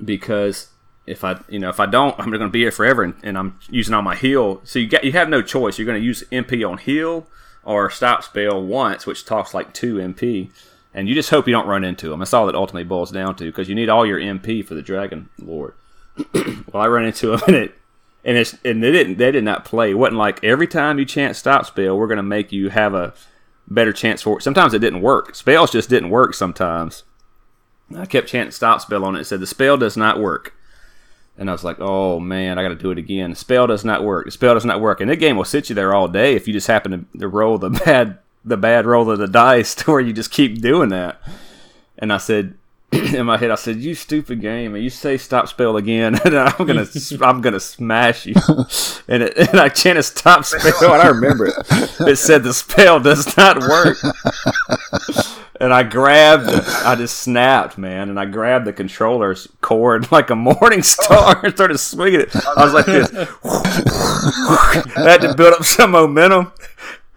[0.04, 0.68] because
[1.06, 3.38] if I you know if I don't, I'm going to be here forever, and, and
[3.38, 4.60] I'm using all my heal.
[4.64, 5.78] So you get you have no choice.
[5.78, 7.26] You're going to use MP on heal
[7.64, 10.50] or stop spell once, which talks like two MP.
[10.94, 12.18] And you just hope you don't run into him.
[12.18, 14.82] That's all it ultimately boils down to, because you need all your MP for the
[14.82, 15.74] Dragon Lord.
[16.34, 17.74] well, I ran into him and it,
[18.28, 19.90] and it's and they didn't they did not play.
[19.90, 23.14] It wasn't like every time you chant stop spell, we're gonna make you have a
[23.66, 24.42] better chance for it.
[24.42, 25.34] Sometimes it didn't work.
[25.34, 27.04] Spells just didn't work sometimes.
[27.96, 29.20] I kept chanting stop spell on it.
[29.20, 30.54] It said the spell does not work.
[31.38, 33.30] And I was like, oh man, I got to do it again.
[33.30, 34.26] The spell does not work.
[34.26, 35.00] The spell does not work.
[35.00, 37.28] And the game will sit you there all day if you just happen to, to
[37.28, 40.90] roll the bad the bad roll of the dice to where you just keep doing
[40.90, 41.18] that.
[41.96, 42.57] And I said,
[42.92, 44.74] in my head, I said, "You stupid game!
[44.74, 46.86] And you say stop spell again, and I'm gonna,
[47.20, 48.34] I'm gonna smash you."
[49.10, 51.54] And, it, and I chanted stop spell, and I remember it.
[52.00, 53.96] It said the spell does not work.
[55.60, 60.36] And I grabbed, I just snapped, man, and I grabbed the controller's cord like a
[60.36, 62.36] morning star and started swinging it.
[62.36, 63.10] I was like this.
[63.44, 66.52] I had to build up some momentum.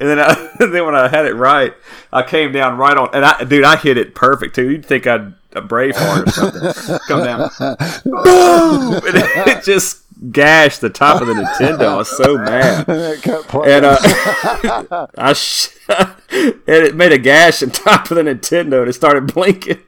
[0.01, 1.75] And then, I, then when I had it right,
[2.11, 4.71] I came down right on, and I, dude, I hit it perfect too.
[4.71, 6.99] You'd think I'd a Braveheart or something.
[7.07, 7.49] Come down,
[8.05, 8.93] boom!
[9.05, 11.87] And it, just gashed the top of the Nintendo.
[11.87, 13.83] I was so mad, and it kept playing.
[13.83, 18.89] and uh, I sh- and it made a gash in top of the Nintendo, and
[18.89, 19.81] it started blinking.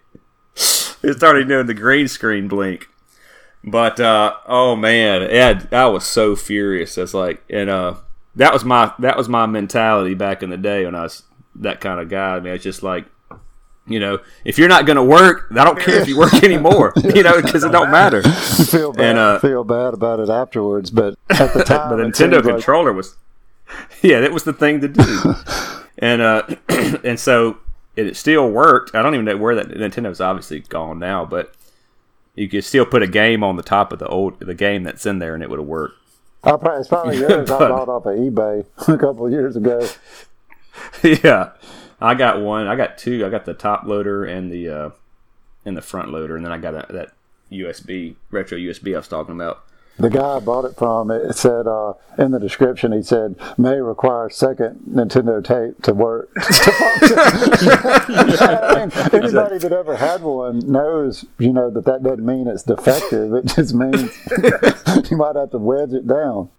[0.56, 2.88] It started doing the green screen blink.
[3.64, 6.98] But uh, oh man, yeah, I was so furious.
[7.00, 7.96] It's like, and uh,
[8.36, 11.24] that was my that was my mentality back in the day when I was
[11.56, 12.36] that kind of guy.
[12.36, 13.06] I mean, it's just like,
[13.86, 16.94] you know, if you're not going to work, I don't care if you work anymore,
[16.96, 18.18] you know, because it don't matter.
[18.18, 22.04] You feel bad, and, uh, feel bad about it afterwards, but at the time, the
[22.04, 23.18] Nintendo seemed like- controller was,
[24.02, 25.36] yeah, that was the thing to do.
[26.00, 26.44] and uh,
[27.04, 27.58] and so
[27.96, 28.96] it still worked.
[28.96, 31.54] I don't even know where that Nintendo's obviously gone now, but
[32.36, 35.06] you could still put a game on the top of the old the game that's
[35.06, 36.00] in there, and it would have worked.
[36.44, 37.50] I probably, it's probably yours.
[37.50, 39.88] I bought off of eBay a couple of years ago.
[41.04, 41.52] yeah,
[42.02, 42.68] I got one.
[42.68, 43.26] I got two.
[43.26, 44.90] I got the top loader and the uh,
[45.66, 47.14] and the front loader, and then I got a, that
[47.52, 49.64] USB retro USB I was talking about.
[49.98, 53.80] The guy I bought it from, it said uh, in the description, he said, may
[53.80, 56.32] require second Nintendo tape to work.
[59.14, 63.34] Anybody that ever had one knows, you know, that that doesn't mean it's defective.
[63.34, 64.18] It just means
[65.12, 66.50] you might have to wedge it down.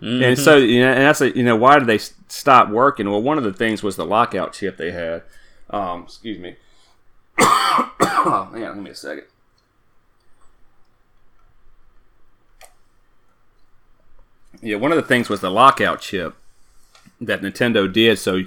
[0.00, 0.22] Mm-hmm.
[0.22, 3.10] And so, you know, and that's a, you know, why did they stop working?
[3.10, 5.22] Well, one of the things was the lockout chip they had.
[5.68, 6.56] Um, excuse me.
[7.38, 9.24] oh, man, give me a second.
[14.60, 16.34] Yeah, one of the things was the lockout chip
[17.20, 18.18] that Nintendo did.
[18.18, 18.42] So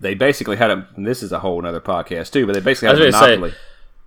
[0.00, 0.88] they basically had a.
[0.96, 3.50] this is a whole other podcast too, but they basically had a monopoly.
[3.50, 3.56] Say,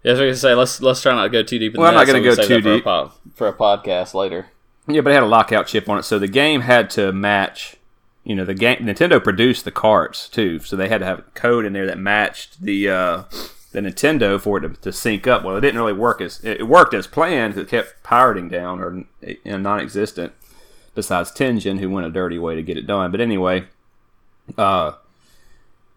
[0.04, 1.76] yeah, I was going to say let's let's try not to go too deep.
[1.76, 4.48] well, I'm not going to go too deep for a, for a podcast later.
[4.88, 7.76] Yeah, but it had a lockout chip on it, so the game had to match.
[8.24, 11.66] You know, the game Nintendo produced the carts too, so they had to have code
[11.66, 13.24] in there that matched the uh,
[13.72, 15.44] the Nintendo for it to, to, sync up.
[15.44, 17.58] Well, it didn't really work as it worked as planned.
[17.58, 20.34] It kept pirating down or you know, non-existent
[21.00, 23.10] besides Tengen, who went a dirty way to get it done.
[23.10, 23.68] But anyway,
[24.58, 24.92] uh,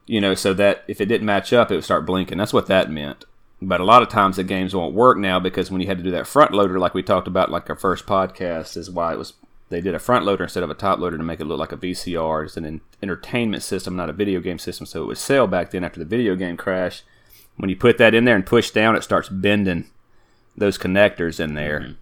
[0.06, 2.38] you know, so that if it didn't match up, it would start blinking.
[2.38, 3.24] That's what that meant.
[3.60, 6.04] But a lot of times the games won't work now because when you had to
[6.04, 9.18] do that front loader, like we talked about, like our first podcast, is why it
[9.18, 9.34] was
[9.70, 11.72] they did a front loader instead of a top loader to make it look like
[11.72, 12.44] a VCR.
[12.44, 14.86] It's an entertainment system, not a video game system.
[14.86, 17.02] So it would sell back then after the video game crash.
[17.56, 19.86] When you put that in there and push down, it starts bending
[20.56, 21.80] those connectors in there.
[21.80, 21.92] Mm-hmm.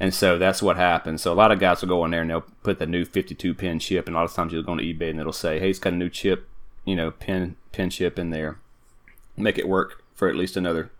[0.00, 1.20] And so that's what happens.
[1.20, 3.54] So a lot of guys will go in there and they'll put the new 52
[3.54, 5.68] pin chip, and a lot of times you'll go on eBay and it'll say, "Hey,
[5.68, 6.48] it's got a new chip,
[6.86, 8.58] you know, pin pin chip in there."
[9.36, 10.90] Make it work for at least another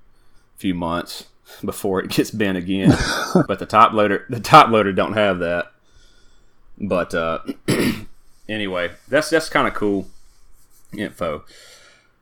[0.57, 1.29] few months
[1.65, 2.91] before it gets bent again.
[3.49, 5.73] but the top loader, the top loader don't have that.
[6.79, 7.39] But uh,
[8.51, 10.09] anyway, that's that's kind of cool
[10.93, 11.45] info.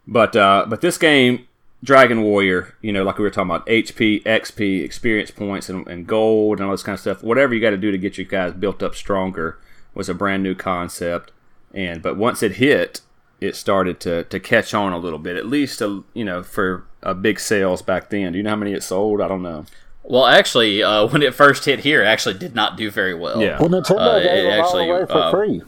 [0.07, 1.48] But uh, but this game
[1.83, 6.07] Dragon Warrior, you know, like we were talking about, HP, XP, experience points, and, and
[6.07, 7.23] gold, and all this kind of stuff.
[7.23, 9.59] Whatever you got to do to get your guys built up stronger
[9.95, 11.33] was a brand new concept.
[11.73, 13.03] And but once it hit,
[13.41, 15.37] it started to, to catch on a little bit.
[15.37, 18.33] At least, a, you know, for a big sales back then.
[18.33, 19.21] Do you know how many it sold?
[19.21, 19.65] I don't know.
[20.03, 23.41] Well, actually, uh, when it first hit here, it actually did not do very well.
[23.41, 23.61] Yeah.
[23.61, 25.63] Well, Nintendo uh, gave it actually, away for uh, free.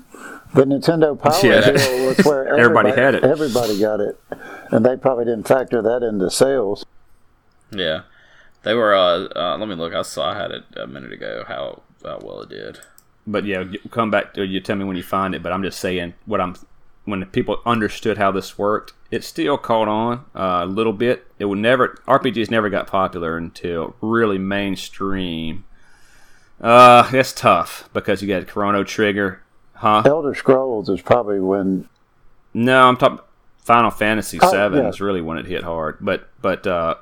[0.55, 1.70] The Nintendo Power yeah.
[1.70, 3.24] deal was where everybody, everybody had it.
[3.24, 4.18] Everybody got it
[4.70, 6.85] and they probably didn't factor that into sales.
[7.70, 8.02] Yeah,
[8.62, 8.94] they were.
[8.94, 9.94] Uh, uh, let me look.
[9.94, 11.44] I saw I had it a minute ago.
[11.47, 12.81] How, how well it did.
[13.27, 14.60] But yeah, come back to you.
[14.60, 15.43] Tell me when you find it.
[15.43, 16.56] But I'm just saying what I'm.
[17.05, 21.27] When people understood how this worked, it still caught on uh, a little bit.
[21.39, 25.64] It would never RPGs never got popular until really mainstream.
[26.60, 29.43] Uh, it's tough because you got Chrono Trigger,
[29.81, 30.02] huh?
[30.05, 31.89] Elder Scrolls is probably when.
[32.52, 33.20] No, I'm talking
[33.59, 34.89] Final Fantasy VII oh, yeah.
[34.89, 35.98] is really when it hit hard.
[36.01, 36.97] But but uh,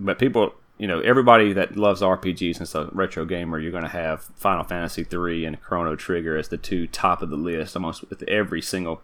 [0.00, 3.88] but people, you know, everybody that loves RPGs and stuff, retro gamer, you're going to
[3.88, 8.08] have Final Fantasy three and Chrono Trigger as the two top of the list almost
[8.08, 9.02] with every single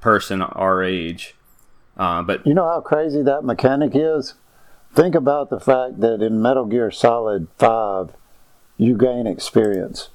[0.00, 1.34] person our age.
[1.96, 4.34] Uh, but you know how crazy that mechanic is.
[4.92, 8.12] Think about the fact that in Metal Gear Solid Five,
[8.76, 10.08] you gain experience.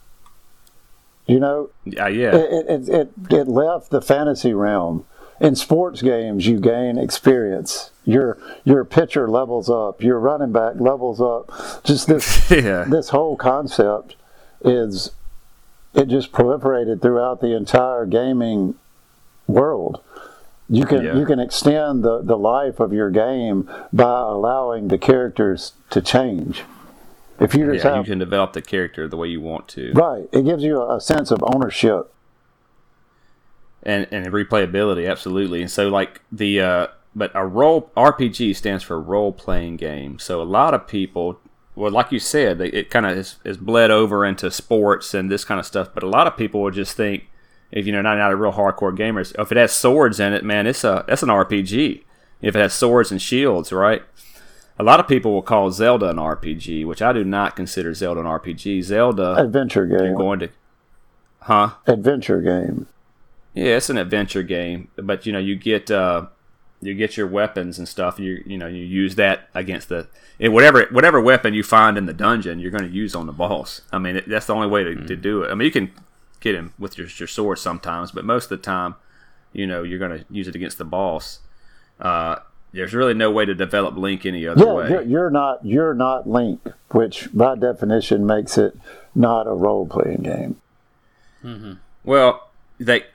[1.28, 2.36] You know, yeah, yeah.
[2.36, 5.06] It, it, it, it left the fantasy realm.
[5.42, 7.92] In sports games you gain experience.
[8.06, 10.02] Your your pitcher levels up.
[10.02, 11.84] Your running back levels up.
[11.84, 12.86] Just this yeah.
[12.88, 14.16] this whole concept
[14.64, 15.12] is
[15.94, 18.76] it just proliferated throughout the entire gaming
[19.48, 20.02] world.
[20.70, 21.16] You can yeah.
[21.16, 26.64] you can extend the, the life of your game by allowing the characters to change
[27.40, 29.92] if you just yeah, have, you can develop the character the way you want to
[29.94, 32.12] right it gives you a, a sense of ownership
[33.86, 35.62] and and replayability absolutely.
[35.62, 40.20] And so like the uh, but a role RPG stands for role playing game.
[40.20, 41.40] So a lot of people,
[41.76, 45.46] well, like you said, it kind of is, is bled over into sports and this
[45.46, 45.90] kind of stuff.
[45.94, 47.30] But a lot of people would just think,
[47.72, 50.44] if you know, not not a real hardcore gamers, if it has swords in it,
[50.44, 52.04] man, it's a that's an RPG.
[52.42, 54.04] If it has swords and shields, right?
[54.78, 58.20] A lot of people will call Zelda an RPG, which I do not consider Zelda
[58.20, 58.84] an RPG.
[58.84, 60.16] Zelda adventure game.
[60.16, 60.50] Going to,
[61.40, 61.76] huh?
[61.88, 62.88] Adventure game.
[63.54, 66.28] Yeah, it's an adventure game, but you know you get uh,
[66.82, 68.20] you get your weapons and stuff.
[68.20, 70.08] You you know you use that against the
[70.40, 73.82] whatever whatever weapon you find in the dungeon, you're going to use on the boss.
[73.94, 75.06] I mean it, that's the only way to, mm-hmm.
[75.06, 75.52] to do it.
[75.52, 75.92] I mean you can
[76.42, 78.96] get him with your your sword sometimes, but most of the time
[79.54, 81.40] you know you're going to use it against the boss.
[82.00, 82.38] Uh,
[82.76, 84.90] there's really no way to develop Link any other Yeah, way.
[84.90, 86.62] you're, you're not you're not Link,
[86.92, 88.78] which by definition makes it
[89.16, 90.62] not a role playing game.
[92.04, 92.50] Well,
[92.80, 93.06] they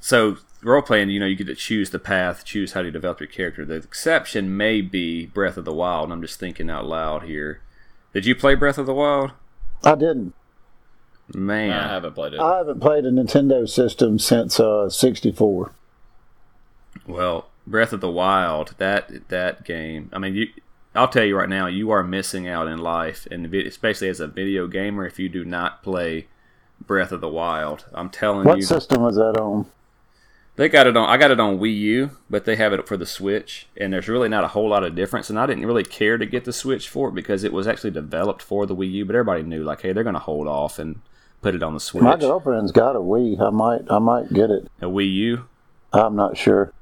[0.00, 3.20] so role playing, you know, you get to choose the path, choose how to develop
[3.20, 3.64] your character.
[3.64, 6.04] The exception may be Breath of the Wild.
[6.04, 7.60] And I'm just thinking out loud here.
[8.12, 9.32] Did you play Breath of the Wild?
[9.84, 10.34] I didn't.
[11.34, 12.40] Man, I haven't played it.
[12.40, 15.72] I haven't played a Nintendo system since uh, '64.
[17.06, 20.10] Well, Breath of the Wild, that that game.
[20.12, 20.46] I mean, you.
[20.94, 24.26] I'll tell you right now, you are missing out in life, and especially as a
[24.26, 26.26] video gamer, if you do not play
[26.86, 27.84] Breath of the Wild.
[27.92, 29.66] I'm telling What you, What system was that on?
[30.56, 31.06] they got it on.
[31.06, 34.08] I got it on Wii U, but they have it for the Switch, and there's
[34.08, 35.28] really not a whole lot of difference.
[35.28, 37.90] And I didn't really care to get the Switch for it because it was actually
[37.90, 40.78] developed for the Wii U, but everybody knew like, hey, they're going to hold off
[40.78, 41.00] and
[41.42, 42.02] put it on the Switch.
[42.02, 43.38] My girlfriend's got a Wii.
[43.38, 44.68] I might I might get it.
[44.80, 45.44] A Wii U,
[45.92, 46.72] I'm not sure.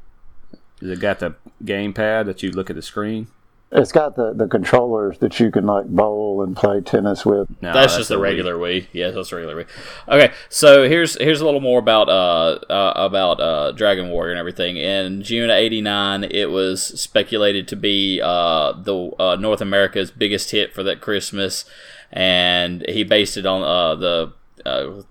[0.80, 3.28] Has it got the gamepad that you look at the screen?
[3.72, 7.48] It's got the, the controllers that you can like bowl and play tennis with.
[7.60, 8.86] No, that's, just the regular Wii.
[8.92, 9.66] Yeah, that's the regular Wii.
[10.06, 14.38] Okay, so here's here's a little more about uh, uh about uh Dragon Warrior and
[14.38, 14.76] everything.
[14.76, 20.52] In June of '89, it was speculated to be uh the uh, North America's biggest
[20.52, 21.64] hit for that Christmas,
[22.12, 24.32] and he based it on uh the
[24.64, 25.02] uh,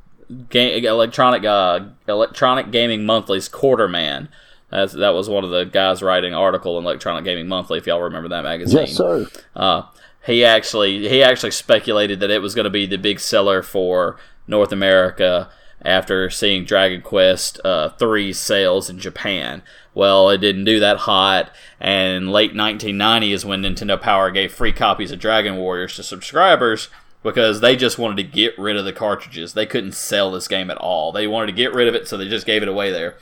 [0.50, 4.30] game electronic uh electronic gaming monthly's Quartermann.
[4.74, 7.78] That's, that was one of the guys writing an article in Electronic Gaming Monthly.
[7.78, 9.28] If y'all remember that magazine, Yes, sir.
[9.56, 9.84] uh,
[10.26, 14.18] he actually he actually speculated that it was going to be the big seller for
[14.48, 15.50] North America
[15.86, 19.62] after seeing Dragon Quest uh, three sales in Japan.
[19.94, 24.72] Well, it didn't do that hot, and late 1990 is when Nintendo Power gave free
[24.72, 26.88] copies of Dragon Warriors to subscribers
[27.22, 29.54] because they just wanted to get rid of the cartridges.
[29.54, 31.12] They couldn't sell this game at all.
[31.12, 33.16] They wanted to get rid of it, so they just gave it away there.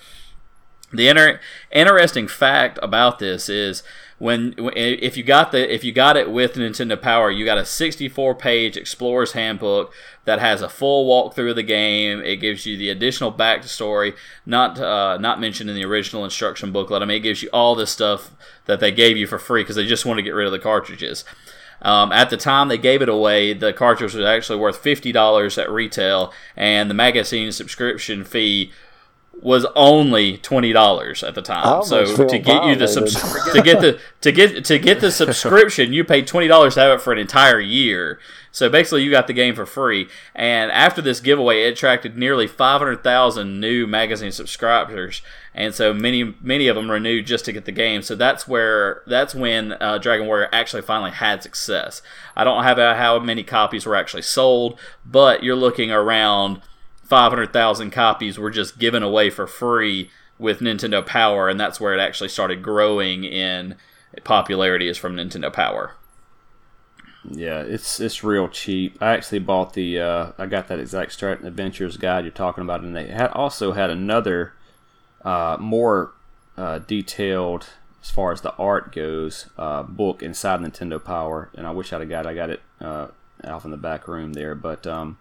[0.93, 1.39] The inter-
[1.71, 3.83] interesting fact about this is
[4.21, 7.65] when if you got the if you got it with Nintendo Power, you got a
[7.65, 9.91] 64 page Explorer's Handbook
[10.25, 12.19] that has a full walkthrough of the game.
[12.21, 14.15] It gives you the additional backstory,
[14.45, 17.01] not uh, not mentioned in the original instruction booklet.
[17.01, 18.31] I mean, it gives you all this stuff
[18.65, 20.59] that they gave you for free because they just want to get rid of the
[20.59, 21.25] cartridges.
[21.81, 25.57] Um, at the time they gave it away, the cartridge was actually worth fifty dollars
[25.57, 28.71] at retail, and the magazine subscription fee
[29.41, 31.83] was only twenty dollars at the time.
[31.83, 32.89] So to get you the violated.
[32.89, 36.81] subs- to get the to get to get the subscription, you paid twenty dollars to
[36.81, 38.19] have it for an entire year.
[38.53, 40.09] So basically, you got the game for free.
[40.35, 45.21] And after this giveaway, it attracted nearly five hundred thousand new magazine subscribers,
[45.55, 48.01] and so many many of them renewed just to get the game.
[48.01, 52.01] So that's where that's when uh, Dragon Warrior actually finally had success.
[52.35, 56.61] I don't have how many copies were actually sold, but you're looking around
[57.11, 60.09] 500,000 copies were just given away for free
[60.39, 63.75] with Nintendo Power, and that's where it actually started growing in
[64.23, 65.95] popularity is from Nintendo Power.
[67.29, 68.97] Yeah, it's it's real cheap.
[69.01, 72.79] I actually bought the uh, I got that exact Stratton Adventures guide you're talking about,
[72.79, 74.53] and they had also had another
[75.25, 76.13] uh, more
[76.55, 77.67] uh, detailed
[78.01, 81.49] as far as the art goes uh, book inside Nintendo Power.
[81.55, 83.07] And I wish I'd have got I got it uh,
[83.43, 85.17] off in the back room there, but um,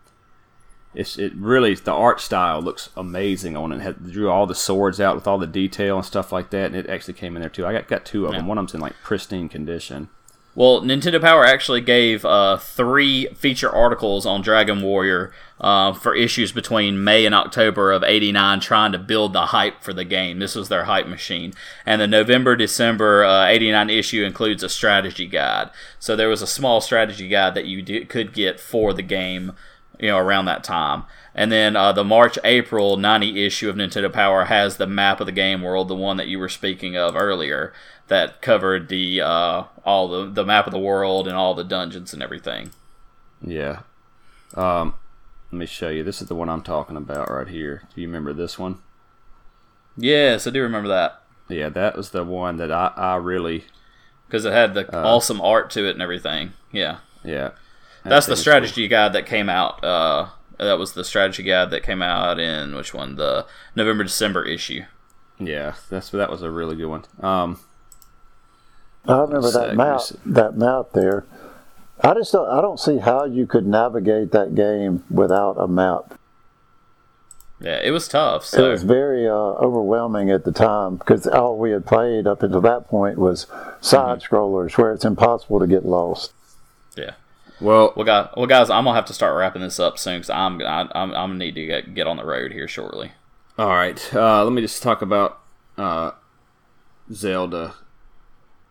[0.94, 4.10] it's it really the art style looks amazing on it.
[4.10, 6.88] drew all the swords out with all the detail and stuff like that, and it
[6.88, 7.66] actually came in there too.
[7.66, 8.46] I got got two of them.
[8.46, 10.08] One of them's in like pristine condition.
[10.56, 16.50] Well, Nintendo Power actually gave uh, three feature articles on Dragon Warrior uh, for issues
[16.50, 20.40] between May and October of '89, trying to build the hype for the game.
[20.40, 21.54] This was their hype machine.
[21.86, 25.70] And the November December '89 issue includes a strategy guide.
[26.00, 29.52] So there was a small strategy guide that you do, could get for the game,
[30.01, 31.05] you know, around that time.
[31.35, 35.27] And then uh, the March April 90 issue of Nintendo Power has the map of
[35.27, 37.72] the game world, the one that you were speaking of earlier,
[38.09, 42.12] that covered the uh, all the the map of the world and all the dungeons
[42.12, 42.72] and everything.
[43.47, 43.81] Yeah.
[44.55, 44.94] Um,
[45.52, 46.02] let me show you.
[46.02, 47.82] This is the one I'm talking about right here.
[47.94, 48.78] Do you remember this one?
[49.97, 53.64] Yes, I do remember that Yeah, that was the one that I, I really,
[54.27, 56.52] because it had the awesome art to it and everything.
[56.72, 57.51] Yeah, yeah.
[58.05, 59.82] That's the thing is strategy guide that came out.
[59.85, 60.28] Uh,
[60.59, 63.16] that was the strategy guide that came out in which one?
[63.16, 64.82] The November December issue.
[65.39, 67.05] Yeah, that's that was a really good one.
[67.20, 67.60] Um,
[69.06, 70.01] I remember that Sec- map.
[70.27, 71.24] That map there.
[72.02, 72.48] I just don't.
[72.48, 76.14] I don't see how you could navigate that game without a map.
[77.60, 78.47] Yeah, it was tough.
[78.47, 78.66] So.
[78.66, 82.62] It was very uh, overwhelming at the time because all we had played up until
[82.62, 83.47] that point was
[83.82, 86.32] side scrollers, where it's impossible to get lost.
[86.97, 87.12] yeah.
[87.61, 90.31] Well, Well, guys, well, guys, I'm gonna have to start wrapping this up soon because
[90.31, 93.12] I'm, I, I'm I'm gonna need to get, get on the road here shortly.
[93.59, 94.15] all right.
[94.15, 95.41] Uh, let me just talk about
[95.77, 96.12] uh,
[97.12, 97.74] Zelda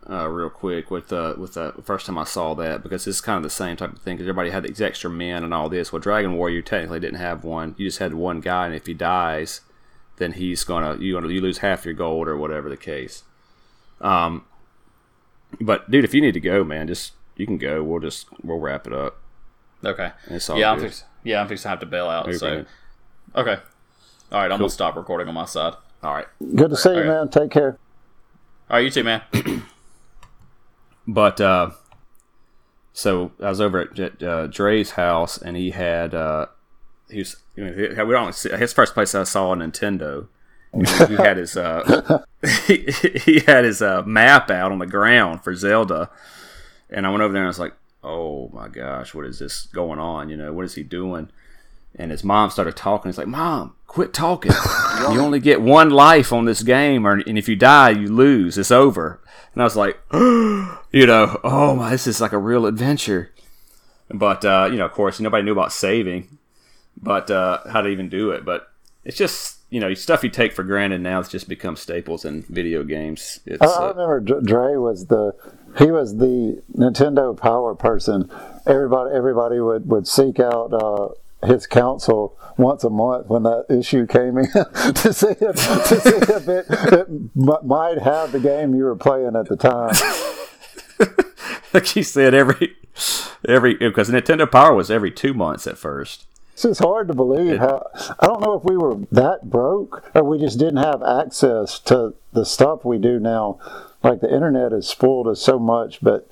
[0.10, 3.38] uh, real quick with uh, with the first time I saw that because it's kind
[3.38, 5.91] of the same type of thing because everybody had these extra men and all this.
[5.91, 7.76] Well, Dragon Warrior technically didn't have one.
[7.78, 9.61] You just had one guy, and if he dies,
[10.18, 13.24] then he's gonna you gonna you lose half your gold or whatever the case.
[14.02, 14.45] Um,
[15.61, 17.82] but dude, if you need to go, man, just you can go.
[17.84, 19.18] We'll just we'll wrap it up.
[19.84, 20.11] Okay.
[20.28, 20.90] It's all Yeah, I'm good.
[20.90, 22.26] fix- yeah, I'm fixing to have to bail out.
[22.28, 22.68] You're So good.
[23.36, 23.57] okay.
[24.32, 24.57] All right, I'm Cool.
[24.60, 25.74] gonna stop recording on my side.
[26.03, 26.28] All right.
[26.56, 27.07] Good to see you, Okay.
[27.07, 27.30] man.
[27.30, 27.78] Take care.
[28.70, 29.22] All right, you too, man.
[31.07, 31.72] But uh,
[32.94, 36.48] so I was over at uh, Dre's house, and he had uh,
[37.10, 40.28] he was you know, he, we don't see, his first place I saw a Nintendo.
[41.07, 42.24] he had his uh,
[42.68, 42.86] he,
[43.26, 46.11] he had his uh, map out on the ground for Zelda,
[46.90, 49.68] and I went over there and I was like, "Oh my gosh, what is this
[49.68, 50.30] going on?
[50.30, 51.30] You know, what is he doing?"
[51.95, 53.10] And his mom started talking.
[53.10, 54.52] He's like, "Mom, quit talking.
[55.11, 58.57] you only get one life on this game, or, and if you die, you lose.
[58.57, 59.22] It's over."
[59.53, 63.32] And I was like, you know, oh my, this is like a real adventure.
[64.10, 66.38] But uh, you know, of course, nobody knew about saving,
[67.02, 68.44] but uh, how to even do it.
[68.44, 68.72] But
[69.03, 71.20] it's just you know stuff you take for granted now.
[71.20, 73.40] It's just become staples in video games.
[73.45, 75.34] It's I, uh, remember Dr- Dre was the
[75.77, 78.29] he was the Nintendo Power person.
[78.65, 81.09] Everybody everybody would would seek out uh,
[81.45, 84.45] his counsel once a month when that issue came in
[84.93, 85.55] to see if
[85.87, 89.55] to see if it, it m- might have the game you were playing at the
[89.55, 89.95] time.
[91.73, 92.75] like you said, every
[93.47, 96.25] every because Nintendo Power was every two months at first.
[96.53, 97.87] It's just hard to believe how
[98.19, 102.15] I don't know if we were that broke or we just didn't have access to
[102.33, 103.59] the stuff we do now.
[104.03, 106.30] Like the internet has spoiled us so much, but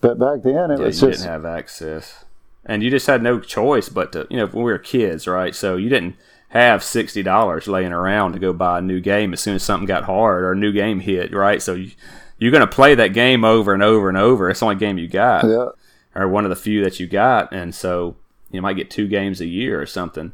[0.00, 2.24] but back then it Yeah, was you just didn't have access,
[2.64, 5.54] and you just had no choice but to you know when we were kids, right?
[5.54, 6.16] So you didn't
[6.50, 9.86] have sixty dollars laying around to go buy a new game as soon as something
[9.86, 11.62] got hard or a new game hit, right?
[11.62, 11.92] So you,
[12.38, 14.50] you're going to play that game over and over and over.
[14.50, 15.68] It's the only game you got, yeah.
[16.14, 18.16] or one of the few that you got, and so
[18.50, 20.32] you might get two games a year or something.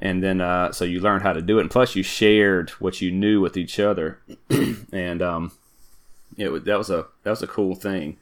[0.00, 3.00] And then, uh, so you learned how to do it, and plus you shared what
[3.00, 4.20] you knew with each other,
[4.92, 5.52] and um,
[6.38, 8.16] it was, that was a that was a cool thing.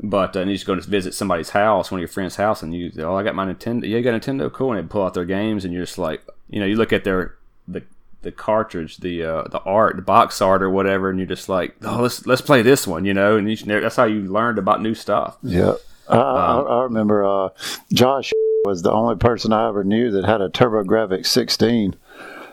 [0.00, 2.62] But uh, and you just go to visit somebody's house, one of your friends' house,
[2.62, 3.82] and you, oh, I got my Nintendo.
[3.82, 4.72] Yeah, you got Nintendo, cool.
[4.72, 7.04] And they pull out their games, and you're just like, you know, you look at
[7.04, 7.34] their
[7.66, 7.82] the
[8.22, 11.76] the cartridge, the uh, the art, the box art or whatever, and you're just like,
[11.82, 13.36] oh, let's let's play this one, you know.
[13.36, 15.38] And you, that's how you learned about new stuff.
[15.42, 15.74] Yeah.
[16.08, 17.48] I, I, I remember uh,
[17.92, 18.32] Josh
[18.64, 21.96] was the only person I ever knew that had a TurboGrafx 16.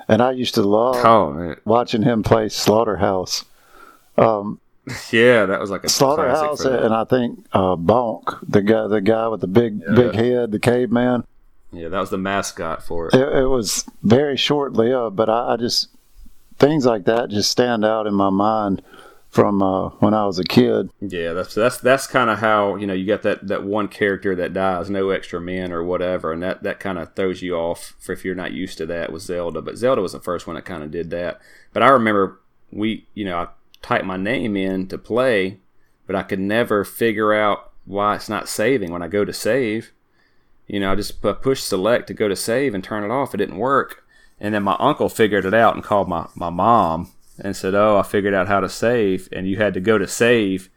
[0.07, 3.45] And I used to love Oh watching him play Slaughterhouse.
[5.11, 6.83] yeah, that was like a Slaughterhouse, classic for that.
[6.83, 10.59] and I think uh, Bonk, the guy, the guy with the big, big head, the
[10.59, 11.25] caveman.
[11.71, 13.15] Yeah, that was the mascot for it.
[13.15, 15.87] It, it was very short lived, but I, I just
[16.59, 18.81] things like that just stand out in my mind
[19.29, 20.91] from uh, when I was a kid.
[21.01, 24.35] Yeah, that's that's that's kind of how you know you got that that one character
[24.35, 27.95] that dies, no extra men or whatever, and that that kind of throws you off
[27.99, 29.61] for if you're not used to that with Zelda.
[29.61, 31.41] But Zelda was the first one that kind of did that.
[31.73, 32.39] But I remember
[32.71, 33.47] we, you know, I
[33.83, 35.59] typed my name in to play,
[36.07, 39.93] but I could never figure out why it's not saving when I go to save.
[40.65, 43.33] You know, I just pu- push select to go to save and turn it off.
[43.33, 44.03] It didn't work.
[44.39, 47.97] And then my uncle figured it out and called my, my mom and said, Oh,
[47.97, 49.29] I figured out how to save.
[49.31, 50.69] And you had to go to save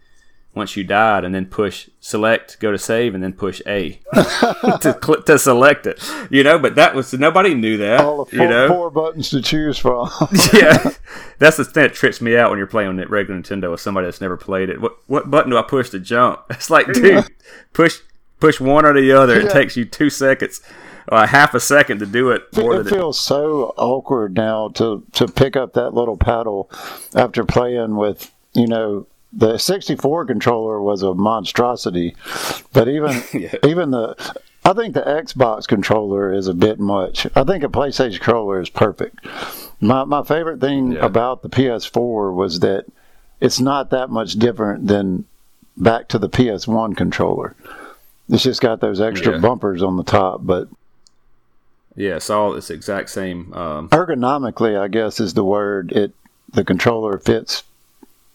[0.57, 4.99] once you died and then push select, go to save, and then push A to,
[5.05, 6.03] cl- to select it.
[6.31, 8.01] You know, but that was, nobody knew that.
[8.01, 8.69] All the four, you know?
[8.69, 10.09] four buttons to choose from.
[10.55, 10.93] yeah,
[11.39, 14.07] that's the thing that trips me out when you're playing on regular Nintendo with somebody
[14.07, 14.81] that's never played it.
[14.81, 16.41] What what button do I push to jump?
[16.49, 17.27] It's like, dude,
[17.75, 18.01] push
[18.41, 19.39] push one or the other.
[19.39, 20.63] It takes you two seconds,
[21.09, 22.45] or a half a second to do it.
[22.53, 26.71] It than it, feels so awkward now to to pick up that little paddle
[27.15, 29.07] after playing with you know
[29.39, 32.17] the 64 controller was a monstrosity
[32.73, 33.55] but even Yeah.
[33.65, 34.15] even the
[34.65, 37.25] I think the Xbox controller is a bit much.
[37.37, 39.25] I think a PlayStation controller is perfect.
[39.81, 41.05] My my favorite thing Yeah.
[41.07, 42.87] about the PS4 was that
[43.41, 45.25] it's not that much different than
[45.77, 47.55] back to the PS1 controller.
[48.29, 49.39] It's just got those extra Yeah.
[49.41, 50.67] bumpers on the top, but
[51.95, 53.53] yeah, it's all it's exact same.
[53.55, 55.93] Um, ergonomically, I guess is the word.
[55.93, 56.13] It
[56.53, 57.63] the controller fits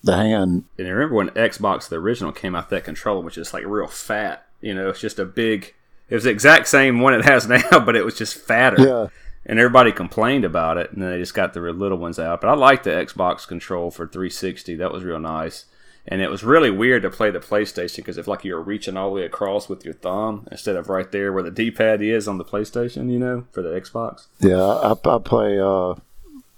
[0.03, 0.65] the hand.
[0.77, 3.87] and I remember when Xbox the original came out, that controller was just like real
[3.87, 4.45] fat.
[4.61, 5.73] You know, it's just a big.
[6.09, 8.81] It was the exact same one it has now, but it was just fatter.
[8.81, 9.07] Yeah,
[9.45, 12.41] and everybody complained about it, and then they just got the little ones out.
[12.41, 15.65] But I like the Xbox control for 360; that was real nice.
[16.07, 18.97] And it was really weird to play the PlayStation because if like you were reaching
[18.97, 22.27] all the way across with your thumb instead of right there where the D-pad is
[22.27, 24.25] on the PlayStation, you know, for the Xbox.
[24.39, 24.57] yeah.
[24.63, 25.59] I, I play.
[25.59, 25.93] Uh,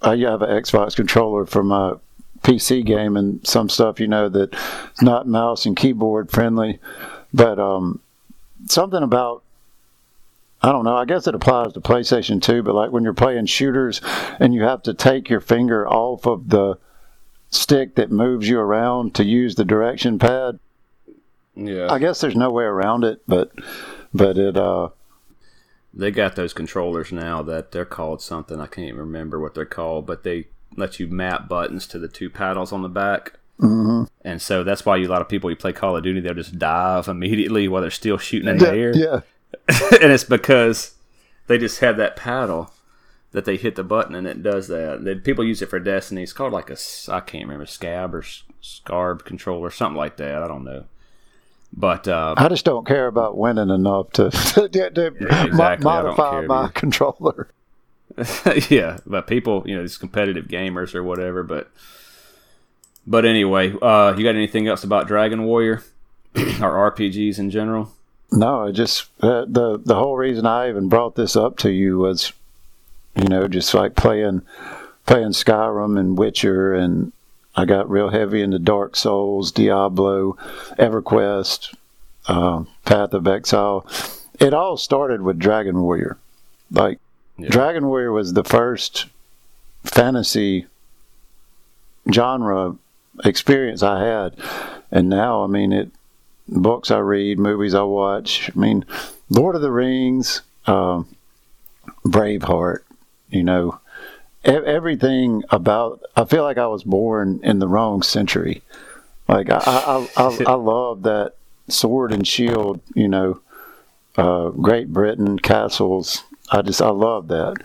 [0.02, 1.96] I have an Xbox controller for my
[2.44, 6.80] PC game and some stuff, you know, that's not mouse and keyboard friendly.
[7.34, 8.00] But um,
[8.68, 9.44] something about
[10.62, 10.96] I don't know.
[10.96, 14.00] I guess it applies to PlayStation 2, but like when you're playing shooters
[14.40, 16.78] and you have to take your finger off of the
[17.50, 20.60] stick that moves you around to use the direction pad.
[21.56, 21.92] Yeah.
[21.92, 23.52] I guess there's no way around it, but
[24.14, 24.90] but it uh
[25.94, 30.06] they got those controllers now that they're called something I can't remember what they're called,
[30.08, 30.48] but they
[30.78, 33.40] let you map buttons to the two paddles on the back.
[33.60, 34.04] Mm-hmm.
[34.26, 36.34] And so that's why you, a lot of people you play Call of Duty, they'll
[36.34, 38.96] just dive immediately while they're still shooting in the air.
[38.96, 39.22] Yeah.
[40.02, 40.96] and it's because
[41.48, 42.74] they just have that paddle
[43.32, 45.04] that they hit the button and it does that.
[45.04, 46.24] They, people use it for Destiny.
[46.24, 46.78] It's called like a
[47.10, 48.24] I can't remember scab or
[48.62, 50.42] scarb controller, something like that.
[50.42, 50.86] I don't know.
[51.76, 55.84] But uh, I just don't care about winning enough to, to, to yeah, exactly.
[55.84, 56.74] modify my either.
[56.74, 57.50] controller.
[58.70, 61.44] yeah, but people, you know, these competitive gamers or whatever.
[61.44, 61.72] But
[63.06, 65.84] but anyway, uh, you got anything else about Dragon Warrior
[66.36, 67.92] or RPGs in general?
[68.32, 72.00] No, it just uh, the the whole reason I even brought this up to you
[72.00, 72.34] was,
[73.16, 74.42] you know, just like playing
[75.06, 77.12] playing Skyrim and Witcher, and
[77.56, 80.38] I got real heavy into Dark Souls, Diablo,
[80.80, 81.76] EverQuest,
[82.28, 83.86] uh, Path of Exile.
[84.40, 86.18] It all started with Dragon Warrior.
[86.72, 87.00] Like
[87.38, 87.50] Yeah.
[87.50, 89.08] Dragon Warrior was the first
[89.84, 90.68] fantasy
[92.12, 92.76] genre
[93.24, 94.36] experience I had,
[94.92, 95.90] and now I mean it
[96.48, 98.52] books I read, movies I watch.
[98.56, 98.86] I mean,
[99.30, 101.08] Lord of the Rings, um,
[102.06, 102.80] Braveheart,
[103.30, 103.80] you know,
[104.46, 106.02] e- everything about.
[106.16, 108.62] I feel like I was born in the wrong century.
[109.28, 111.34] Like I, I, I, I love that
[111.68, 112.82] sword and shield.
[112.94, 113.40] You know,
[114.18, 116.24] uh, Great Britain castles.
[116.54, 117.56] I just I love that,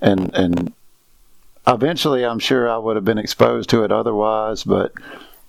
[0.00, 0.72] and and
[1.66, 4.92] eventually I'm sure I would have been exposed to it otherwise, but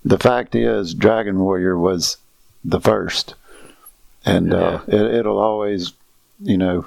[0.04, 2.16] the fact is, Dragon Warrior was
[2.64, 3.34] the first,
[4.24, 5.92] and uh, it, it'll always,
[6.40, 6.86] you know,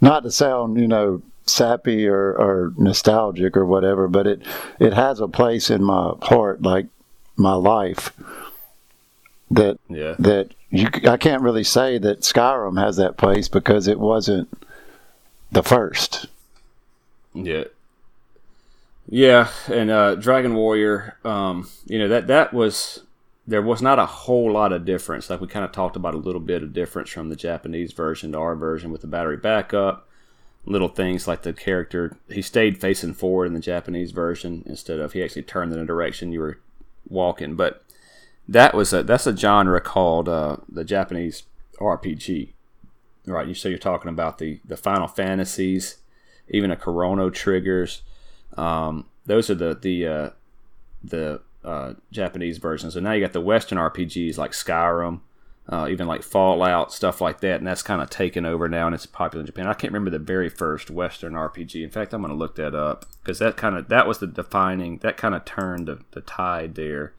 [0.00, 4.42] not to sound you know sappy or, or nostalgic or whatever, but it
[4.80, 6.86] it has a place in my heart, like
[7.36, 8.12] my life.
[9.50, 10.14] That Yeah.
[10.18, 14.48] that you I can't really say that Skyrim has that place because it wasn't
[15.50, 16.26] the first.
[17.34, 17.64] Yeah.
[19.10, 23.04] Yeah, and uh, Dragon Warrior, um, you know that that was
[23.46, 25.30] there was not a whole lot of difference.
[25.30, 28.32] Like we kind of talked about a little bit of difference from the Japanese version
[28.32, 30.06] to our version with the battery backup.
[30.66, 35.14] Little things like the character he stayed facing forward in the Japanese version instead of
[35.14, 36.58] he actually turned in the direction you were
[37.08, 37.56] walking.
[37.56, 37.82] But
[38.46, 41.44] that was a that's a genre called uh, the Japanese
[41.80, 42.50] RPG.
[43.28, 45.98] Right, you so you're talking about the the Final Fantasies,
[46.48, 48.02] even a Chrono Triggers.
[48.56, 50.30] Um, those are the the uh,
[51.02, 52.94] the uh, Japanese versions.
[52.94, 55.20] So now you got the Western RPGs like Skyrim,
[55.68, 58.94] uh, even like Fallout, stuff like that, and that's kind of taken over now, and
[58.94, 59.66] it's popular in Japan.
[59.66, 61.82] I can't remember the very first Western RPG.
[61.82, 64.26] In fact, I'm going to look that up because that kind of that was the
[64.26, 67.12] defining that kind of turned the, the tide there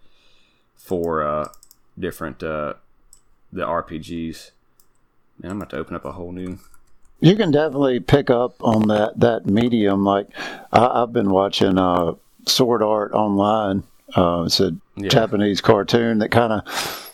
[0.75, 1.49] for uh,
[1.97, 2.73] different uh,
[3.53, 4.51] the RPGs.
[5.41, 6.59] Man, I'm about to open up a whole new.
[7.21, 10.03] You can definitely pick up on that that medium.
[10.05, 10.27] Like
[10.71, 12.13] I, I've been watching uh,
[12.45, 13.83] Sword Art online.
[14.15, 15.09] Uh, it's a Yeah.
[15.09, 17.11] Japanese cartoon that kind of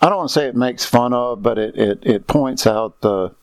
[0.00, 3.00] I don't want to say it makes fun of, but it, it, it points out
[3.00, 3.34] the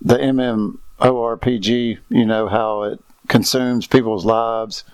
[0.00, 1.98] the MMORPG.
[2.08, 4.84] You know how it consumes people's lives,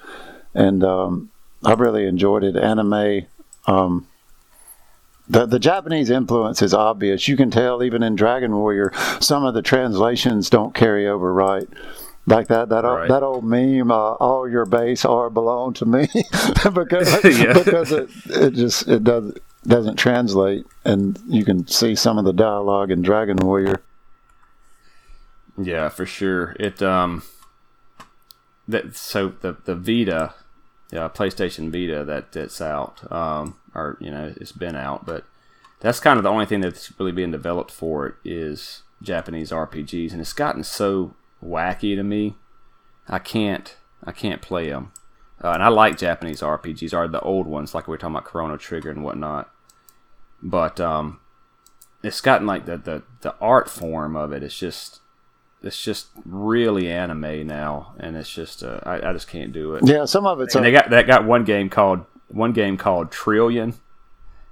[0.55, 1.31] and um,
[1.65, 2.57] I really enjoyed it.
[2.57, 3.27] Anime.
[3.66, 4.07] Um,
[5.28, 7.28] the the Japanese influence is obvious.
[7.28, 11.68] You can tell even in Dragon Warrior, some of the translations don't carry over right.
[12.26, 13.09] Like that that Right.
[13.09, 16.09] that old meme, uh, all your base are belong to me,
[16.74, 17.52] because Yeah.
[17.52, 19.34] because it it just it does
[19.66, 23.80] doesn't translate, and you can see some of the dialogue in Dragon Warrior.
[25.56, 26.56] Yeah, for sure.
[26.59, 27.22] It um
[28.66, 30.34] that so the the Vita,
[30.90, 35.24] yeah, PlayStation Vita that that's out, um, or you know, it's been out, but
[35.80, 40.12] that's kind of the only thing that's really being developed for it is Japanese RPGs,
[40.12, 41.14] and it's gotten so
[41.44, 42.36] wacky to me.
[43.09, 44.92] I can't I can't play them,
[45.42, 48.24] uh, and I like Japanese RPGs, are the old ones like we were talking about
[48.24, 49.51] Chrono Trigger and whatnot.
[50.42, 51.20] But um,
[52.02, 54.42] it's gotten like the, the the art form of it.
[54.42, 55.01] It's just
[55.62, 59.86] it's just really anime now, and it's just uh, I, I just can't do it.
[59.86, 63.10] Yeah, some of it's And they got that got one game called one game called
[63.10, 63.74] Trillion,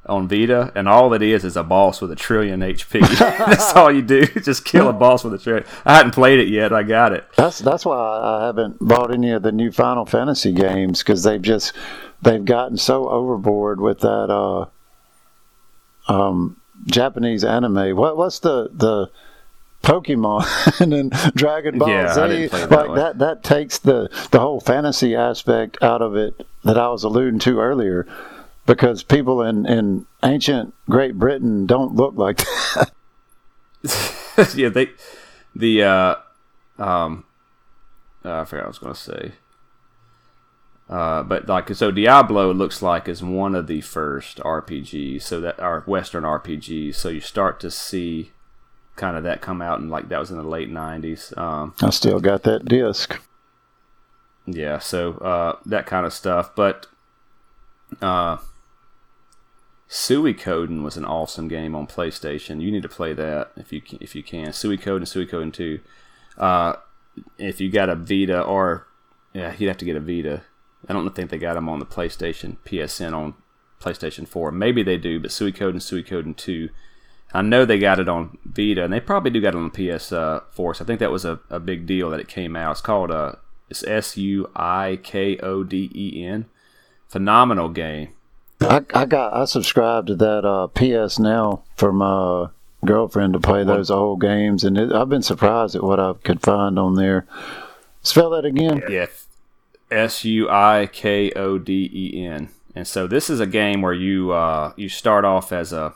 [0.06, 3.00] on Vita, and all it is is a boss with a trillion HP.
[3.18, 4.26] that's all you do.
[4.42, 5.64] Just kill a boss with a trillion.
[5.84, 6.72] I hadn't played it yet.
[6.72, 7.24] I got it.
[7.36, 11.42] That's that's why I haven't bought any of the new Final Fantasy games because they've
[11.42, 11.72] just
[12.20, 14.66] they've gotten so overboard with that uh,
[16.08, 17.96] um, Japanese anime.
[17.96, 19.10] What what's the the
[19.82, 22.20] Pokemon and then Dragon Ball Yeah, I Z.
[22.28, 22.96] didn't play that like one.
[22.98, 27.40] that that takes the the whole fantasy aspect out of it that I was alluding
[27.40, 28.06] to earlier.
[28.64, 32.36] Because people in, in ancient Great Britain don't look like
[32.76, 32.92] that.
[34.54, 34.90] yeah, they
[35.54, 36.14] the uh,
[36.78, 37.24] um,
[38.24, 39.32] uh, I forgot what I was going to say.
[40.88, 45.58] Uh, but like so, Diablo looks like is one of the first RPGs, so that
[45.58, 46.94] are Western RPGs.
[46.94, 48.30] So you start to see
[48.96, 51.36] kind of that come out, and like that was in the late '90s.
[51.36, 53.20] Um, I still got that disc.
[54.46, 56.54] yeah, so uh, that kind of stuff.
[56.54, 56.86] But
[58.00, 58.38] uh,
[59.88, 62.60] Suikoden was an awesome game on PlayStation.
[62.60, 64.48] You need to play that if you can, if you can.
[64.48, 65.80] Suikoden and Suikoden Two.
[66.38, 66.74] Uh,
[67.38, 68.86] if you got a Vita or
[69.34, 70.42] yeah, you'd have to get a Vita.
[70.88, 73.34] I don't think they got them on the PlayStation PSN on
[73.80, 74.50] PlayStation Four.
[74.50, 76.70] Maybe they do, but Suikoden and Suikoden Two.
[77.34, 80.12] I know they got it on Vita, and they probably do got it on PS
[80.12, 80.74] uh, Four.
[80.74, 82.72] So I think that was a, a big deal that it came out.
[82.72, 83.34] It's called uh,
[83.70, 86.46] it's S U I K O D E N.
[87.08, 88.10] Phenomenal game.
[88.60, 92.48] I, I got I subscribed to that uh, PS Now for my
[92.84, 96.40] girlfriend to play those old games, and it, I've been surprised at what I could
[96.40, 97.26] find on there.
[98.02, 98.82] Spell that again.
[98.88, 99.06] Yeah,
[99.90, 102.50] S U I K O D E N.
[102.74, 105.94] And so this is a game where you uh, you start off as a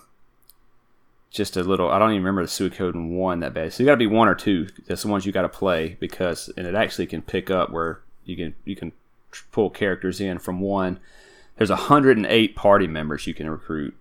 [1.31, 1.91] just a little.
[1.91, 3.73] I don't even remember the Suikoden one that bad.
[3.73, 4.69] So you got to be one or two.
[4.87, 8.01] That's the ones you got to play because and it actually can pick up where
[8.25, 8.93] you can you can
[9.53, 10.99] pull characters in from one.
[11.57, 13.97] There's 108 party members you can recruit.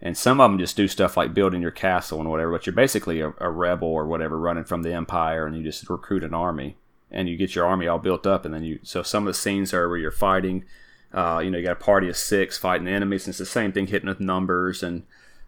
[0.00, 2.74] And some of them just do stuff like building your castle and whatever, but you're
[2.74, 6.34] basically a, a rebel or whatever running from the empire and you just recruit an
[6.34, 6.76] army
[7.10, 9.38] and you get your army all built up and then you so some of the
[9.38, 10.64] scenes are where you're fighting
[11.12, 13.72] uh, you know you got a party of six fighting enemies and it's the same
[13.72, 15.04] thing hitting with numbers and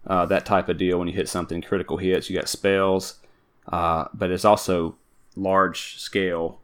[0.07, 2.31] uh, that type of deal when you hit something critical hits.
[2.31, 3.21] You got spells
[3.69, 4.97] uh, but it's also
[5.35, 6.61] large scale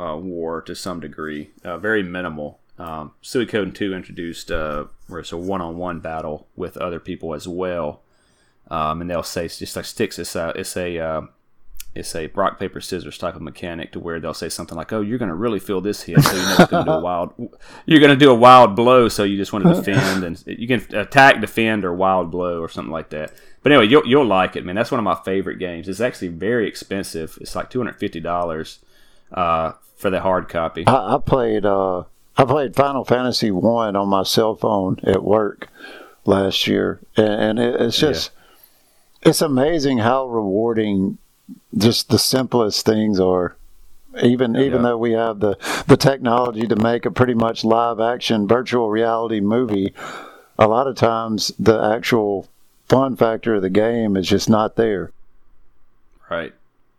[0.00, 2.60] uh, war to some degree uh, very minimal.
[2.78, 8.02] Um, Suikoden 2 introduced uh, where it's a one-on-one battle with other people as well.
[8.68, 11.22] Um, and they'll say it's just like sticks it's a, it's a uh,
[11.94, 15.00] it's a rock paper scissors type of mechanic to where they'll say something like, "Oh,
[15.00, 17.00] you're going to really feel this hit, so you know it's going to do a
[17.02, 17.32] wild.
[17.86, 20.66] You're going to do a wild blow, so you just want to defend, and you
[20.66, 24.56] can attack, defend, or wild blow, or something like that." But anyway, you'll you'll like
[24.56, 24.74] it, man.
[24.74, 25.88] That's one of my favorite games.
[25.88, 27.38] It's actually very expensive.
[27.40, 28.80] It's like two hundred fifty dollars
[29.32, 30.86] uh, for the hard copy.
[30.86, 32.04] I, I played uh,
[32.36, 35.68] I played Final Fantasy One on my cell phone at work
[36.24, 38.32] last year, and, and it, it's just
[39.22, 41.18] it's amazing how rewarding
[41.76, 43.56] just the simplest things are.
[44.22, 44.82] Even even Yeah.
[44.90, 45.56] though we have the
[45.88, 49.92] the technology to make a pretty much live action virtual reality movie,
[50.58, 52.46] a lot of times the actual
[52.88, 55.10] fun factor of the game is just not there.
[56.30, 56.54] Right.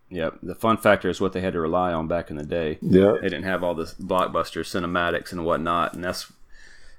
[0.10, 0.40] Yep.
[0.44, 2.78] The fun factor is what they had to rely on back in the day.
[2.82, 3.14] Yeah.
[3.22, 6.32] They didn't have all this blockbuster cinematics and whatnot, and that's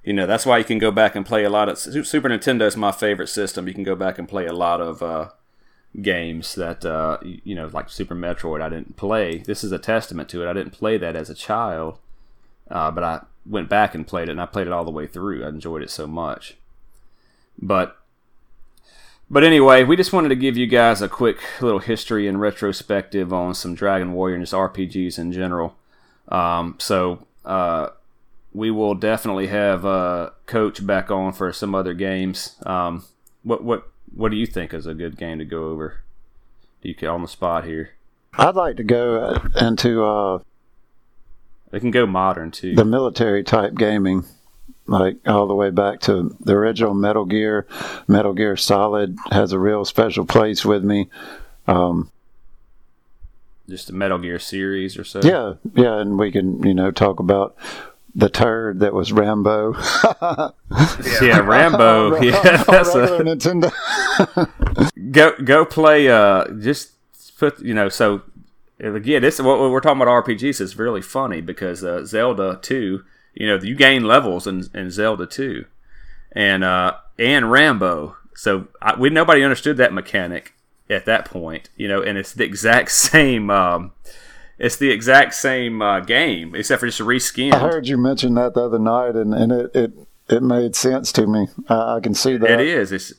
[0.03, 2.63] you know that's why you can go back and play a lot of Super Nintendo
[2.63, 3.69] is my favorite system.
[3.69, 5.29] You can go back and play a lot of uh,
[6.01, 8.61] games that uh, you, know like Super Metroid.
[8.61, 9.39] I didn't play.
[9.39, 10.51] This is a testament to it.
[10.51, 11.99] I didn't play that as a child,
[12.71, 15.07] uh, but I went back and played it, and I played it all the way
[15.07, 15.45] through.
[15.45, 16.57] I enjoyed it so much.
[17.61, 17.97] But
[19.31, 23.33] but anyway, we just wanted to give you guys a quick little history and retrospective
[23.33, 25.77] on some Dragon Warrior and just RPGs in general.
[26.29, 27.89] Um, so uh,
[28.53, 32.57] we will definitely have uh, Coach back on for some other games.
[32.65, 33.05] Um,
[33.43, 36.01] what what what do you think is a good game to go over?
[36.83, 37.91] Do you get on the spot here?
[38.39, 40.39] I'd like to go into uh,
[41.79, 42.75] can go modern too.
[42.75, 44.25] the military type gaming,
[44.87, 47.67] like all the way back to the original Metal Gear.
[48.09, 51.09] Metal Gear Solid has a real special place with me.
[51.67, 52.11] Um,
[53.69, 55.21] just the Metal Gear series or so.
[55.23, 57.57] yeah, yeah, and we can you know talk about
[58.17, 59.75] the turd that was Rambo.
[61.21, 62.17] yeah, Rambo.
[62.23, 63.71] Yeah, that's a, Nintendo.
[65.13, 66.93] go go play uh just
[67.39, 68.23] put you know so
[68.81, 73.47] again this what we're talking about rpgs is really funny because uh, zelda 2 you
[73.47, 75.65] know you gain levels in, in zelda 2
[76.33, 80.55] and uh and rambo so I, we nobody understood that mechanic
[80.89, 83.93] at that point you know and it's the exact same um
[84.59, 88.35] it's the exact same uh, game except for just a reskin I heard you mention
[88.35, 89.93] that the other night, and, and it, it
[90.29, 91.49] it made sense to me.
[91.69, 92.51] I, I can see that.
[92.51, 92.93] It is.
[92.93, 93.13] It's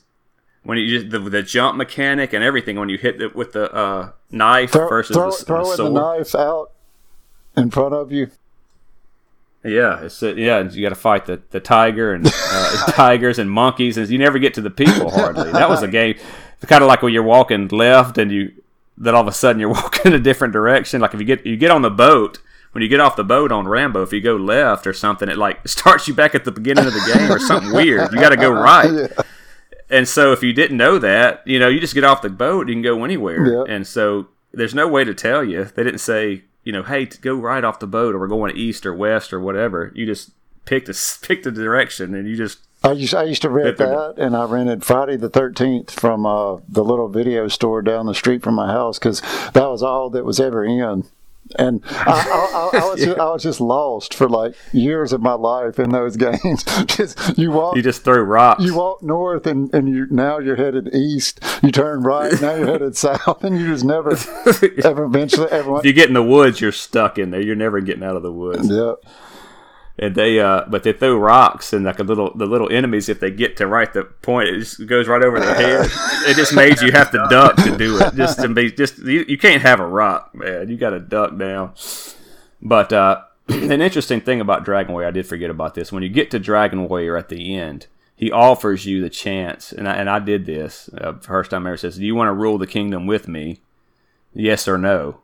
[0.62, 3.72] when you just the, the jump mechanic and everything when you hit it with the
[3.72, 6.72] uh, knife Throw, versus throw, the, throwing the the knife out
[7.56, 8.30] in front of you.
[9.64, 10.68] Yeah, it's uh, yeah.
[10.68, 14.38] You got to fight the, the tiger and uh, tigers and monkeys, and you never
[14.38, 15.50] get to the people hardly.
[15.50, 16.16] That was a game,
[16.66, 18.52] kind of like when you're walking left and you
[18.98, 21.00] then all of a sudden you're walking in a different direction.
[21.00, 22.38] Like if you get you get on the boat,
[22.72, 25.38] when you get off the boat on Rambo, if you go left or something, it
[25.38, 28.12] like starts you back at the beginning of the game or something weird.
[28.12, 28.92] You got to go right.
[28.92, 29.22] Yeah.
[29.90, 32.68] And so if you didn't know that, you know, you just get off the boat,
[32.68, 33.60] you can go anywhere.
[33.60, 33.66] Yep.
[33.70, 35.64] And so there's no way to tell you.
[35.64, 38.84] They didn't say, you know, hey, go right off the boat or we're going east
[38.84, 39.90] or west or whatever.
[39.94, 40.32] You just
[40.66, 44.14] picked a picked a direction and you just I used, I used to rent That
[44.18, 48.42] and I rented Friday the Thirteenth from uh, the little video store down the street
[48.42, 49.20] from my house because
[49.52, 51.04] that was all that was ever in.
[51.56, 55.32] And I, I, I, was just, I was just lost for like years of my
[55.32, 56.64] life in those games.
[56.86, 58.62] just you walk, you just throw rocks.
[58.62, 61.40] you walk north, and, and you now you're headed east.
[61.62, 64.10] You turn right, now you're headed south, and you just never,
[64.84, 65.80] ever eventually, everyone.
[65.80, 67.40] if you get in the woods, you're stuck in there.
[67.40, 68.68] You're never getting out of the woods.
[68.68, 68.94] Yeah,
[70.00, 73.08] And they, uh, but they throw rocks and like a little, the little enemies.
[73.08, 75.90] If they get to right the point, it just goes right over their head.
[76.28, 78.14] it just made you have to duck to do it.
[78.14, 80.68] Just to be, just you, you can't have a rock, man.
[80.68, 81.74] You got to duck down.
[82.62, 85.90] But uh, an interesting thing about Dragon Warrior, I did forget about this.
[85.90, 89.88] When you get to Dragon Warrior at the end, he offers you the chance, and
[89.88, 91.76] I, and I did this uh, first time ever.
[91.76, 93.60] Says, "Do you want to rule the kingdom with me?
[94.34, 95.20] Yes or no?"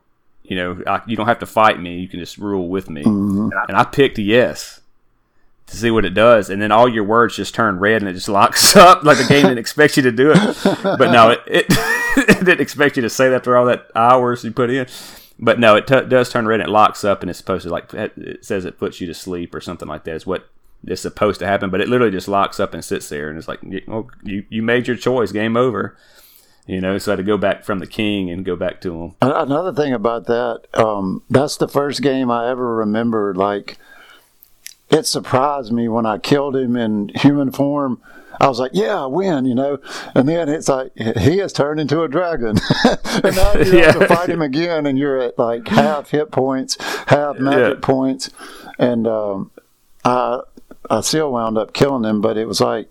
[0.47, 1.99] You know, I, you don't have to fight me.
[1.99, 3.03] You can just rule with me.
[3.03, 3.49] Mm-hmm.
[3.67, 4.81] And I picked yes
[5.67, 8.13] to see what it does, and then all your words just turn red and it
[8.13, 10.57] just locks up like the game didn't expect you to do it.
[10.83, 11.65] But no, it, it,
[12.17, 14.87] it didn't expect you to say that after all that hours you put in.
[15.37, 17.69] But no, it t- does turn red and it locks up, and it's supposed to
[17.69, 20.15] like it says it puts you to sleep or something like that.
[20.15, 20.47] Is what
[20.87, 23.47] is supposed to happen, but it literally just locks up and sits there, and it's
[23.47, 25.97] like, well, oh, you you made your choice, game over.
[26.67, 28.99] You know, so I had to go back from the king and go back to
[29.03, 29.15] him.
[29.21, 33.35] Another thing about that, um, that's the first game I ever remember.
[33.35, 33.77] Like,
[34.89, 38.01] it surprised me when I killed him in human form.
[38.39, 39.77] I was like, "Yeah, I win," you know.
[40.13, 42.57] And then it's like he has turned into a dragon,
[43.23, 46.77] and now you have to fight him again, and you're at like half hit points,
[47.07, 47.79] half magic Yeah.
[47.81, 48.29] points,
[48.77, 49.51] and um,
[50.03, 50.41] I
[50.89, 52.19] I still wound up killing him.
[52.21, 52.89] But it was like,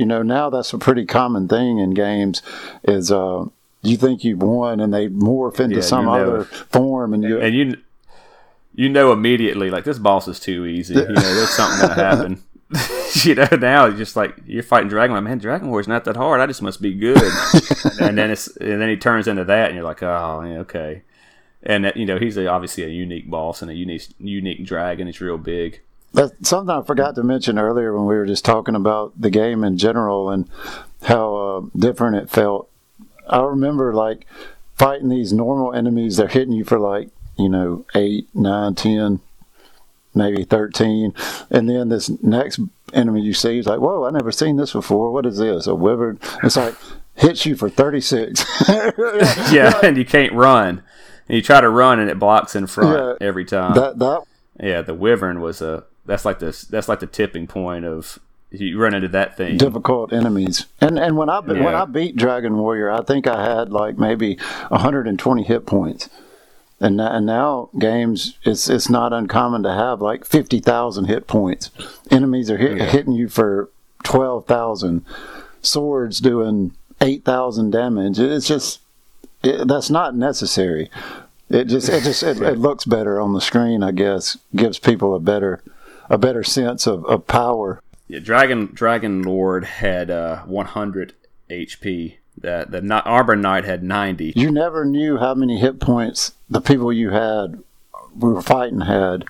[0.00, 2.42] you know, now that's a pretty common thing in games.
[2.82, 3.44] Is uh,
[3.82, 6.24] you think you've won, and they morph into Yeah, some you know.
[6.34, 7.76] other form, and you and you
[8.74, 10.94] you know immediately like this boss is too easy.
[10.94, 12.42] You know, there's something gonna happen.
[13.24, 15.14] you know, now you're just like you're fighting Dragon.
[15.14, 16.40] Like, man, Dragon War's not that hard.
[16.40, 17.20] I just must be good.
[18.00, 21.02] and then it's and then he turns into that, and you're like, oh, okay.
[21.62, 25.06] And that, you know, he's a, obviously a unique boss and a unique unique dragon.
[25.08, 25.80] He's real big.
[26.12, 29.62] That's something I forgot to mention earlier when we were just talking about the game
[29.62, 30.48] in general and
[31.02, 32.68] how uh, different it felt.
[33.28, 34.26] I remember like
[34.76, 36.16] fighting these normal enemies.
[36.16, 39.20] They're hitting you for like you know eight, nine, ten,
[40.14, 41.14] maybe thirteen,
[41.50, 42.58] and then this next
[42.92, 45.12] enemy you see is like, "Whoa, I never seen this before.
[45.12, 45.68] What is this?
[45.68, 46.74] A wyvern?" It's like
[47.14, 48.44] hits you for thirty six.
[49.52, 50.82] Yeah, and you can't run.
[51.28, 53.26] And you try to run, and it blocks in front Yeah.
[53.26, 53.74] every time.
[53.74, 54.22] that that
[54.60, 58.18] yeah, the Wyvern was a that's like this that's like the tipping point of
[58.52, 59.56] you run into that thing.
[59.58, 60.66] difficult enemies.
[60.80, 63.96] And and when I be- when I beat Dragon Warrior, I think I had like
[63.98, 64.36] maybe
[64.68, 66.08] 120 hit points.
[66.82, 71.70] And now, and now games, it's it's not uncommon to have like 50,000 hit points.
[72.10, 72.86] Enemies are hit, Yeah.
[72.86, 73.68] hitting you for
[74.02, 75.04] 12,000.
[75.62, 76.72] Swords doing
[77.02, 78.18] 8,000 damage.
[78.18, 78.80] It's just
[79.42, 80.90] it, that's not necessary.
[81.50, 83.82] It just it just it, it looks better on the screen.
[83.82, 85.62] I guess gives people a better
[86.10, 87.80] a better sense of, of power.
[88.08, 91.14] Yeah, Dragon Dragon Lord had uh, 100
[91.48, 92.16] HP.
[92.36, 94.32] The the Armored Knight had 90.
[94.34, 97.62] you never knew how many hit points the people you had
[98.16, 99.24] we were fighting had.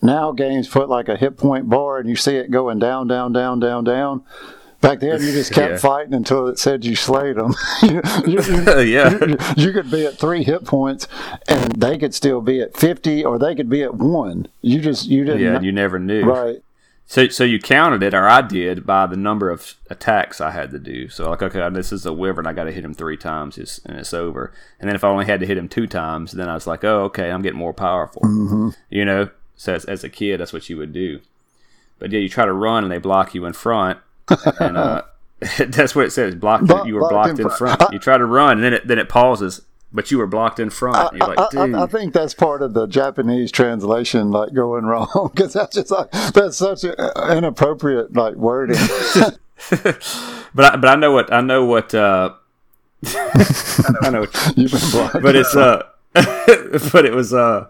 [0.00, 3.32] Now games put like a hit point bar and you see it going down, down,
[3.32, 4.22] down, down, down.
[4.80, 5.78] Back then you just kept Yeah.
[5.78, 7.54] fighting until it said you slayed them.
[7.82, 11.06] you, you- you- yeah, you- could be at three hit points
[11.48, 14.46] and they could still be at 50 or they could be at one.
[14.62, 16.24] You just, you didn't yeah, you never knew.
[16.24, 16.62] right.
[17.06, 20.70] So so you counted it, or I did, by the number of attacks I had
[20.70, 21.08] to do.
[21.08, 22.46] So like, okay, this is a Wyvern.
[22.46, 24.52] I got to hit him three times, it's, and it's over.
[24.78, 26.84] And then if I only had to hit him two times, then I was like,
[26.84, 28.22] oh, okay, I'm getting more powerful.
[28.22, 28.68] Mm-hmm.
[28.90, 29.28] You know.
[29.56, 31.20] So as, as a kid, that's what you would do.
[31.98, 33.98] But yeah, you try to run, and they block you in front,
[34.60, 35.02] and uh,
[35.68, 36.34] that's what it says.
[36.34, 36.66] Blocked.
[36.66, 37.78] Block- you were blocked blocked in front.
[37.80, 37.92] front.
[37.92, 39.62] You try to run, and then it then it pauses.
[39.92, 41.16] but you were blocked in front.
[41.16, 41.74] You're like, I, dude.
[41.74, 45.90] I, I think that's part of the Japanese translation, like going wrong, because that's just
[45.90, 46.94] like that's such an
[47.36, 48.76] inappropriate like wording.
[49.70, 52.34] but I, but I know what I know what uh,
[53.04, 55.22] I know, what, You've been blocked.
[55.22, 55.82] but it's uh,
[56.14, 57.66] but it was uh,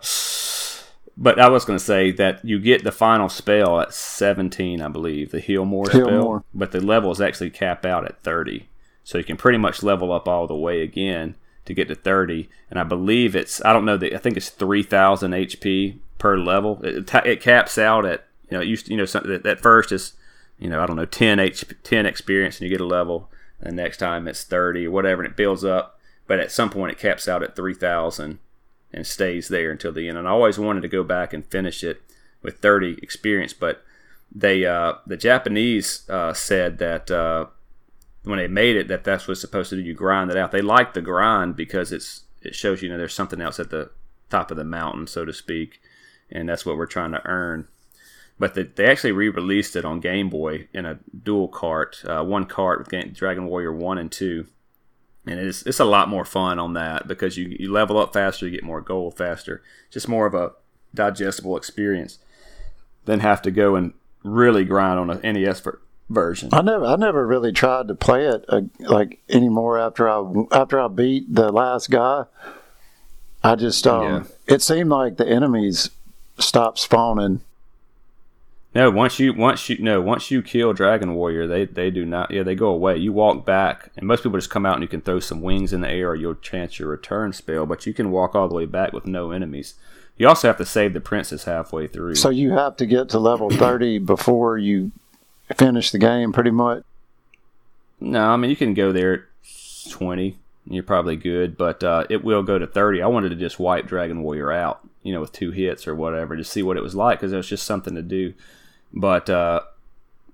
[1.22, 4.88] but I was going to say that you get the final spell at seventeen, I
[4.88, 6.44] believe, the heal more Heal spell, more.
[6.54, 8.70] but the levels actually cap out at thirty,
[9.04, 11.34] so you can pretty much level up all the way again
[11.66, 12.48] to get to thirty.
[12.70, 16.38] And I believe it's I don't know the I think it's three thousand HP per
[16.38, 16.80] level.
[16.82, 19.60] It, it caps out at you know it used to, you know something that, that
[19.60, 20.14] first is
[20.58, 23.30] you know I don't know 10 H 10 experience and you get a level.
[23.60, 26.00] And next time it's thirty or whatever, and it builds up.
[26.26, 28.38] But at some point it caps out at three thousand
[28.92, 30.18] and stays there until the end.
[30.18, 32.02] And I always wanted to go back and finish it
[32.42, 33.84] with 30 experience, but
[34.32, 37.46] they uh, the Japanese uh, said that uh,
[38.24, 39.82] when they made it that that's what's supposed to do.
[39.82, 40.52] You grind it out.
[40.52, 43.90] They like the grind because it's it shows you know there's something else at the
[44.28, 45.80] top of the mountain, so to speak,
[46.30, 47.66] and that's what we're trying to earn.
[48.38, 52.46] But the, they actually re-released it on Game Boy in a dual cart, uh, one
[52.46, 54.46] cart with Dragon Warrior one and two,
[55.26, 58.46] and it's it's a lot more fun on that because you you level up faster,
[58.46, 59.62] you get more gold faster.
[59.90, 60.52] Just more of a
[60.94, 62.18] digestible experience
[63.04, 63.92] than have to go and
[64.24, 66.48] really grind on a NES ver- version.
[66.52, 70.22] I never, I never really tried to play it uh, like anymore after I
[70.52, 72.24] after I beat the last guy.
[73.42, 74.02] I just, um,
[74.48, 74.54] Yeah.
[74.54, 75.88] it seemed like the enemies
[76.38, 77.40] stopped spawning.
[78.72, 82.30] No, once you once you no once you kill Dragon Warrior, they they do not.
[82.30, 82.98] Yeah, they go away.
[82.98, 85.72] You walk back, and most people just come out and you can throw some wings
[85.72, 87.66] in the air, or you'll chance your return spell.
[87.66, 89.74] But you can walk all the way back with no enemies.
[90.16, 92.14] You also have to save the princess halfway through.
[92.14, 94.92] So you have to get to level thirty before you
[95.56, 96.84] finish the game, pretty much.
[97.98, 99.20] No, I mean you can go there at
[99.90, 100.38] twenty.
[100.66, 103.02] You're probably good, but uh, it will go to thirty.
[103.02, 106.36] I wanted to just wipe Dragon Warrior out, you know, with two hits or whatever,
[106.36, 108.32] to see what it was like because it was just something to do.
[108.92, 109.60] But uh,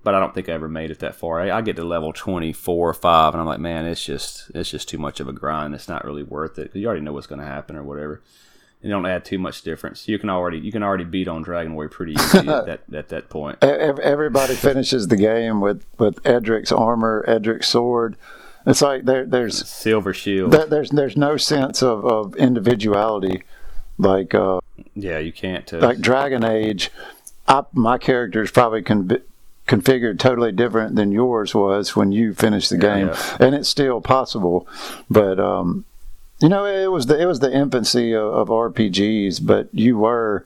[0.03, 1.39] but I don't think I ever made it that far.
[1.41, 4.49] I, I get to level twenty four or five, and I'm like, man, it's just
[4.55, 5.73] it's just too much of a grind.
[5.75, 8.21] It's not really worth it because you already know what's going to happen or whatever.
[8.81, 10.07] And You don't add too much difference.
[10.07, 13.09] You can already you can already beat on Dragon Warrior pretty easy at that at
[13.09, 13.57] that point.
[13.63, 18.17] Everybody finishes the game with with Erdrick's armor, Erdrick's sword.
[18.65, 20.51] It's like there, there's Silver Shield.
[20.51, 23.43] there, there's there's no sense of, of individuality
[23.97, 24.59] like uh,
[24.93, 25.71] yeah, you can't.
[25.73, 26.91] Uh, like Dragon Age.
[27.47, 29.21] I, my character is probably con-
[29.67, 33.37] configured totally different than yours was when you finished the game, yeah.
[33.39, 34.67] and it's still possible.
[35.09, 35.85] But um,
[36.39, 40.45] you know, it was the it was the infancy of, of RPGs, but you were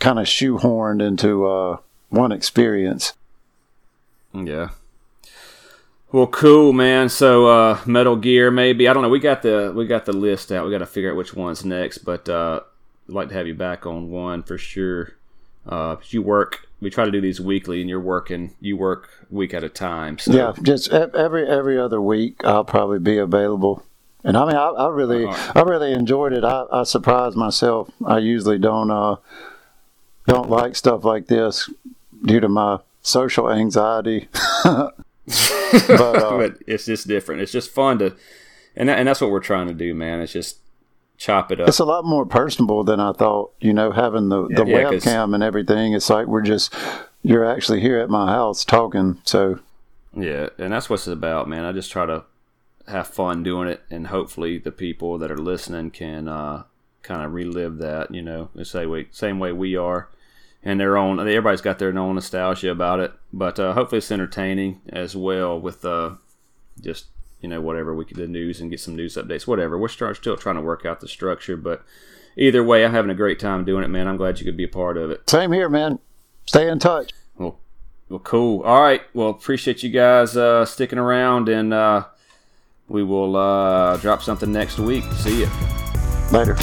[0.00, 3.14] kind of shoehorned into uh, one experience.
[4.32, 4.70] Yeah.
[6.10, 7.10] Well, cool, man.
[7.10, 9.10] So, uh, Metal Gear, maybe I don't know.
[9.10, 10.64] We got the we got the list out.
[10.64, 11.98] We got to figure out which one's next.
[11.98, 12.60] But uh,
[13.08, 15.17] I'd like to have you back on one for sure.
[15.68, 16.66] Uh, you work.
[16.80, 18.54] We try to do these weekly, and you're working.
[18.60, 20.18] You work week at a time.
[20.18, 20.32] So.
[20.32, 23.84] Yeah, just every every other week I'll probably be available.
[24.24, 26.44] And I mean, I, I really, I really enjoyed it.
[26.44, 27.88] I, I surprised myself.
[28.04, 29.16] I usually don't, uh,
[30.26, 31.70] don't like stuff like this
[32.24, 34.28] due to my social anxiety.
[34.64, 34.94] but
[35.90, 37.42] uh, but it's just different.
[37.42, 38.16] It's just fun to,
[38.74, 40.20] and that, and that's what we're trying to do, man.
[40.20, 40.58] It's just
[41.18, 41.68] chop it up.
[41.68, 43.52] it's a lot more personable than I thought.
[43.60, 45.92] You know, having the the Yeah, webcam and everything.
[45.92, 46.72] It's like we're just,
[47.22, 49.20] you're actually here at my house talking.
[49.24, 49.58] So
[50.16, 51.64] Yeah, and that's what it's about, man.
[51.64, 52.24] I just try to
[52.86, 56.62] have fun doing it, and hopefully the people that are listening can uh,
[57.02, 58.14] kind of relive that.
[58.14, 60.08] You know, the same way, same way we are,
[60.62, 61.20] and their own.
[61.20, 65.60] Everybody's got their own nostalgia about it, but uh, hopefully it's entertaining as well.
[65.60, 66.14] With uh,
[66.80, 67.06] just
[67.40, 69.78] you know whatever we could the news and get some news updates, whatever.
[69.78, 71.84] We're start, still trying to work out the structure, but
[72.36, 74.08] either way, I'm having a great time doing it, man.
[74.08, 75.28] I'm glad you could be a part of it.
[75.28, 75.98] same here, man.
[76.46, 77.12] Stay in touch.
[77.36, 77.58] Well,
[78.08, 78.62] well, cool.
[78.62, 79.02] All right.
[79.12, 82.06] Well, appreciate you guys uh, sticking around, and uh,
[82.88, 85.04] we will uh, drop something next week.
[85.12, 85.48] See you.
[86.32, 86.56] Later.